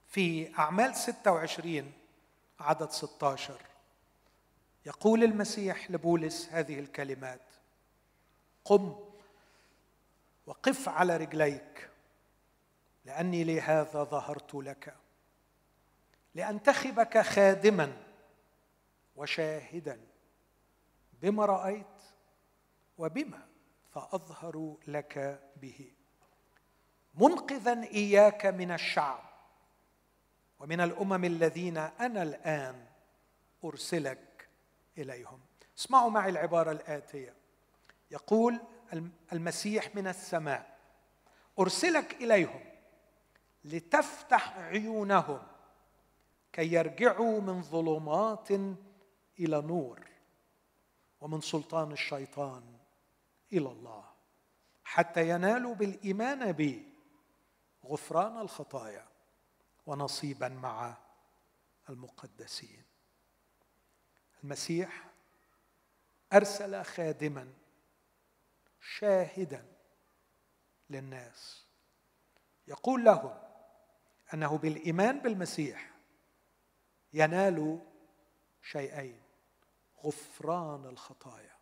في 0.06 0.58
أعمال 0.58 0.96
26 0.96 1.92
عدد 2.60 2.90
16 2.90 3.60
يقول 4.86 5.24
المسيح 5.24 5.90
لبولس 5.90 6.48
هذه 6.48 6.78
الكلمات 6.78 7.40
قم 8.64 8.96
وقف 10.46 10.88
على 10.88 11.16
رجليك 11.16 11.90
لأني 13.04 13.44
لهذا 13.44 14.04
ظهرت 14.04 14.54
لك 14.54 14.94
لأنتخبك 16.34 17.18
خادما 17.18 17.96
وشاهدا 19.16 20.00
بما 21.22 21.44
رأيت 21.44 21.86
وبما 22.98 23.46
فأظهر 23.92 24.76
لك 24.86 25.42
به. 25.56 25.92
منقذا 27.14 27.82
إياك 27.82 28.46
من 28.46 28.70
الشعب 28.72 29.24
ومن 30.58 30.80
الأمم 30.80 31.24
الذين 31.24 31.76
أنا 31.76 32.22
الآن 32.22 32.86
أرسلك 33.64 34.25
إليهم. 34.98 35.40
اسمعوا 35.78 36.10
معي 36.10 36.30
العبارة 36.30 36.72
الآتية. 36.72 37.34
يقول 38.10 38.60
المسيح 39.32 39.94
من 39.94 40.06
السماء 40.06 40.78
أرسلك 41.58 42.14
إليهم 42.14 42.60
لتفتح 43.64 44.58
عيونهم 44.58 45.42
كي 46.52 46.72
يرجعوا 46.72 47.40
من 47.40 47.62
ظلمات 47.62 48.50
إلى 49.40 49.60
نور 49.62 50.08
ومن 51.20 51.40
سلطان 51.40 51.92
الشيطان 51.92 52.78
إلى 53.52 53.68
الله. 53.68 54.04
حتى 54.84 55.28
ينالوا 55.28 55.74
بالإيمان 55.74 56.52
بي 56.52 56.92
غفران 57.84 58.38
الخطايا 58.38 59.06
ونصيبا 59.86 60.48
مع 60.48 60.96
المقدسين. 61.88 62.85
المسيح 64.44 65.06
أرسل 66.32 66.84
خادما 66.84 67.52
شاهدا 68.80 69.64
للناس. 70.90 71.64
يقول 72.68 73.04
لهم 73.04 73.38
أنه 74.34 74.58
بالإيمان 74.58 75.18
بالمسيح 75.20 75.90
ينال 77.12 77.78
شيئين 78.62 79.20
غفران 80.04 80.84
الخطايا 80.84 81.56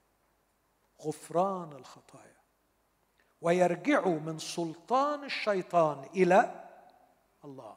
غفران 1.01 1.73
الخطايا. 1.73 2.35
ويرجعوا 3.41 4.21
من 4.21 4.39
سلطان 4.39 5.25
الشيطان 5.25 6.05
إلى 6.05 6.71
الله. 7.45 7.77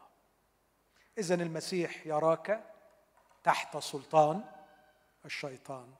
اذا 1.17 1.35
المسيح 1.35 2.07
يراك 2.07 2.73
تحت 3.43 3.77
سلطان 3.77 4.56
الشيطان 5.27 5.93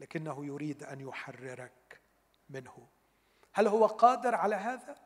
لكنه 0.00 0.46
يريد 0.46 0.82
أن 0.82 1.00
يحررك 1.00 2.00
منه. 2.48 2.88
هل 3.52 3.66
هو 3.66 3.86
قادر 3.86 4.34
على 4.34 4.56
هذا؟ 4.56 4.96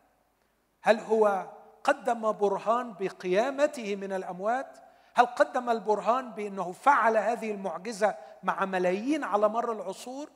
هل 0.82 1.00
هو 1.00 1.52
قدم 1.84 2.32
برهان 2.32 2.92
بقيامته 2.92 3.96
من 3.96 4.12
الأموات؟ 4.12 4.78
هل 5.14 5.26
قدم 5.26 5.70
البرهان 5.70 6.32
بأنه 6.32 6.72
فعل 6.72 7.16
هذه 7.16 7.50
المعجزة 7.50 8.16
مع 8.42 8.64
ملايين 8.64 9.24
على 9.24 9.48
مر 9.48 9.72
العصور؟ 9.72 10.30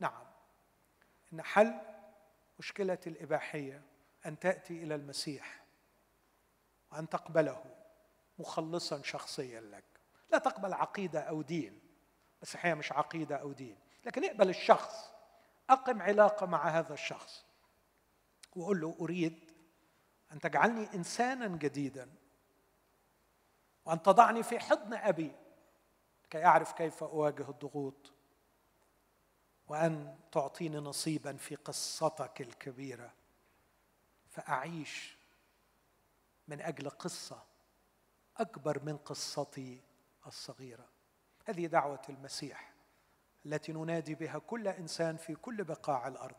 نعم. 0.00 0.24
إن 1.32 1.42
حل 1.42 1.74
مشكلة 2.58 2.98
الإباحية 3.06 3.82
أن 4.26 4.38
تأتي 4.38 4.82
إلى 4.82 4.94
المسيح 4.94 5.64
وأن 6.92 7.08
تقبله 7.08 7.64
مخلصا 8.38 9.02
شخصيا 9.02 9.60
لك. 9.60 9.84
لا 10.32 10.38
تقبل 10.38 10.72
عقيدة 10.72 11.20
أو 11.20 11.42
دين. 11.42 11.85
بس 12.42 12.56
هي 12.60 12.74
مش 12.74 12.92
عقيدة 12.92 13.36
أو 13.36 13.52
دين 13.52 13.78
لكن 14.04 14.24
اقبل 14.24 14.48
الشخص 14.48 15.12
أقم 15.70 16.02
علاقة 16.02 16.46
مع 16.46 16.68
هذا 16.68 16.94
الشخص 16.94 17.44
وقل 18.56 18.80
له 18.80 18.96
أريد 19.00 19.50
أن 20.32 20.40
تجعلني 20.40 20.94
انسانا 20.94 21.46
جديدا 21.46 22.10
وأن 23.84 24.02
تضعني 24.02 24.42
في 24.42 24.58
حضن 24.58 24.94
أبي 24.94 25.32
كي 26.30 26.44
أعرف 26.44 26.72
كيف 26.72 27.02
أواجه 27.02 27.50
الضغوط 27.50 28.12
وأن 29.68 30.18
تعطيني 30.32 30.76
نصيبا 30.76 31.36
في 31.36 31.54
قصتك 31.54 32.40
الكبيرة. 32.40 33.12
فأعيش 34.28 35.16
من 36.48 36.60
أجل 36.60 36.90
قصة 36.90 37.42
أكبر 38.36 38.82
من 38.84 38.96
قصتي 38.96 39.80
الصغيرة. 40.26 40.88
هذه 41.46 41.66
دعوة 41.66 42.02
المسيح 42.08 42.72
التي 43.46 43.72
ننادي 43.72 44.14
بها 44.14 44.38
كل 44.38 44.68
إنسان 44.68 45.16
في 45.16 45.34
كل 45.34 45.64
بقاع 45.64 46.08
الأرض. 46.08 46.36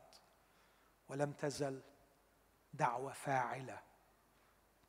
ولم 1.09 1.31
تزل 1.31 1.81
دعوة 2.73 3.13
فاعلة 3.13 3.81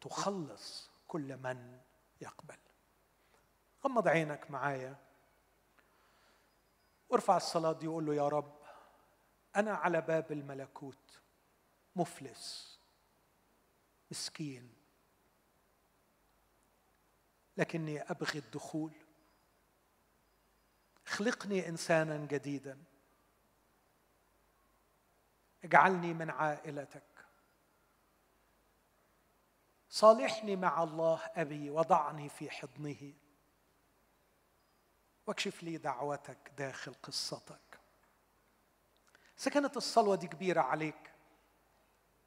تخلص 0.00 0.90
كل 1.08 1.36
من 1.36 1.80
يقبل. 2.20 2.58
غمض 3.84 4.08
عينك 4.08 4.50
معايا. 4.50 4.96
وارفع 7.08 7.36
الصلاة 7.36 7.72
دي 7.72 7.88
وقول 7.88 8.06
له 8.06 8.14
يا 8.14 8.28
رب 8.28 8.58
أنا 9.56 9.74
على 9.74 10.00
باب 10.00 10.32
الملكوت 10.32 11.20
مفلس 11.96 12.78
مسكين 14.10 14.74
لكني 17.56 18.02
أبغي 18.02 18.38
الدخول. 18.38 18.92
اخلقني 21.08 21.68
إنسانا 21.68 22.16
جديدا. 22.16 22.78
اجعلني 25.64 26.14
من 26.14 26.30
عائلتك. 26.30 27.02
صالحني 29.90 30.56
مع 30.56 30.82
الله 30.82 31.20
أبي 31.34 31.70
وضعني 31.70 32.28
في 32.28 32.50
حضنه. 32.50 33.12
واكشف 35.26 35.62
لي 35.62 35.76
دعوتك 35.76 36.52
داخل 36.58 36.94
قصتك. 37.02 37.80
اذا 39.40 39.50
كانت 39.50 39.76
الصلوة 39.76 40.16
دي 40.16 40.26
كبيرة 40.26 40.60
عليك. 40.60 41.12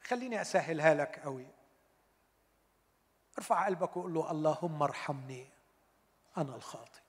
خليني 0.04 0.42
أسهلها 0.42 0.94
لك 0.94 1.20
قوي 1.20 1.48
ارفع 3.38 3.66
قلبك 3.66 3.98
وقول 3.98 4.14
له 4.14 4.32
اللهم 4.32 4.84
ارحمني. 4.84 5.50
أنا 6.38 6.56
الخاطئ. 6.56 7.01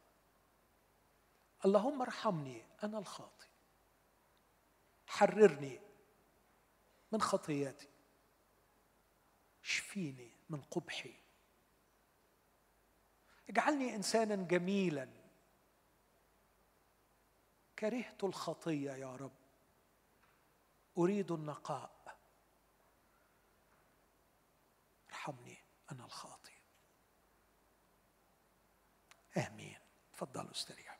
اللهم 1.64 2.02
ارحمني 2.02 2.64
أنا 2.84 2.98
الخاطئ. 2.98 3.46
حررني 5.06 5.80
من 7.12 7.20
خطياتي. 7.20 7.88
اشفيني 9.64 10.30
من 10.50 10.62
قبحي. 10.62 11.14
اجعلني 13.48 13.94
إنسانا 13.96 14.36
جميلا. 14.36 15.08
كرهت 17.78 18.24
الخطية 18.24 18.90
يا 18.92 19.16
رب. 19.16 19.32
أريد 20.98 21.32
النقاء. 21.32 22.18
ارحمني 25.08 25.58
أنا 25.92 26.04
الخاطئ. 26.04 26.52
آمين. 29.36 29.78
تفضلوا 30.12 30.50
استريحوا 30.50 30.91